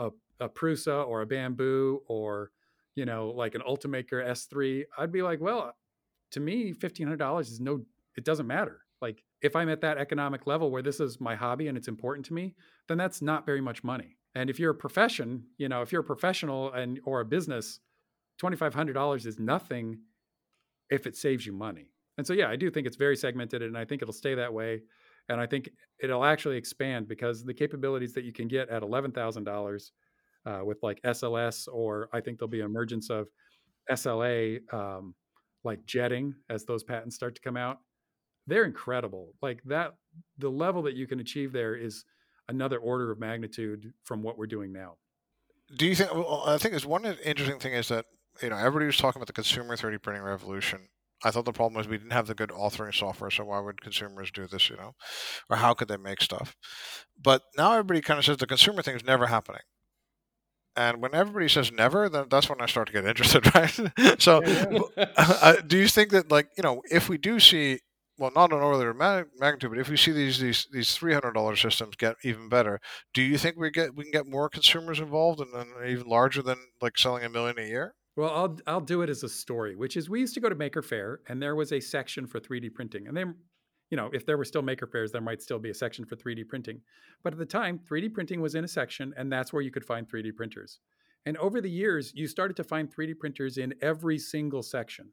a, 0.00 0.10
a 0.40 0.48
Prusa 0.48 1.06
or 1.06 1.22
a 1.22 1.26
Bambu 1.26 1.98
or, 2.08 2.50
you 2.96 3.06
know, 3.06 3.28
like 3.28 3.54
an 3.54 3.62
Ultimaker 3.62 4.26
S3, 4.28 4.82
I'd 4.98 5.12
be 5.12 5.22
like, 5.22 5.40
well, 5.40 5.72
to 6.32 6.40
me, 6.40 6.74
$1,500 6.74 7.40
is 7.42 7.60
no, 7.60 7.80
it 8.16 8.24
doesn't 8.24 8.48
matter. 8.48 8.80
Like 9.00 9.22
if 9.40 9.54
I'm 9.54 9.68
at 9.68 9.82
that 9.82 9.98
economic 9.98 10.48
level 10.48 10.72
where 10.72 10.82
this 10.82 10.98
is 10.98 11.20
my 11.20 11.36
hobby 11.36 11.68
and 11.68 11.78
it's 11.78 11.88
important 11.88 12.26
to 12.26 12.34
me, 12.34 12.56
then 12.88 12.98
that's 12.98 13.22
not 13.22 13.46
very 13.46 13.60
much 13.60 13.84
money. 13.84 14.16
And 14.34 14.50
if 14.50 14.58
you're 14.58 14.72
a 14.72 14.74
profession, 14.74 15.44
you 15.58 15.68
know, 15.68 15.82
if 15.82 15.92
you're 15.92 16.00
a 16.00 16.04
professional 16.04 16.72
and 16.72 16.98
or 17.04 17.20
a 17.20 17.24
business, 17.24 17.78
$2,500 18.42 19.26
is 19.26 19.38
nothing 19.38 20.00
if 20.90 21.06
it 21.06 21.16
saves 21.16 21.46
you 21.46 21.52
money. 21.52 21.92
And 22.18 22.26
so, 22.26 22.32
yeah, 22.32 22.48
I 22.48 22.56
do 22.56 22.70
think 22.70 22.86
it's 22.86 22.96
very 22.96 23.16
segmented 23.16 23.62
and 23.62 23.76
I 23.76 23.84
think 23.84 24.02
it'll 24.02 24.12
stay 24.12 24.34
that 24.34 24.52
way. 24.52 24.82
And 25.28 25.40
I 25.40 25.46
think 25.46 25.70
it'll 26.00 26.24
actually 26.24 26.56
expand 26.56 27.08
because 27.08 27.44
the 27.44 27.54
capabilities 27.54 28.12
that 28.14 28.24
you 28.24 28.32
can 28.32 28.48
get 28.48 28.68
at 28.68 28.82
$11,000 28.82 29.90
uh, 30.44 30.60
with 30.64 30.78
like 30.82 31.00
SLS, 31.02 31.68
or 31.72 32.08
I 32.12 32.20
think 32.20 32.38
there'll 32.38 32.50
be 32.50 32.60
an 32.60 32.66
emergence 32.66 33.08
of 33.08 33.28
SLA, 33.90 34.60
um, 34.74 35.14
like 35.64 35.84
jetting 35.86 36.34
as 36.50 36.64
those 36.64 36.82
patents 36.82 37.14
start 37.14 37.34
to 37.36 37.40
come 37.40 37.56
out. 37.56 37.78
They're 38.46 38.64
incredible. 38.64 39.34
Like 39.40 39.62
that, 39.64 39.94
the 40.38 40.50
level 40.50 40.82
that 40.82 40.94
you 40.94 41.06
can 41.06 41.20
achieve 41.20 41.52
there 41.52 41.76
is 41.76 42.04
another 42.48 42.78
order 42.78 43.10
of 43.10 43.20
magnitude 43.20 43.92
from 44.02 44.22
what 44.22 44.36
we're 44.36 44.46
doing 44.46 44.72
now. 44.72 44.96
Do 45.76 45.86
you 45.86 45.94
think? 45.94 46.12
Well, 46.12 46.42
I 46.46 46.58
think 46.58 46.74
is 46.74 46.84
one 46.84 47.04
interesting 47.04 47.58
thing 47.58 47.72
is 47.72 47.88
that 47.88 48.06
you 48.42 48.50
know 48.50 48.56
everybody 48.56 48.86
was 48.86 48.98
talking 48.98 49.20
about 49.20 49.28
the 49.28 49.32
consumer 49.32 49.76
3D 49.76 50.02
printing 50.02 50.22
revolution, 50.22 50.88
I 51.24 51.30
thought 51.30 51.44
the 51.44 51.52
problem 51.52 51.74
was 51.74 51.88
we 51.88 51.98
didn't 51.98 52.12
have 52.12 52.26
the 52.26 52.34
good 52.34 52.50
authoring 52.50 52.94
software, 52.94 53.30
so 53.30 53.44
why 53.44 53.60
would 53.60 53.80
consumers 53.80 54.30
do 54.30 54.46
this, 54.46 54.68
you 54.68 54.76
know? 54.76 54.94
Or 55.48 55.56
how 55.56 55.74
could 55.74 55.88
they 55.88 55.96
make 55.96 56.20
stuff? 56.20 56.56
But 57.20 57.42
now 57.56 57.72
everybody 57.72 58.00
kind 58.00 58.18
of 58.18 58.24
says 58.24 58.38
the 58.38 58.46
consumer 58.46 58.82
thing 58.82 58.96
is 58.96 59.04
never 59.04 59.26
happening. 59.26 59.62
And 60.74 61.02
when 61.02 61.14
everybody 61.14 61.48
says 61.48 61.70
never, 61.70 62.08
then 62.08 62.26
that's 62.30 62.48
when 62.48 62.60
I 62.60 62.66
start 62.66 62.86
to 62.86 62.92
get 62.92 63.04
interested, 63.04 63.54
right? 63.54 64.20
so, 64.20 64.42
uh, 64.96 65.54
do 65.66 65.76
you 65.76 65.88
think 65.88 66.10
that, 66.10 66.30
like, 66.30 66.48
you 66.56 66.62
know, 66.62 66.82
if 66.90 67.08
we 67.08 67.18
do 67.18 67.38
see, 67.38 67.80
well, 68.18 68.30
not 68.34 68.52
an 68.52 68.60
order 68.60 68.90
of 68.90 68.96
magnitude, 68.96 69.70
but 69.70 69.78
if 69.78 69.88
we 69.88 69.96
see 69.96 70.12
these 70.12 70.38
these 70.38 70.68
these 70.72 70.94
three 70.94 71.12
hundred 71.12 71.32
dollar 71.32 71.56
systems 71.56 71.96
get 71.96 72.16
even 72.22 72.48
better, 72.48 72.80
do 73.12 73.22
you 73.22 73.36
think 73.36 73.56
we 73.56 73.70
get 73.70 73.94
we 73.94 74.04
can 74.04 74.12
get 74.12 74.26
more 74.26 74.48
consumers 74.48 75.00
involved 75.00 75.40
and, 75.40 75.52
and 75.54 75.88
even 75.88 76.06
larger 76.06 76.42
than 76.42 76.58
like 76.80 76.98
selling 76.98 77.24
a 77.24 77.28
million 77.28 77.58
a 77.58 77.66
year? 77.66 77.94
Well, 78.16 78.30
I'll 78.30 78.58
I'll 78.66 78.80
do 78.80 79.02
it 79.02 79.10
as 79.10 79.22
a 79.22 79.28
story, 79.28 79.74
which 79.74 79.96
is 79.96 80.10
we 80.10 80.20
used 80.20 80.34
to 80.34 80.40
go 80.40 80.48
to 80.48 80.54
Maker 80.54 80.82
Faire, 80.82 81.20
and 81.28 81.40
there 81.42 81.56
was 81.56 81.72
a 81.72 81.80
section 81.80 82.26
for 82.26 82.40
3D 82.40 82.68
printing, 82.68 83.06
and 83.08 83.16
then, 83.16 83.34
you 83.90 83.96
know, 83.96 84.10
if 84.12 84.26
there 84.26 84.36
were 84.36 84.44
still 84.44 84.62
Maker 84.62 84.86
Faires, 84.86 85.12
there 85.12 85.22
might 85.22 85.40
still 85.42 85.58
be 85.58 85.70
a 85.70 85.74
section 85.74 86.04
for 86.04 86.16
3D 86.16 86.44
printing. 86.44 86.82
But 87.22 87.32
at 87.32 87.38
the 87.38 87.46
time, 87.46 87.78
3D 87.78 88.08
printing 88.08 88.40
was 88.40 88.54
in 88.54 88.64
a 88.64 88.68
section, 88.68 89.14
and 89.16 89.32
that's 89.32 89.52
where 89.52 89.62
you 89.62 89.70
could 89.70 89.84
find 89.84 90.06
3D 90.08 90.36
printers. 90.36 90.80
And 91.24 91.36
over 91.38 91.60
the 91.60 91.70
years, 91.70 92.12
you 92.14 92.26
started 92.26 92.56
to 92.56 92.64
find 92.64 92.90
3D 92.90 93.18
printers 93.18 93.56
in 93.56 93.74
every 93.80 94.18
single 94.18 94.62
section. 94.62 95.12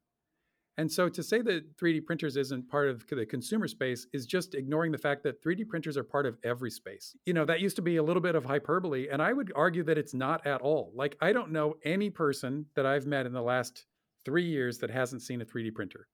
And 0.79 0.89
so 0.89 1.09
to 1.09 1.21
say 1.21 1.41
that 1.41 1.77
3D 1.77 2.05
printers 2.05 2.37
isn't 2.37 2.69
part 2.69 2.87
of 2.87 3.05
the 3.05 3.25
consumer 3.25 3.67
space 3.67 4.07
is 4.13 4.25
just 4.25 4.55
ignoring 4.55 4.93
the 4.93 4.97
fact 4.97 5.23
that 5.23 5.43
3D 5.43 5.67
printers 5.67 5.97
are 5.97 6.05
part 6.05 6.25
of 6.25 6.37
every 6.45 6.71
space. 6.71 7.17
You 7.25 7.33
know, 7.33 7.43
that 7.43 7.59
used 7.59 7.75
to 7.75 7.81
be 7.81 7.97
a 7.97 8.03
little 8.03 8.21
bit 8.21 8.33
of 8.33 8.45
hyperbole, 8.45 9.09
and 9.11 9.21
I 9.21 9.33
would 9.33 9.51
argue 9.57 9.83
that 9.83 9.97
it's 9.97 10.13
not 10.13 10.47
at 10.47 10.61
all. 10.61 10.93
Like, 10.95 11.17
I 11.19 11.33
don't 11.33 11.51
know 11.51 11.75
any 11.83 12.09
person 12.09 12.65
that 12.77 12.85
I've 12.85 13.05
met 13.05 13.25
in 13.25 13.33
the 13.33 13.41
last 13.41 13.87
three 14.23 14.45
years 14.45 14.77
that 14.77 14.89
hasn't 14.89 15.21
seen 15.21 15.41
a 15.41 15.45
3D 15.45 15.75
printer. 15.75 16.07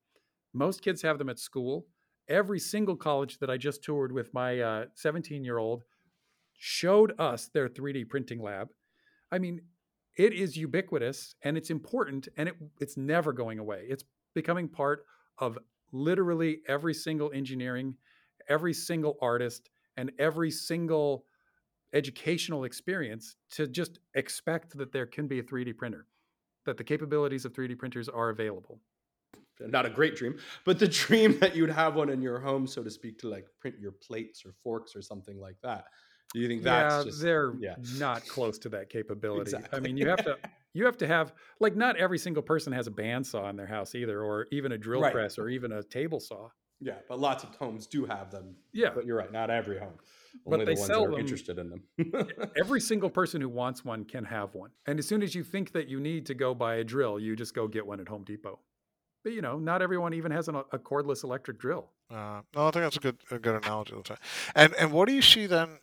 Most 0.52 0.82
kids 0.82 1.04
have 1.04 1.20
them 1.20 1.30
at 1.30 1.38
school. 1.38 1.86
Every 2.28 2.58
single 2.58 2.96
college 2.96 3.38
that 3.38 3.52
I 3.52 3.58
just 3.58 3.84
toured 3.84 4.12
with 4.12 4.34
my 4.34 4.88
17 4.96 5.42
uh, 5.42 5.44
year 5.44 5.60
old 5.60 5.84
showed 6.58 7.14
us 7.20 7.50
their 7.54 7.70
3D 7.70 8.10
printing 8.10 8.42
lab. 8.42 8.70
I 9.32 9.38
mean, 9.38 9.62
it 10.18 10.34
is 10.34 10.58
ubiquitous 10.58 11.36
and 11.44 11.58
it's 11.58 11.70
important 11.70 12.30
and 12.38 12.50
it, 12.50 12.56
it's 12.80 12.98
never 12.98 13.34
going 13.34 13.60
away. 13.60 13.84
It's 13.88 14.04
becoming 14.36 14.68
part 14.68 15.06
of 15.40 15.58
literally 15.92 16.60
every 16.68 16.94
single 16.94 17.32
engineering, 17.34 17.96
every 18.48 18.74
single 18.74 19.18
artist, 19.22 19.70
and 19.98 20.12
every 20.20 20.52
single 20.52 21.26
educational 21.94 22.66
experience 22.66 23.38
to 23.52 23.68
just 23.68 24.00
expect 24.14 24.78
that 24.78 24.92
there 24.92 25.06
can 25.06 25.28
be 25.28 25.40
a 25.40 25.44
3D 25.44 25.76
printer, 25.78 26.06
that 26.66 26.78
the 26.78 26.84
capabilities 26.84 27.46
of 27.46 27.54
3D 27.54 27.78
printers 27.80 28.10
are 28.10 28.30
available. 28.30 28.80
Not 29.60 29.86
a 29.86 29.90
great 29.90 30.16
dream, 30.16 30.38
but 30.66 30.80
the 30.80 30.88
dream 31.06 31.40
that 31.40 31.56
you'd 31.56 31.70
have 31.70 31.96
one 31.96 32.10
in 32.10 32.22
your 32.22 32.40
home, 32.40 32.68
so 32.68 32.84
to 32.84 32.92
speak, 32.92 33.18
to 33.20 33.30
like 33.30 33.46
print 33.60 33.78
your 33.80 33.94
plates 33.94 34.46
or 34.46 34.54
forks 34.64 34.96
or 34.96 35.02
something 35.02 35.40
like 35.40 35.56
that. 35.64 35.86
Do 36.34 36.42
you 36.42 36.50
think 36.50 36.64
that's 36.64 36.96
yeah, 36.98 37.04
just, 37.04 37.22
they're 37.22 37.54
yeah. 37.60 37.76
not 37.98 38.28
close 38.28 38.58
to 38.60 38.70
that 38.70 38.90
capability. 38.90 39.52
Exactly. 39.56 39.78
I 39.78 39.80
mean, 39.80 39.96
you 39.96 40.10
have 40.10 40.24
to 40.26 40.38
you 40.76 40.86
have 40.86 40.98
to 40.98 41.08
have 41.08 41.34
like 41.60 41.76
not 41.76 41.96
every 41.96 42.20
single 42.20 42.44
person 42.44 42.74
has 42.74 42.86
a 42.86 42.92
bandsaw 42.92 43.50
in 43.50 43.56
their 43.56 43.66
house 43.66 43.96
either, 43.96 44.22
or 44.22 44.46
even 44.52 44.74
a 44.74 44.78
drill 44.78 45.02
right. 45.02 45.14
press, 45.14 45.40
or 45.40 45.50
even 45.50 45.72
a 45.72 45.82
table 45.82 46.20
saw. 46.20 46.50
Yeah, 46.82 46.96
but 47.08 47.20
lots 47.20 47.44
of 47.44 47.56
homes 47.56 47.88
do 47.88 48.06
have 48.06 48.30
them. 48.30 48.56
Yeah, 48.74 48.90
but 48.94 49.06
you're 49.06 49.18
right, 49.18 49.32
not 49.32 49.50
every 49.50 49.80
home. 49.80 49.94
Only 50.46 50.60
but 50.60 50.66
they 50.66 50.76
the 50.76 50.82
sell 50.86 51.06
them. 51.06 51.20
interested 51.20 51.58
in 51.58 51.70
them. 51.70 52.28
every 52.58 52.82
single 52.82 53.10
person 53.10 53.40
who 53.40 53.48
wants 53.48 53.86
one 53.86 54.04
can 54.04 54.26
have 54.26 54.54
one, 54.54 54.72
and 54.86 55.00
as 55.00 55.08
soon 55.08 55.24
as 55.24 55.34
you 55.34 55.44
think 55.44 55.72
that 55.72 55.88
you 55.88 56.00
need 56.02 56.26
to 56.26 56.34
go 56.34 56.54
buy 56.54 56.76
a 56.76 56.84
drill, 56.84 57.18
you 57.18 57.36
just 57.38 57.56
go 57.56 57.68
get 57.70 57.88
one 57.88 58.02
at 58.02 58.10
Home 58.10 58.26
Depot. 58.26 58.60
But 59.24 59.32
you 59.32 59.42
know, 59.42 59.58
not 59.58 59.82
everyone 59.82 60.14
even 60.14 60.32
has 60.34 60.50
an, 60.50 60.56
a 60.56 60.78
cordless 60.78 61.24
electric 61.24 61.58
drill. 61.58 61.90
Uh, 62.12 62.42
no, 62.54 62.68
I 62.68 62.72
think 62.72 62.84
that's 62.84 62.98
a 62.98 63.00
good 63.00 63.18
a 63.32 63.40
good 63.40 63.64
analogy. 63.64 63.96
And 64.54 64.76
and 64.76 64.92
what 64.92 65.08
do 65.08 65.14
you 65.14 65.22
see 65.22 65.48
then 65.48 65.80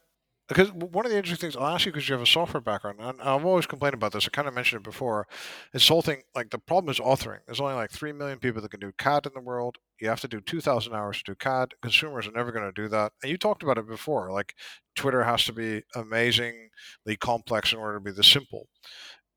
because 0.48 0.72
one 0.72 1.07
of 1.07 1.11
the 1.12 1.16
interesting 1.16 1.50
things 1.50 1.57
I'll 1.57 1.74
ask 1.74 1.87
you 1.87 1.92
because 1.92 2.09
you 2.09 2.14
have 2.14 2.22
a 2.22 2.26
software 2.26 2.61
background, 2.61 2.98
and 3.00 3.20
I've 3.22 3.44
always 3.44 3.66
complained 3.66 3.94
about 3.94 4.12
this. 4.12 4.26
I 4.26 4.31
kind 4.31 4.48
of 4.48 4.55
mentioned 4.55 4.81
it 4.81 4.85
before. 4.85 5.26
This 5.72 5.88
whole 5.88 6.02
thing, 6.02 6.22
like 6.35 6.50
the 6.50 6.59
problem 6.59 6.90
is 6.90 6.98
authoring. 6.98 7.38
There's 7.46 7.61
only 7.61 7.74
like 7.74 7.90
three 7.90 8.12
million 8.12 8.38
people 8.38 8.61
that 8.61 8.70
can 8.70 8.81
do 8.81 8.92
CAD 8.98 9.26
in 9.26 9.33
the 9.35 9.40
world. 9.40 9.78
You 10.00 10.09
have 10.09 10.20
to 10.20 10.28
do 10.28 10.40
two 10.40 10.61
thousand 10.61 10.94
hours 10.94 11.18
to 11.22 11.33
do 11.33 11.35
CAD. 11.37 11.74
Consumers 11.81 12.26
are 12.26 12.33
never 12.33 12.52
going 12.52 12.64
to 12.64 12.72
do 12.83 12.88
that. 12.88 13.12
And 13.22 13.31
you 13.31 13.38
talked 13.38 13.62
about 13.62 13.78
it 13.78 13.87
before. 13.88 14.31
Like 14.33 14.55
Twitter 14.96 15.24
has 15.24 15.44
to 15.44 15.52
be 15.52 15.83
amazingly 15.94 16.70
complex 17.20 17.72
in 17.72 17.78
order 17.78 17.98
to 17.98 18.05
be 18.05 18.12
this 18.12 18.26
simple. 18.28 18.68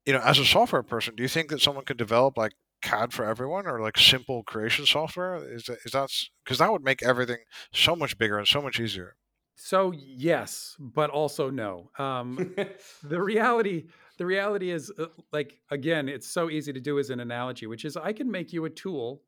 You 0.05 0.13
know, 0.13 0.19
as 0.21 0.39
a 0.39 0.45
software 0.45 0.83
person, 0.83 1.15
do 1.15 1.23
you 1.23 1.29
think 1.29 1.49
that 1.49 1.61
someone 1.61 1.85
could 1.85 1.97
develop 1.97 2.37
like 2.37 2.53
CAD 2.83 3.13
for 3.13 3.25
everyone 3.25 3.67
or 3.67 3.81
like 3.81 3.97
simple 3.97 4.43
creation 4.43 4.85
software? 4.85 5.35
Is 5.37 5.65
that 5.65 5.79
is 5.85 5.91
that 5.93 6.09
because 6.43 6.59
that 6.59 6.71
would 6.71 6.83
make 6.83 7.03
everything 7.03 7.39
so 7.73 7.95
much 7.95 8.17
bigger 8.17 8.37
and 8.37 8.47
so 8.47 8.61
much 8.61 8.79
easier? 8.79 9.15
So 9.55 9.93
yes, 9.95 10.75
but 10.79 11.09
also 11.09 11.49
no. 11.49 11.89
Um, 11.97 12.55
the 13.03 13.21
reality, 13.21 13.85
the 14.17 14.25
reality 14.25 14.69
is, 14.69 14.91
uh, 14.99 15.07
like 15.31 15.59
again, 15.71 16.09
it's 16.09 16.27
so 16.27 16.49
easy 16.49 16.73
to 16.73 16.79
do 16.79 16.99
as 16.99 17.09
an 17.09 17.21
analogy, 17.21 17.65
which 17.65 17.85
is 17.85 17.95
I 17.95 18.11
can 18.11 18.29
make 18.29 18.51
you 18.51 18.65
a 18.65 18.69
tool 18.69 19.21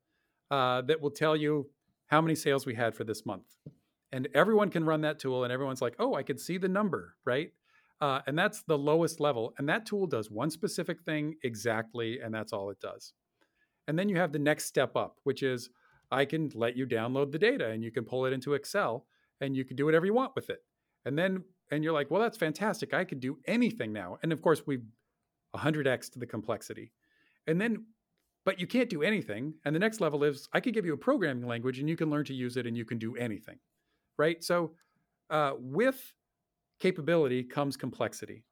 uh, 0.50 0.82
that 0.82 1.00
will 1.00 1.10
tell 1.10 1.34
you 1.34 1.70
how 2.06 2.20
many 2.20 2.34
sales 2.34 2.66
we 2.66 2.74
had 2.74 2.94
for 2.94 3.04
this 3.04 3.24
month, 3.24 3.46
and 4.12 4.28
everyone 4.34 4.68
can 4.68 4.84
run 4.84 5.00
that 5.00 5.18
tool, 5.18 5.44
and 5.44 5.52
everyone's 5.52 5.82
like, 5.82 5.96
oh, 5.98 6.14
I 6.14 6.22
can 6.22 6.38
see 6.38 6.58
the 6.58 6.68
number, 6.68 7.14
right? 7.24 7.50
Uh, 8.00 8.20
and 8.26 8.38
that's 8.38 8.62
the 8.62 8.78
lowest 8.78 9.20
level, 9.20 9.54
and 9.58 9.68
that 9.68 9.86
tool 9.86 10.06
does 10.06 10.30
one 10.30 10.50
specific 10.50 11.02
thing 11.02 11.34
exactly, 11.42 12.20
and 12.20 12.34
that's 12.34 12.52
all 12.52 12.70
it 12.70 12.80
does. 12.80 13.14
And 13.88 13.98
then 13.98 14.10
you 14.10 14.16
have 14.18 14.32
the 14.32 14.38
next 14.38 14.66
step 14.66 14.94
up, 14.94 15.16
which 15.24 15.42
is 15.42 15.70
I 16.10 16.26
can 16.26 16.50
let 16.54 16.76
you 16.76 16.86
download 16.86 17.32
the 17.32 17.38
data, 17.38 17.70
and 17.70 17.82
you 17.82 17.90
can 17.90 18.04
pull 18.04 18.26
it 18.26 18.32
into 18.34 18.52
Excel 18.52 19.06
and 19.40 19.56
you 19.56 19.64
can 19.64 19.76
do 19.76 19.84
whatever 19.84 20.06
you 20.06 20.14
want 20.14 20.34
with 20.34 20.50
it. 20.50 20.60
And 21.04 21.18
then, 21.18 21.44
and 21.70 21.84
you're 21.84 21.92
like, 21.92 22.10
well, 22.10 22.20
that's 22.20 22.36
fantastic. 22.36 22.92
I 22.92 23.04
could 23.04 23.20
do 23.20 23.38
anything 23.46 23.92
now. 23.92 24.18
And 24.22 24.32
of 24.32 24.42
course, 24.42 24.66
we 24.66 24.78
100x 25.56 26.10
to 26.12 26.18
the 26.18 26.26
complexity. 26.26 26.92
And 27.46 27.60
then, 27.60 27.84
but 28.44 28.60
you 28.60 28.66
can't 28.66 28.90
do 28.90 29.02
anything. 29.02 29.54
And 29.64 29.74
the 29.74 29.80
next 29.80 30.00
level 30.00 30.24
is 30.24 30.48
I 30.52 30.60
could 30.60 30.74
give 30.74 30.86
you 30.86 30.94
a 30.94 30.98
programming 30.98 31.46
language 31.46 31.78
and 31.78 31.88
you 31.88 31.96
can 31.96 32.10
learn 32.10 32.24
to 32.26 32.34
use 32.34 32.56
it 32.56 32.66
and 32.66 32.76
you 32.76 32.84
can 32.84 32.98
do 32.98 33.16
anything. 33.16 33.58
Right. 34.18 34.42
So, 34.42 34.72
uh, 35.30 35.52
with 35.58 36.14
capability 36.80 37.42
comes 37.42 37.76
complexity. 37.76 38.44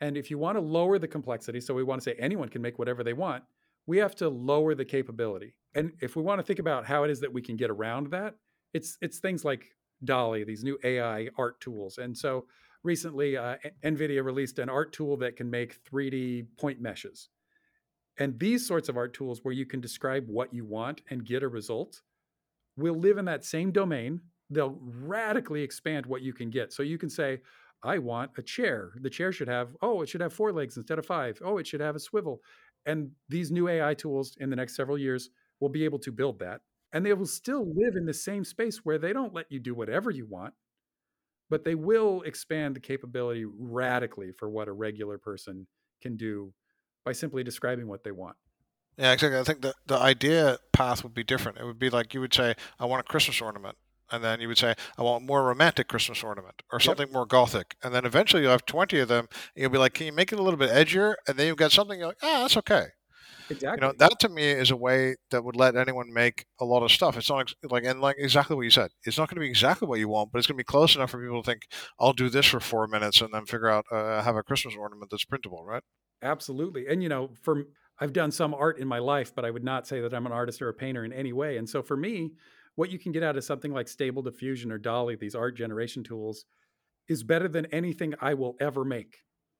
And 0.00 0.16
if 0.16 0.30
you 0.30 0.38
want 0.38 0.56
to 0.56 0.60
lower 0.60 0.98
the 0.98 1.08
complexity, 1.08 1.60
so 1.60 1.74
we 1.74 1.82
want 1.82 2.00
to 2.00 2.04
say 2.04 2.16
anyone 2.18 2.48
can 2.48 2.62
make 2.62 2.78
whatever 2.78 3.02
they 3.02 3.12
want, 3.12 3.44
we 3.86 3.98
have 3.98 4.14
to 4.16 4.28
lower 4.28 4.74
the 4.74 4.84
capability. 4.84 5.54
And 5.74 5.92
if 6.00 6.14
we 6.14 6.22
want 6.22 6.38
to 6.38 6.42
think 6.42 6.58
about 6.58 6.84
how 6.84 7.04
it 7.04 7.10
is 7.10 7.20
that 7.20 7.32
we 7.32 7.42
can 7.42 7.56
get 7.56 7.70
around 7.70 8.10
that, 8.10 8.34
it's 8.74 8.98
it's 9.00 9.18
things 9.18 9.44
like 9.44 9.74
DALL-E, 10.04 10.44
these 10.44 10.64
new 10.64 10.78
AI 10.84 11.28
art 11.36 11.60
tools. 11.60 11.98
And 11.98 12.16
so 12.16 12.46
recently, 12.82 13.36
uh, 13.36 13.56
NVIDIA 13.84 14.24
released 14.24 14.58
an 14.58 14.68
art 14.68 14.92
tool 14.92 15.16
that 15.18 15.36
can 15.36 15.50
make 15.50 15.82
3D 15.84 16.46
point 16.58 16.80
meshes. 16.80 17.28
And 18.18 18.38
these 18.38 18.66
sorts 18.66 18.88
of 18.88 18.96
art 18.96 19.14
tools, 19.14 19.40
where 19.42 19.54
you 19.54 19.66
can 19.66 19.80
describe 19.80 20.26
what 20.28 20.52
you 20.52 20.64
want 20.64 21.02
and 21.10 21.24
get 21.24 21.42
a 21.42 21.48
result, 21.48 22.02
will 22.76 22.94
live 22.94 23.18
in 23.18 23.24
that 23.26 23.44
same 23.44 23.70
domain. 23.70 24.20
They'll 24.50 24.78
radically 24.80 25.62
expand 25.62 26.06
what 26.06 26.22
you 26.22 26.32
can 26.32 26.50
get. 26.50 26.72
So 26.72 26.82
you 26.82 26.98
can 26.98 27.10
say, 27.10 27.40
I 27.82 27.98
want 27.98 28.32
a 28.36 28.42
chair. 28.42 28.92
The 29.00 29.10
chair 29.10 29.30
should 29.30 29.48
have, 29.48 29.76
oh, 29.82 30.02
it 30.02 30.08
should 30.08 30.20
have 30.20 30.32
four 30.32 30.52
legs 30.52 30.76
instead 30.76 30.98
of 30.98 31.06
five. 31.06 31.40
Oh, 31.44 31.58
it 31.58 31.66
should 31.66 31.80
have 31.80 31.94
a 31.94 32.00
swivel. 32.00 32.42
And 32.86 33.10
these 33.28 33.50
new 33.50 33.68
AI 33.68 33.94
tools 33.94 34.36
in 34.40 34.50
the 34.50 34.56
next 34.56 34.74
several 34.74 34.98
years 34.98 35.30
will 35.60 35.68
be 35.68 35.84
able 35.84 35.98
to 36.00 36.10
build 36.10 36.38
that. 36.40 36.60
And 36.92 37.04
they 37.04 37.12
will 37.12 37.26
still 37.26 37.66
live 37.66 37.96
in 37.96 38.06
the 38.06 38.14
same 38.14 38.44
space 38.44 38.78
where 38.84 38.98
they 38.98 39.12
don't 39.12 39.34
let 39.34 39.46
you 39.50 39.60
do 39.60 39.74
whatever 39.74 40.10
you 40.10 40.26
want, 40.26 40.54
but 41.50 41.64
they 41.64 41.74
will 41.74 42.22
expand 42.22 42.76
the 42.76 42.80
capability 42.80 43.44
radically 43.44 44.32
for 44.32 44.48
what 44.48 44.68
a 44.68 44.72
regular 44.72 45.18
person 45.18 45.66
can 46.00 46.16
do 46.16 46.52
by 47.04 47.12
simply 47.12 47.44
describing 47.44 47.88
what 47.88 48.04
they 48.04 48.10
want. 48.10 48.36
Yeah, 48.96 49.12
exactly. 49.12 49.38
I 49.38 49.44
think 49.44 49.60
the, 49.60 49.74
the 49.86 49.98
idea 49.98 50.58
path 50.72 51.02
would 51.04 51.14
be 51.14 51.22
different. 51.22 51.58
It 51.58 51.64
would 51.64 51.78
be 51.78 51.90
like 51.90 52.14
you 52.14 52.20
would 52.20 52.34
say, 52.34 52.54
I 52.80 52.86
want 52.86 53.00
a 53.00 53.04
Christmas 53.04 53.40
ornament 53.40 53.76
and 54.10 54.24
then 54.24 54.40
you 54.40 54.48
would 54.48 54.58
say, 54.58 54.74
I 54.96 55.02
want 55.02 55.24
more 55.24 55.44
romantic 55.44 55.88
Christmas 55.88 56.22
ornament 56.24 56.62
or 56.72 56.80
something 56.80 57.08
yep. 57.08 57.12
more 57.12 57.26
gothic. 57.26 57.76
And 57.82 57.94
then 57.94 58.04
eventually 58.04 58.42
you'll 58.42 58.52
have 58.52 58.66
20 58.66 58.98
of 59.00 59.08
them. 59.08 59.28
you'll 59.54 59.70
be 59.70 59.78
like, 59.78 59.94
can 59.94 60.06
you 60.06 60.12
make 60.12 60.32
it 60.32 60.38
a 60.38 60.42
little 60.42 60.58
bit 60.58 60.70
edgier? 60.70 61.14
And 61.26 61.36
then 61.36 61.46
you've 61.46 61.56
got 61.56 61.72
something 61.72 61.98
you're 61.98 62.08
like, 62.08 62.18
ah, 62.22 62.40
that's 62.42 62.56
okay. 62.56 62.86
Exactly. 63.50 63.86
You 63.86 63.92
know, 63.92 63.94
that 63.98 64.18
to 64.20 64.28
me 64.28 64.44
is 64.44 64.70
a 64.70 64.76
way 64.76 65.16
that 65.30 65.44
would 65.44 65.56
let 65.56 65.76
anyone 65.76 66.12
make 66.12 66.44
a 66.60 66.64
lot 66.64 66.82
of 66.82 66.90
stuff. 66.90 67.16
It's 67.16 67.28
not 67.28 67.52
like, 67.64 67.84
and 67.84 68.00
like 68.00 68.16
exactly 68.18 68.56
what 68.56 68.62
you 68.62 68.70
said. 68.70 68.90
It's 69.04 69.18
not 69.18 69.28
going 69.28 69.36
to 69.36 69.40
be 69.40 69.48
exactly 69.48 69.88
what 69.88 69.98
you 69.98 70.08
want, 70.08 70.32
but 70.32 70.38
it's 70.38 70.46
going 70.46 70.56
to 70.56 70.62
be 70.62 70.64
close 70.64 70.94
enough 70.96 71.10
for 71.10 71.22
people 71.22 71.42
to 71.42 71.46
think, 71.46 71.62
I'll 71.98 72.12
do 72.12 72.28
this 72.28 72.46
for 72.46 72.60
four 72.60 72.86
minutes 72.86 73.20
and 73.20 73.32
then 73.32 73.46
figure 73.46 73.68
out, 73.68 73.84
uh, 73.90 74.22
have 74.22 74.36
a 74.36 74.42
Christmas 74.42 74.74
ornament 74.78 75.10
that's 75.10 75.24
printable, 75.24 75.64
right? 75.64 75.82
Absolutely. 76.22 76.86
And, 76.88 77.02
you 77.02 77.08
know, 77.08 77.30
for, 77.42 77.64
I've 78.00 78.12
done 78.12 78.30
some 78.30 78.54
art 78.54 78.78
in 78.78 78.88
my 78.88 78.98
life, 78.98 79.34
but 79.34 79.44
I 79.44 79.50
would 79.50 79.64
not 79.64 79.86
say 79.86 80.00
that 80.00 80.14
I'm 80.14 80.26
an 80.26 80.32
artist 80.32 80.62
or 80.62 80.68
a 80.68 80.74
painter 80.74 81.04
in 81.04 81.12
any 81.12 81.32
way. 81.32 81.56
And 81.56 81.68
so 81.68 81.82
for 81.82 81.96
me, 81.96 82.32
what 82.74 82.90
you 82.90 82.98
can 82.98 83.12
get 83.12 83.22
out 83.22 83.36
of 83.36 83.44
something 83.44 83.72
like 83.72 83.88
Stable 83.88 84.22
Diffusion 84.22 84.70
or 84.70 84.78
DALL-E, 84.78 85.16
these 85.16 85.34
art 85.34 85.56
generation 85.56 86.04
tools, 86.04 86.44
is 87.08 87.22
better 87.22 87.48
than 87.48 87.66
anything 87.66 88.14
I 88.20 88.34
will 88.34 88.56
ever 88.60 88.84
make. 88.84 89.16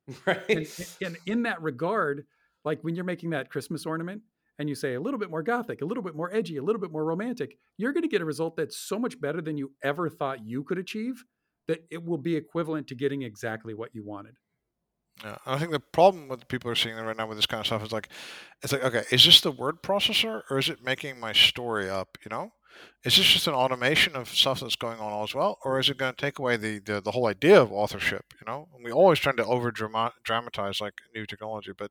Right. 0.25 0.41
And, 0.49 0.67
and, 1.05 1.17
in 1.27 1.43
that 1.43 1.61
regard, 1.61 2.25
like 2.65 2.83
when 2.83 2.95
you're 2.95 3.05
making 3.05 3.31
that 3.31 3.51
Christmas 3.51 3.87
ornament 3.87 4.23
and 4.59 4.69
you 4.69 4.75
say 4.75 4.95
a 4.95 5.01
little 5.01 5.21
bit 5.21 5.31
more 5.31 5.43
gothic, 5.43 5.83
a 5.83 5.85
little 5.85 6.03
bit 6.03 6.15
more 6.15 6.35
edgy, 6.35 6.57
a 6.57 6.63
little 6.63 6.81
bit 6.81 6.91
more 6.91 7.05
romantic, 7.05 7.57
you're 7.77 7.93
going 7.93 8.03
to 8.03 8.09
get 8.09 8.21
a 8.21 8.25
result 8.25 8.57
that's 8.57 8.77
so 8.77 8.99
much 8.99 9.21
better 9.21 9.41
than 9.41 9.57
you 9.57 9.73
ever 9.83 10.09
thought 10.09 10.45
you 10.45 10.65
could 10.65 10.79
achieve 10.79 11.25
that 11.69 11.85
it 11.91 12.05
will 12.05 12.19
be 12.19 12.35
equivalent 12.35 12.87
to 12.89 12.95
getting 12.95 13.23
exactly 13.23 13.75
what 13.75 13.95
you 13.95 14.05
wanted. 14.05 14.35
Yeah, 15.23 15.37
I 15.47 15.59
think 15.59 15.73
the 15.73 15.81
problem 15.81 16.29
with 16.29 16.47
people 16.49 16.71
are 16.71 16.77
seeing 16.77 16.97
right 16.97 17.17
now 17.17 17.27
with 17.27 17.39
this 17.39 17.47
kind 17.47 17.61
of 17.61 17.67
stuff 17.67 17.83
is 17.83 17.93
like, 17.93 18.09
it's 18.63 18.73
like, 18.73 18.85
okay, 18.85 19.03
is 19.11 19.25
this 19.25 19.41
the 19.41 19.51
word 19.51 19.83
processor 19.83 20.43
or 20.49 20.59
is 20.59 20.69
it 20.69 20.83
making 20.83 21.19
my 21.19 21.33
story 21.33 21.91
up? 21.91 22.17
You 22.25 22.31
know, 22.31 22.53
is 23.05 23.17
this 23.17 23.27
just 23.27 23.47
an 23.47 23.55
automation 23.55 24.17
of 24.17 24.29
stuff 24.29 24.61
that's 24.61 24.77
going 24.77 24.99
on 24.99 25.23
as 25.23 25.35
well, 25.35 25.59
or 25.65 25.79
is 25.79 25.89
it 25.89 25.99
going 25.99 26.13
to 26.13 26.21
take 26.21 26.39
away 26.39 26.57
the, 26.57 26.79
the, 26.81 27.01
the 27.01 27.13
whole 27.13 27.27
idea 27.27 27.61
of 27.61 27.73
authorship? 27.73 28.25
You 28.41 28.51
know, 28.51 28.69
and 28.75 28.85
we 28.85 28.91
always 28.91 29.19
trying 29.19 29.37
to 29.37 29.45
over 29.47 29.71
dramatize 29.71 30.81
like 30.81 30.95
new 31.15 31.27
technology, 31.27 31.73
but 31.77 31.91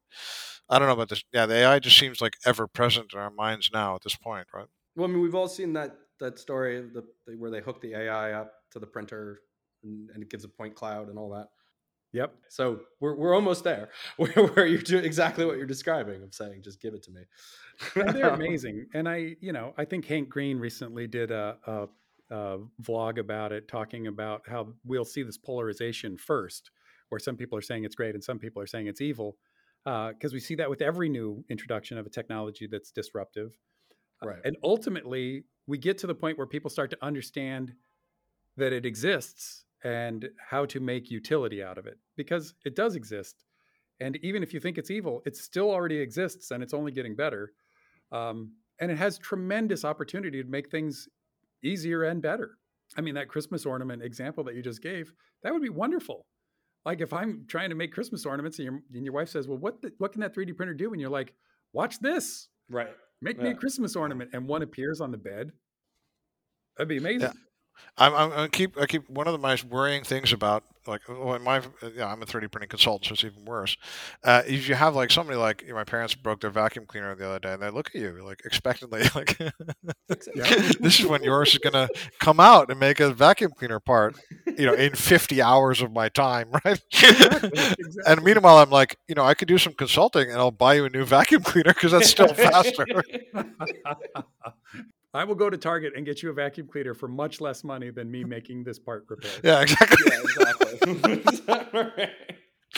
I 0.69 0.79
don't 0.79 0.87
know 0.87 0.93
about 0.93 1.09
this. 1.09 1.23
Yeah, 1.31 1.45
the 1.45 1.55
AI 1.55 1.79
just 1.79 1.97
seems 1.97 2.21
like 2.21 2.33
ever 2.45 2.67
present 2.67 3.13
in 3.13 3.19
our 3.19 3.31
minds 3.31 3.69
now 3.73 3.95
at 3.95 4.03
this 4.03 4.15
point, 4.15 4.47
right? 4.53 4.67
Well, 4.95 5.07
I 5.07 5.11
mean, 5.11 5.21
we've 5.21 5.35
all 5.35 5.47
seen 5.47 5.73
that 5.73 5.95
that 6.19 6.39
story 6.39 6.81
the, 6.81 7.03
where 7.37 7.51
they 7.51 7.61
hook 7.61 7.79
the 7.79 7.93
AI 7.93 8.33
up 8.33 8.51
to 8.71 8.79
the 8.79 8.87
printer 8.87 9.39
and, 9.83 10.09
and, 10.09 10.23
it 10.23 10.29
gives 10.31 10.43
a 10.43 10.49
point 10.49 10.73
cloud 10.73 11.09
and 11.09 11.17
all 11.19 11.29
that. 11.29 11.47
Yep. 12.17 12.33
So 12.47 12.79
we're 12.99 13.15
we're 13.15 13.35
almost 13.35 13.63
there, 13.63 13.89
where, 14.17 14.31
where 14.31 14.65
you're 14.65 14.81
doing 14.81 15.05
exactly 15.05 15.45
what 15.45 15.57
you're 15.57 15.67
describing 15.67 16.23
of 16.23 16.33
saying, 16.33 16.63
just 16.63 16.81
give 16.81 16.95
it 16.95 17.03
to 17.03 17.11
me. 17.11 17.21
and 17.95 18.09
they're 18.09 18.29
amazing. 18.29 18.87
And 18.95 19.07
I, 19.07 19.35
you 19.39 19.53
know, 19.53 19.75
I 19.77 19.85
think 19.85 20.05
Hank 20.07 20.27
Green 20.27 20.57
recently 20.57 21.05
did 21.05 21.29
a, 21.29 21.57
a, 21.67 21.87
a 22.35 22.57
vlog 22.81 23.19
about 23.19 23.51
it, 23.51 23.67
talking 23.67 24.07
about 24.07 24.41
how 24.47 24.73
we'll 24.83 25.05
see 25.05 25.21
this 25.21 25.37
polarization 25.37 26.17
first, 26.17 26.71
where 27.09 27.19
some 27.19 27.37
people 27.37 27.55
are 27.55 27.61
saying 27.61 27.83
it's 27.83 27.93
great 27.93 28.15
and 28.15 28.23
some 28.23 28.39
people 28.39 28.63
are 28.63 28.67
saying 28.67 28.87
it's 28.87 29.01
evil, 29.01 29.37
because 29.83 30.33
uh, 30.33 30.33
we 30.33 30.39
see 30.39 30.55
that 30.55 30.71
with 30.71 30.81
every 30.81 31.09
new 31.09 31.45
introduction 31.49 31.99
of 31.99 32.07
a 32.07 32.09
technology 32.09 32.65
that's 32.65 32.91
disruptive. 32.91 33.55
Uh, 34.23 34.29
right. 34.29 34.37
Uh, 34.39 34.41
and 34.45 34.57
ultimately, 34.63 35.43
we 35.67 35.77
get 35.77 35.99
to 35.99 36.07
the 36.07 36.15
point 36.15 36.35
where 36.35 36.47
people 36.47 36.71
start 36.71 36.89
to 36.89 36.97
understand 37.03 37.73
that 38.55 38.73
it 38.73 38.87
exists 38.87 39.65
and 39.83 40.27
how 40.49 40.65
to 40.65 40.79
make 40.79 41.11
utility 41.11 41.63
out 41.63 41.77
of 41.77 41.85
it 41.85 41.97
because 42.15 42.53
it 42.65 42.75
does 42.75 42.95
exist. 42.95 43.43
And 43.99 44.17
even 44.17 44.43
if 44.43 44.53
you 44.53 44.59
think 44.59 44.77
it's 44.77 44.91
evil, 44.91 45.21
it 45.25 45.35
still 45.35 45.71
already 45.71 45.97
exists 45.97 46.51
and 46.51 46.61
it's 46.61 46.73
only 46.73 46.91
getting 46.91 47.15
better. 47.15 47.51
Um, 48.11 48.53
and 48.79 48.91
it 48.91 48.97
has 48.97 49.17
tremendous 49.17 49.83
opportunity 49.83 50.41
to 50.43 50.49
make 50.49 50.69
things 50.69 51.07
easier 51.63 52.03
and 52.03 52.21
better. 52.21 52.57
I 52.95 53.01
mean, 53.01 53.15
that 53.15 53.27
Christmas 53.27 53.65
ornament 53.65 54.03
example 54.03 54.43
that 54.45 54.55
you 54.55 54.61
just 54.61 54.81
gave, 54.81 55.11
that 55.43 55.51
would 55.51 55.63
be 55.63 55.69
wonderful. 55.69 56.25
Like 56.85 57.01
if 57.01 57.11
I'm 57.11 57.45
trying 57.47 57.69
to 57.69 57.75
make 57.75 57.91
Christmas 57.91 58.25
ornaments 58.25 58.59
and 58.59 58.65
your, 58.65 58.79
and 58.93 59.03
your 59.03 59.13
wife 59.13 59.29
says, 59.29 59.47
well, 59.47 59.57
what, 59.57 59.81
the, 59.81 59.91
what 59.97 60.11
can 60.11 60.21
that 60.21 60.35
3D 60.35 60.55
printer 60.55 60.73
do? 60.73 60.91
And 60.91 61.01
you're 61.01 61.09
like, 61.09 61.33
watch 61.73 61.99
this. 61.99 62.47
Right. 62.69 62.89
Make 63.21 63.37
yeah. 63.37 63.43
me 63.43 63.49
a 63.49 63.55
Christmas 63.55 63.95
ornament. 63.95 64.29
And 64.33 64.47
one 64.47 64.61
appears 64.61 65.01
on 65.01 65.11
the 65.11 65.17
bed. 65.17 65.51
That'd 66.77 66.87
be 66.87 66.97
amazing. 66.97 67.21
Yeah. 67.21 67.46
I'm, 67.97 68.13
I'm, 68.13 68.31
i 68.31 68.47
keep 68.47 68.79
I 68.79 68.85
keep 68.85 69.09
one 69.09 69.27
of 69.27 69.33
the 69.33 69.39
most 69.39 69.63
worrying 69.63 70.03
things 70.03 70.31
about 70.31 70.63
like 70.87 71.01
well, 71.09 71.37
my 71.39 71.61
yeah 71.95 72.07
I'm 72.07 72.21
a 72.21 72.25
3D 72.25 72.51
printing 72.51 72.69
consultant 72.69 73.05
so 73.05 73.13
it's 73.13 73.23
even 73.23 73.45
worse. 73.45 73.75
Uh, 74.23 74.43
if 74.47 74.69
you 74.69 74.75
have 74.75 74.95
like 74.95 75.11
somebody 75.11 75.37
like 75.37 75.61
you 75.61 75.69
know, 75.69 75.75
my 75.75 75.83
parents 75.83 76.15
broke 76.15 76.41
their 76.41 76.49
vacuum 76.49 76.85
cleaner 76.85 77.13
the 77.15 77.27
other 77.27 77.39
day 77.39 77.53
and 77.53 77.61
they 77.61 77.69
look 77.69 77.87
at 77.87 77.95
you 77.95 78.23
like 78.23 78.41
expectantly 78.45 79.03
like 79.15 79.37
this 80.07 80.99
is 80.99 81.05
when 81.05 81.23
yours 81.23 81.53
is 81.53 81.57
gonna 81.59 81.89
come 82.19 82.39
out 82.39 82.69
and 82.69 82.79
make 82.79 82.99
a 82.99 83.11
vacuum 83.11 83.51
cleaner 83.51 83.79
part 83.79 84.15
you 84.57 84.65
know 84.65 84.73
in 84.73 84.95
50 84.95 85.41
hours 85.41 85.81
of 85.81 85.91
my 85.91 86.09
time 86.09 86.49
right 86.65 86.81
exactly, 86.91 87.49
exactly. 87.49 88.03
and 88.05 88.23
meanwhile 88.23 88.57
I'm 88.57 88.69
like 88.69 88.97
you 89.07 89.15
know 89.15 89.23
I 89.23 89.33
could 89.33 89.47
do 89.47 89.57
some 89.57 89.73
consulting 89.73 90.29
and 90.29 90.39
I'll 90.39 90.51
buy 90.51 90.75
you 90.75 90.85
a 90.85 90.89
new 90.89 91.05
vacuum 91.05 91.43
cleaner 91.43 91.73
because 91.73 91.91
that's 91.91 92.09
still 92.09 92.33
faster. 92.33 92.85
I 95.17 95.23
will 95.23 95.35
go 95.35 95.49
to 95.49 95.57
Target 95.57 95.93
and 95.95 96.05
get 96.05 96.21
you 96.21 96.29
a 96.29 96.33
vacuum 96.33 96.67
cleaner 96.67 96.93
for 96.93 97.07
much 97.07 97.41
less 97.41 97.63
money 97.63 97.89
than 97.89 98.11
me 98.11 98.23
making 98.23 98.63
this 98.63 98.77
part 98.77 99.05
repair. 99.09 99.31
Yeah, 99.43 99.61
exactly. 99.61 100.11
Yeah, 100.11 101.15
exactly. 101.15 102.09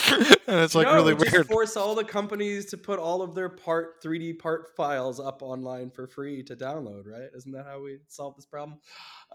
and 0.47 0.59
it's 0.61 0.75
like 0.75 0.87
no, 0.87 0.93
really 0.93 1.15
just 1.15 1.31
weird. 1.31 1.47
Force 1.47 1.75
all 1.75 1.95
the 1.95 2.03
companies 2.03 2.67
to 2.67 2.77
put 2.77 2.99
all 2.99 3.21
of 3.21 3.35
their 3.35 3.49
part 3.49 4.01
3D 4.01 4.39
part 4.39 4.75
files 4.77 5.19
up 5.19 5.41
online 5.41 5.89
for 5.89 6.07
free 6.07 6.41
to 6.43 6.55
download, 6.55 7.03
right? 7.05 7.29
Isn't 7.35 7.51
that 7.51 7.65
how 7.65 7.81
we 7.81 7.97
solve 8.07 8.35
this 8.37 8.45
problem? 8.45 8.79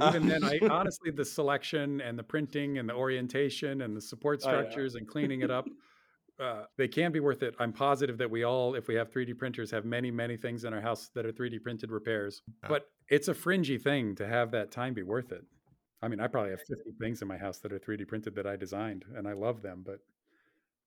Even 0.02 0.26
then, 0.26 0.42
I 0.42 0.58
honestly 0.70 1.10
the 1.10 1.24
selection 1.24 2.00
and 2.00 2.18
the 2.18 2.22
printing 2.22 2.78
and 2.78 2.88
the 2.88 2.94
orientation 2.94 3.82
and 3.82 3.94
the 3.94 4.00
support 4.00 4.40
structures 4.40 4.94
and 4.94 5.06
cleaning 5.06 5.42
it 5.42 5.50
up 5.50 5.66
uh, 6.40 6.64
they 6.76 6.88
can 6.88 7.12
be 7.12 7.20
worth 7.20 7.42
it. 7.42 7.54
I'm 7.58 7.72
positive 7.72 8.18
that 8.18 8.30
we 8.30 8.42
all, 8.42 8.74
if 8.74 8.88
we 8.88 8.94
have 8.96 9.10
3D 9.10 9.38
printers, 9.38 9.70
have 9.70 9.84
many, 9.84 10.10
many 10.10 10.36
things 10.36 10.64
in 10.64 10.74
our 10.74 10.80
house 10.80 11.10
that 11.14 11.24
are 11.24 11.32
3D 11.32 11.62
printed 11.62 11.90
repairs. 11.90 12.42
But 12.68 12.86
it's 13.08 13.28
a 13.28 13.34
fringy 13.34 13.78
thing 13.78 14.14
to 14.16 14.26
have 14.26 14.50
that 14.52 14.70
time 14.70 14.94
be 14.94 15.02
worth 15.02 15.32
it. 15.32 15.44
I 16.02 16.08
mean, 16.08 16.20
I 16.20 16.26
probably 16.26 16.50
have 16.50 16.60
50 16.60 16.90
things 17.00 17.22
in 17.22 17.28
my 17.28 17.38
house 17.38 17.58
that 17.58 17.72
are 17.72 17.78
3D 17.78 18.06
printed 18.06 18.34
that 18.34 18.46
I 18.46 18.56
designed, 18.56 19.04
and 19.16 19.26
I 19.26 19.32
love 19.32 19.62
them, 19.62 19.82
but 19.86 20.00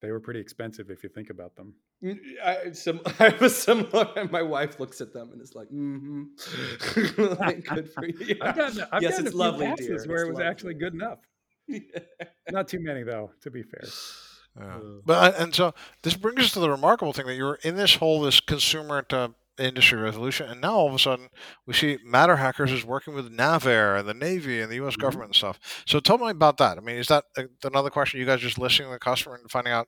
they 0.01 0.11
were 0.11 0.19
pretty 0.19 0.39
expensive 0.39 0.91
if 0.91 1.03
you 1.03 1.09
think 1.09 1.29
about 1.29 1.55
them. 1.55 1.73
Mm, 2.03 2.19
I, 2.43 2.71
some, 2.71 3.01
I 3.19 3.35
was 3.39 3.57
similar, 3.57 4.09
and 4.15 4.31
my 4.31 4.43
wife 4.43 4.79
looks 4.79 5.01
at 5.01 5.13
them 5.13 5.31
and 5.31 5.41
is 5.41 5.55
like, 5.55 5.69
"Mm-hmm, 5.69 7.23
like, 7.39 7.65
good 7.75 7.91
for 7.91 8.05
you." 8.05 8.35
I've 8.41 8.55
gotten, 8.55 8.85
I've 8.91 9.01
yes, 9.01 9.19
it's 9.19 9.33
lovely, 9.33 9.65
dear. 9.75 9.87
Where 9.87 9.95
it's 9.95 10.05
it 10.05 10.07
was 10.07 10.19
lovely. 10.27 10.43
actually 10.43 10.73
good 10.75 10.93
enough. 10.93 11.19
yeah. 11.67 11.81
Not 12.51 12.67
too 12.67 12.79
many, 12.79 13.03
though, 13.03 13.31
to 13.41 13.49
be 13.49 13.63
fair. 13.63 13.85
Yeah. 14.59 14.79
But 15.05 15.39
and 15.39 15.53
so 15.53 15.73
this 16.03 16.15
brings 16.15 16.39
us 16.39 16.51
to 16.53 16.59
the 16.59 16.69
remarkable 16.69 17.13
thing 17.13 17.25
that 17.27 17.35
you're 17.35 17.59
in 17.63 17.75
this 17.75 17.95
whole 17.95 18.21
this 18.21 18.39
consumer 18.39 19.01
to 19.03 19.33
industry 19.59 19.99
revolution, 19.99 20.49
and 20.49 20.61
now 20.61 20.73
all 20.75 20.87
of 20.87 20.93
a 20.93 20.99
sudden 20.99 21.29
we 21.65 21.73
see 21.73 21.97
MatterHackers 22.05 22.71
is 22.71 22.85
working 22.85 23.13
with 23.13 23.31
NAVAIR 23.31 23.99
and 23.99 24.07
the 24.07 24.13
Navy 24.13 24.61
and 24.61 24.71
the 24.71 24.75
U.S. 24.75 24.95
Mhm. 24.95 24.99
government 25.01 25.29
and 25.29 25.35
stuff. 25.35 25.83
So 25.85 25.99
tell 25.99 26.17
me 26.17 26.29
about 26.29 26.57
that. 26.57 26.77
I 26.77 26.81
mean, 26.81 26.97
is 26.97 27.07
that 27.07 27.25
uh, 27.37 27.43
another 27.63 27.89
question? 27.89 28.19
You 28.19 28.25
guys 28.25 28.39
just 28.41 28.57
listening 28.57 28.89
to 28.89 28.93
the 28.93 28.99
customer 28.99 29.35
and 29.35 29.49
finding 29.49 29.73
out 29.73 29.87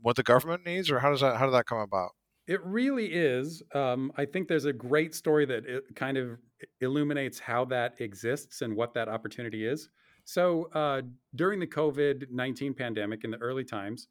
what 0.00 0.16
the 0.16 0.22
government 0.22 0.64
needs, 0.64 0.90
or 0.90 0.98
how 1.00 1.10
does 1.10 1.20
that 1.20 1.36
how 1.36 1.46
did 1.46 1.54
that 1.54 1.66
come 1.66 1.78
about? 1.78 2.10
It 2.48 2.60
really 2.64 3.06
is. 3.06 3.62
Um, 3.72 4.10
I 4.16 4.24
think 4.24 4.48
there's 4.48 4.64
a 4.64 4.72
great 4.72 5.14
story 5.14 5.46
that 5.46 5.64
it 5.64 5.84
kind 5.94 6.16
of 6.16 6.38
illuminates 6.80 7.38
how 7.38 7.64
that 7.66 7.94
exists 8.00 8.62
and 8.62 8.74
what 8.76 8.94
that 8.94 9.08
opportunity 9.08 9.64
is. 9.64 9.88
So 10.24 10.64
uh, 10.72 11.02
during 11.34 11.60
the 11.60 11.66
COVID 11.66 12.30
19 12.30 12.74
pandemic 12.74 13.24
in 13.24 13.30
the 13.30 13.38
early 13.38 13.64
times, 13.64 14.08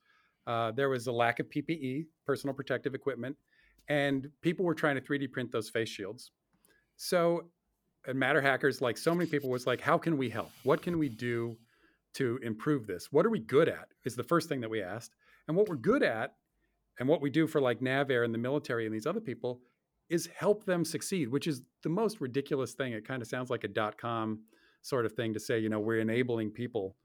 uh, 0.47 0.71
there 0.71 0.89
was 0.89 1.07
a 1.07 1.11
lack 1.11 1.39
of 1.39 1.49
PPE, 1.49 2.05
personal 2.25 2.53
protective 2.53 2.95
equipment, 2.95 3.35
and 3.87 4.29
people 4.41 4.65
were 4.65 4.75
trying 4.75 4.95
to 4.95 5.01
3D 5.01 5.31
print 5.31 5.51
those 5.51 5.69
face 5.69 5.89
shields. 5.89 6.31
So, 6.97 7.49
and 8.05 8.17
MatterHackers, 8.17 8.81
like 8.81 8.97
so 8.97 9.13
many 9.13 9.29
people, 9.29 9.49
was 9.49 9.67
like, 9.67 9.81
how 9.81 9.97
can 9.97 10.17
we 10.17 10.29
help? 10.29 10.51
What 10.63 10.81
can 10.81 10.97
we 10.97 11.09
do 11.09 11.57
to 12.15 12.39
improve 12.43 12.87
this? 12.87 13.11
What 13.11 13.25
are 13.25 13.29
we 13.29 13.39
good 13.39 13.69
at? 13.69 13.87
Is 14.05 14.15
the 14.15 14.23
first 14.23 14.49
thing 14.49 14.61
that 14.61 14.69
we 14.69 14.81
asked. 14.81 15.15
And 15.47 15.57
what 15.57 15.67
we're 15.67 15.75
good 15.75 16.03
at, 16.03 16.33
and 16.99 17.07
what 17.07 17.21
we 17.21 17.29
do 17.29 17.47
for 17.47 17.61
like 17.61 17.79
NavAir 17.79 18.23
and 18.25 18.33
the 18.33 18.37
military 18.37 18.85
and 18.85 18.93
these 18.93 19.07
other 19.07 19.21
people, 19.21 19.61
is 20.09 20.29
help 20.35 20.65
them 20.65 20.83
succeed, 20.83 21.29
which 21.29 21.47
is 21.47 21.63
the 21.83 21.89
most 21.89 22.19
ridiculous 22.19 22.73
thing. 22.73 22.93
It 22.93 23.07
kind 23.07 23.21
of 23.21 23.27
sounds 23.27 23.49
like 23.49 23.63
a 23.63 23.69
dot 23.69 23.97
com 23.97 24.41
sort 24.81 25.05
of 25.05 25.13
thing 25.13 25.33
to 25.33 25.39
say, 25.39 25.59
you 25.59 25.69
know, 25.69 25.79
we're 25.79 25.99
enabling 25.99 26.51
people 26.51 26.95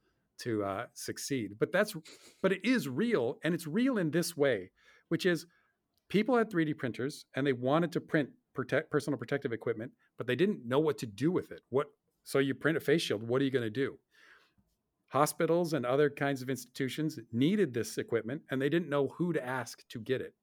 to 0.41 0.65
uh, 0.65 0.87
succeed. 0.95 1.53
But 1.59 1.73
that's, 1.73 1.95
but 2.43 2.53
it 2.53 2.65
is 2.65 2.89
real, 2.89 3.39
and 3.45 3.55
it's 3.55 3.67
real 3.67 3.99
in 3.99 4.11
this 4.11 4.37
way, 4.37 4.71
which 5.09 5.25
is 5.25 5.47
people 6.09 6.37
had 6.37 6.51
3D 6.51 6.77
printers 6.77 7.25
and 7.35 7.47
they 7.47 7.53
wanted 7.53 7.93
to 7.93 8.01
print 8.01 8.31
protect, 8.55 8.91
personal 8.91 9.19
protective 9.19 9.53
equipment, 9.53 9.93
but 10.17 10.27
they 10.27 10.37
didn't 10.37 10.67
know 10.67 10.79
what 10.79 10.99
to 10.99 11.07
do 11.07 11.31
with 11.31 11.53
it. 11.53 11.61
What 11.71 11.89
so 12.25 12.41
you 12.41 12.55
print 12.55 12.77
a 12.77 12.81
face 12.81 13.03
shield? 13.03 13.23
What 13.23 13.41
are 13.41 13.45
you 13.45 13.51
going 13.51 13.63
to 13.63 13.71
do? 13.71 13.99
Hospitals 15.09 15.73
and 15.73 15.87
other 15.87 16.11
kinds 16.11 16.43
of 16.43 16.51
institutions 16.51 17.21
needed 17.33 17.73
this 17.73 17.99
equipment, 17.99 18.43
and 18.51 18.61
they 18.61 18.69
didn't 18.69 18.89
know 18.89 19.09
who 19.17 19.33
to 19.33 19.47
ask 19.47 19.87
to 19.89 20.01
get 20.01 20.21
it. 20.21 20.35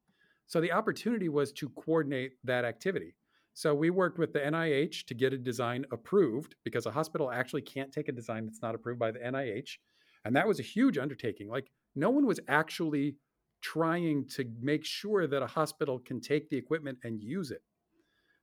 So 0.48 0.62
the 0.62 0.72
opportunity 0.72 1.28
was 1.28 1.52
to 1.54 1.70
coordinate 1.70 2.34
that 2.46 2.64
activity. 2.64 3.16
So 3.54 3.76
we 3.76 3.90
worked 3.90 4.18
with 4.18 4.34
the 4.34 4.40
NIH 4.40 5.06
to 5.06 5.14
get 5.14 5.34
a 5.34 5.38
design 5.38 5.86
approved 5.92 6.56
because 6.64 6.86
a 6.86 6.92
hospital 6.92 7.32
actually 7.32 7.62
can't 7.62 7.92
take 7.92 8.08
a 8.08 8.14
design 8.14 8.46
that's 8.46 8.62
not 8.62 8.76
approved 8.76 9.00
by 9.00 9.12
the 9.12 9.20
NIH. 9.20 9.78
And 10.26 10.36
that 10.36 10.48
was 10.48 10.60
a 10.60 10.64
huge 10.64 10.98
undertaking. 10.98 11.50
Like 11.50 11.70
no 11.96 12.10
one 12.10 12.26
was 12.26 12.40
actually 12.48 13.18
trying 13.64 14.28
to 14.28 14.46
make 14.62 14.86
sure 14.86 15.26
that 15.26 15.42
a 15.42 15.48
hospital 15.48 15.98
can 15.98 16.20
take 16.20 16.50
the 16.50 16.58
equipment 16.58 17.00
and 17.04 17.24
use 17.24 17.50
it. 17.50 17.64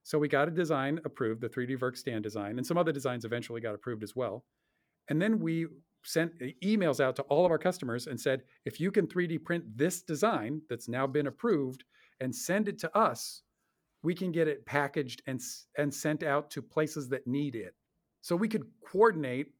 So 0.03 0.17
we 0.17 0.27
got 0.27 0.47
a 0.47 0.51
design 0.51 0.99
approved, 1.05 1.41
the 1.41 1.49
3DVerkstan 1.49 2.23
design, 2.23 2.57
and 2.57 2.65
some 2.65 2.77
other 2.77 2.91
designs 2.91 3.23
eventually 3.23 3.61
got 3.61 3.75
approved 3.75 4.03
as 4.03 4.15
well. 4.15 4.43
And 5.09 5.21
then 5.21 5.39
we 5.39 5.67
sent 6.03 6.33
emails 6.63 6.99
out 6.99 7.15
to 7.17 7.21
all 7.23 7.45
of 7.45 7.51
our 7.51 7.59
customers 7.59 8.07
and 8.07 8.19
said, 8.19 8.41
if 8.65 8.79
you 8.79 8.91
can 8.91 9.05
3D 9.05 9.43
print 9.43 9.63
this 9.75 10.01
design 10.01 10.61
that's 10.69 10.89
now 10.89 11.05
been 11.05 11.27
approved 11.27 11.83
and 12.19 12.35
send 12.35 12.67
it 12.67 12.79
to 12.79 12.97
us, 12.97 13.43
we 14.01 14.15
can 14.15 14.31
get 14.31 14.47
it 14.47 14.65
packaged 14.65 15.21
and, 15.27 15.39
and 15.77 15.93
sent 15.93 16.23
out 16.23 16.49
to 16.49 16.63
places 16.63 17.07
that 17.09 17.27
need 17.27 17.55
it. 17.55 17.75
So 18.21 18.35
we 18.35 18.49
could 18.49 18.65
coordinate 18.83 19.53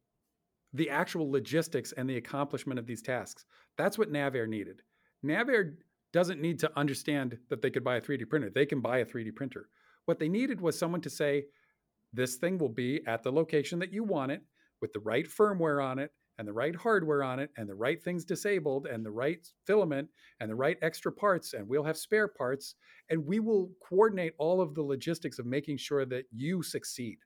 the 0.73 0.89
actual 0.89 1.29
logistics 1.29 1.91
and 1.91 2.09
the 2.09 2.17
accomplishment 2.17 2.79
of 2.79 2.87
these 2.87 3.03
tasks. 3.03 3.45
That's 3.77 3.99
what 3.99 4.11
NavAir 4.11 4.47
needed. 4.47 4.81
NavAir 5.25 5.75
doesn't 6.13 6.41
need 6.41 6.59
to 6.59 6.71
understand 6.77 7.37
that 7.49 7.61
they 7.61 7.69
could 7.69 7.83
buy 7.83 7.97
a 7.97 8.01
3D 8.01 8.29
printer. 8.29 8.49
They 8.53 8.65
can 8.65 8.81
buy 8.81 8.99
a 8.99 9.05
3D 9.05 9.35
printer. 9.35 9.69
What 10.05 10.19
they 10.19 10.29
needed 10.29 10.59
was 10.59 10.77
someone 10.77 11.01
to 11.01 11.09
say, 11.09 11.45
this 12.13 12.35
thing 12.35 12.57
will 12.57 12.69
be 12.69 13.01
at 13.07 13.23
the 13.23 13.31
location 13.31 13.79
that 13.79 13.93
you 13.93 14.03
want 14.03 14.31
it 14.31 14.41
with 14.81 14.91
the 14.93 14.99
right 14.99 15.27
firmware 15.27 15.83
on 15.83 15.99
it 15.99 16.11
and 16.37 16.47
the 16.47 16.53
right 16.53 16.75
hardware 16.75 17.23
on 17.23 17.39
it 17.39 17.51
and 17.57 17.69
the 17.69 17.75
right 17.75 18.03
things 18.03 18.25
disabled 18.25 18.87
and 18.87 19.05
the 19.05 19.11
right 19.11 19.47
filament 19.67 20.09
and 20.39 20.49
the 20.49 20.55
right 20.55 20.77
extra 20.81 21.11
parts 21.11 21.53
and 21.53 21.67
we'll 21.67 21.83
have 21.83 21.97
spare 21.97 22.27
parts 22.27 22.75
and 23.09 23.25
we 23.25 23.39
will 23.39 23.69
coordinate 23.87 24.33
all 24.39 24.59
of 24.59 24.73
the 24.73 24.81
logistics 24.81 25.39
of 25.39 25.45
making 25.45 25.77
sure 25.77 26.05
that 26.05 26.25
you 26.31 26.63
succeed 26.63 27.17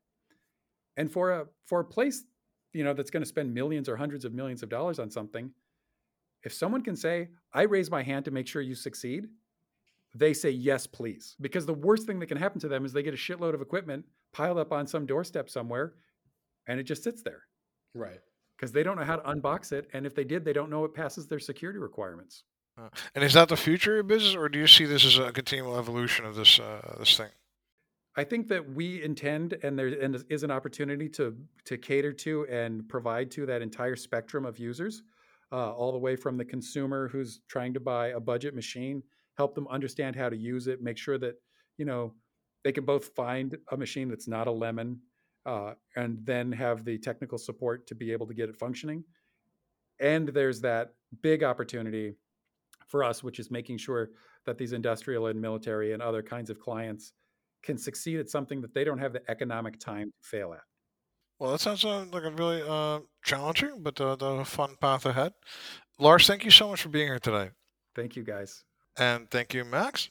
and 0.98 1.12
for 1.12 1.32
a 1.32 1.46
for 1.66 1.80
a 1.80 1.86
place 1.86 2.26
you 2.74 2.84
know 2.84 2.94
that's 2.94 3.10
going 3.10 3.24
to 3.24 3.30
spend 3.30 3.54
millions 3.54 3.88
or 3.88 3.96
hundreds 3.96 4.26
of 4.26 4.34
millions 4.34 4.62
of 4.62 4.70
dollars 4.70 5.00
on 5.00 5.10
something 5.10 5.50
if 6.46 6.54
someone 6.54 6.82
can 6.82 6.96
say 6.96 7.28
i 7.54 7.64
raise 7.64 7.92
my 7.92 8.02
hand 8.02 8.24
to 8.24 8.32
make 8.32 8.48
sure 8.48 8.62
you 8.62 8.76
succeed 8.76 9.26
they 10.16 10.34
say 10.34 10.50
yes 10.50 10.88
please. 10.88 11.36
Because 11.42 11.66
the 11.66 11.74
worst 11.74 12.08
thing 12.08 12.20
that 12.20 12.28
can 12.28 12.38
happen 12.38 12.60
to 12.62 12.70
them 12.70 12.86
is 12.86 12.94
they 12.94 13.04
get 13.04 13.14
a 13.14 13.18
shitload 13.18 13.54
of 13.54 13.62
equipment 13.62 14.06
piled 14.34 14.58
up 14.58 14.72
on 14.72 14.88
some 14.88 15.06
doorstep 15.06 15.50
somewhere 15.50 15.96
and 16.68 16.80
it 16.80 16.84
just 16.84 17.04
sits 17.04 17.22
there. 17.22 17.44
Right. 17.94 18.20
because 18.58 18.72
they 18.72 18.84
don't 18.84 18.98
know 18.98 19.04
how 19.04 19.18
to 19.18 19.24
unbox 19.24 19.72
it 19.72 19.90
and 19.94 20.06
if 20.06 20.16
they 20.16 20.24
did 20.24 20.46
they 20.46 20.54
don't 20.54 20.70
know 20.70 20.86
it 20.86 20.94
passes 20.94 21.28
their 21.28 21.40
security 21.40 21.80
requirements. 21.80 22.44
Uh, 22.78 22.90
and 23.14 23.24
is 23.24 23.34
that 23.34 23.50
the 23.50 23.58
future 23.58 24.00
of 24.00 24.08
business, 24.08 24.36
or 24.36 24.50
do 24.50 24.60
you 24.60 24.68
see 24.68 24.86
this 24.86 25.06
as 25.06 25.18
a 25.18 25.32
continual 25.32 25.78
evolution 25.78 26.26
of 26.26 26.36
this 26.36 26.60
uh, 26.60 26.96
this 27.00 27.16
thing? 27.16 27.30
I 28.18 28.26
think 28.26 28.50
that 28.50 28.70
we 28.70 29.02
intend, 29.02 29.58
and 29.64 29.80
there 29.80 29.88
and 29.88 30.24
is 30.30 30.44
an 30.44 30.52
opportunity 30.52 31.08
to 31.10 31.36
to 31.66 31.78
cater 31.78 32.12
to 32.12 32.46
and 32.48 32.88
provide 32.90 33.32
to 33.32 33.46
that 33.46 33.62
entire 33.62 33.96
spectrum 33.96 34.46
of 34.46 34.60
users, 34.60 35.04
uh, 35.52 35.72
all 35.72 35.92
the 35.92 35.98
way 35.98 36.16
from 36.16 36.38
the 36.38 36.46
consumer 36.46 37.08
who's 37.08 37.42
trying 37.48 37.74
to 37.74 37.80
buy 37.80 38.08
a 38.10 38.20
budget 38.20 38.56
machine, 38.56 39.04
help 39.38 39.56
them 39.56 39.68
understand 39.68 40.16
how 40.16 40.30
to 40.30 40.38
use 40.38 40.68
it, 40.68 40.82
make 40.82 40.98
sure 40.98 41.18
that 41.18 41.36
you 41.78 41.86
know 41.86 42.14
they 42.64 42.72
can 42.72 42.86
both 42.86 43.16
find 43.16 43.58
a 43.72 43.78
machine 43.78 44.10
that's 44.10 44.28
not 44.28 44.48
a 44.48 44.52
lemon, 44.52 45.00
uh, 45.46 45.74
and 45.96 46.18
then 46.26 46.52
have 46.52 46.84
the 46.84 46.98
technical 46.98 47.38
support 47.38 47.86
to 47.88 47.96
be 47.96 48.12
able 48.12 48.28
to 48.28 48.34
get 48.34 48.50
it 48.50 48.58
functioning. 48.58 49.04
And 50.00 50.30
there's 50.30 50.62
that 50.62 50.94
big 51.22 51.44
opportunity 51.44 52.16
for 52.88 53.04
us, 53.04 53.24
which 53.24 53.40
is 53.40 53.52
making 53.52 53.78
sure 53.78 54.10
that 54.46 54.58
these 54.58 54.74
industrial 54.74 55.28
and 55.28 55.40
military 55.40 55.94
and 55.94 56.02
other 56.02 56.22
kinds 56.22 56.50
of 56.50 56.60
clients 56.60 57.14
can 57.64 57.78
succeed 57.78 58.20
at 58.20 58.30
something 58.30 58.62
that 58.62 58.74
they 58.74 58.84
don't 58.84 59.00
have 59.00 59.14
the 59.14 59.22
economic 59.30 59.80
time 59.80 60.12
to 60.12 60.28
fail 60.28 60.54
at. 60.54 60.62
Well, 61.40 61.52
that 61.52 61.60
sounds 61.62 61.84
uh, 61.84 62.06
like 62.12 62.24
a 62.24 62.30
really 62.32 62.62
uh, 62.68 63.00
challenging 63.24 63.82
but 63.84 64.00
uh, 64.00 64.16
the 64.16 64.46
fun 64.46 64.76
path 64.80 65.06
ahead. 65.06 65.34
Lars, 66.00 66.28
thank 66.28 66.46
you 66.46 66.52
so 66.52 66.70
much 66.70 66.82
for 66.82 66.90
being 66.90 67.08
here 67.08 67.20
today, 67.20 67.50
Thank 67.96 68.16
you, 68.16 68.24
guys. 68.24 68.64
and 68.98 69.30
thank 69.30 69.54
you, 69.54 69.64
Max, 69.66 70.10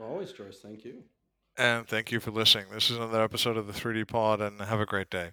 Always, 0.00 0.32
Joris. 0.32 0.58
Thank 0.62 0.84
you. 0.84 1.02
and 1.56 1.86
thank 1.86 2.12
you 2.12 2.20
for 2.20 2.30
listening. 2.30 2.66
This 2.72 2.90
is 2.90 2.96
another 2.98 3.22
episode 3.22 3.56
of 3.56 3.66
the 3.66 3.72
3D 3.72 4.06
Pod, 4.08 4.40
and 4.42 4.60
have 4.60 4.80
a 4.80 4.86
great 4.86 5.08
day. 5.10 5.30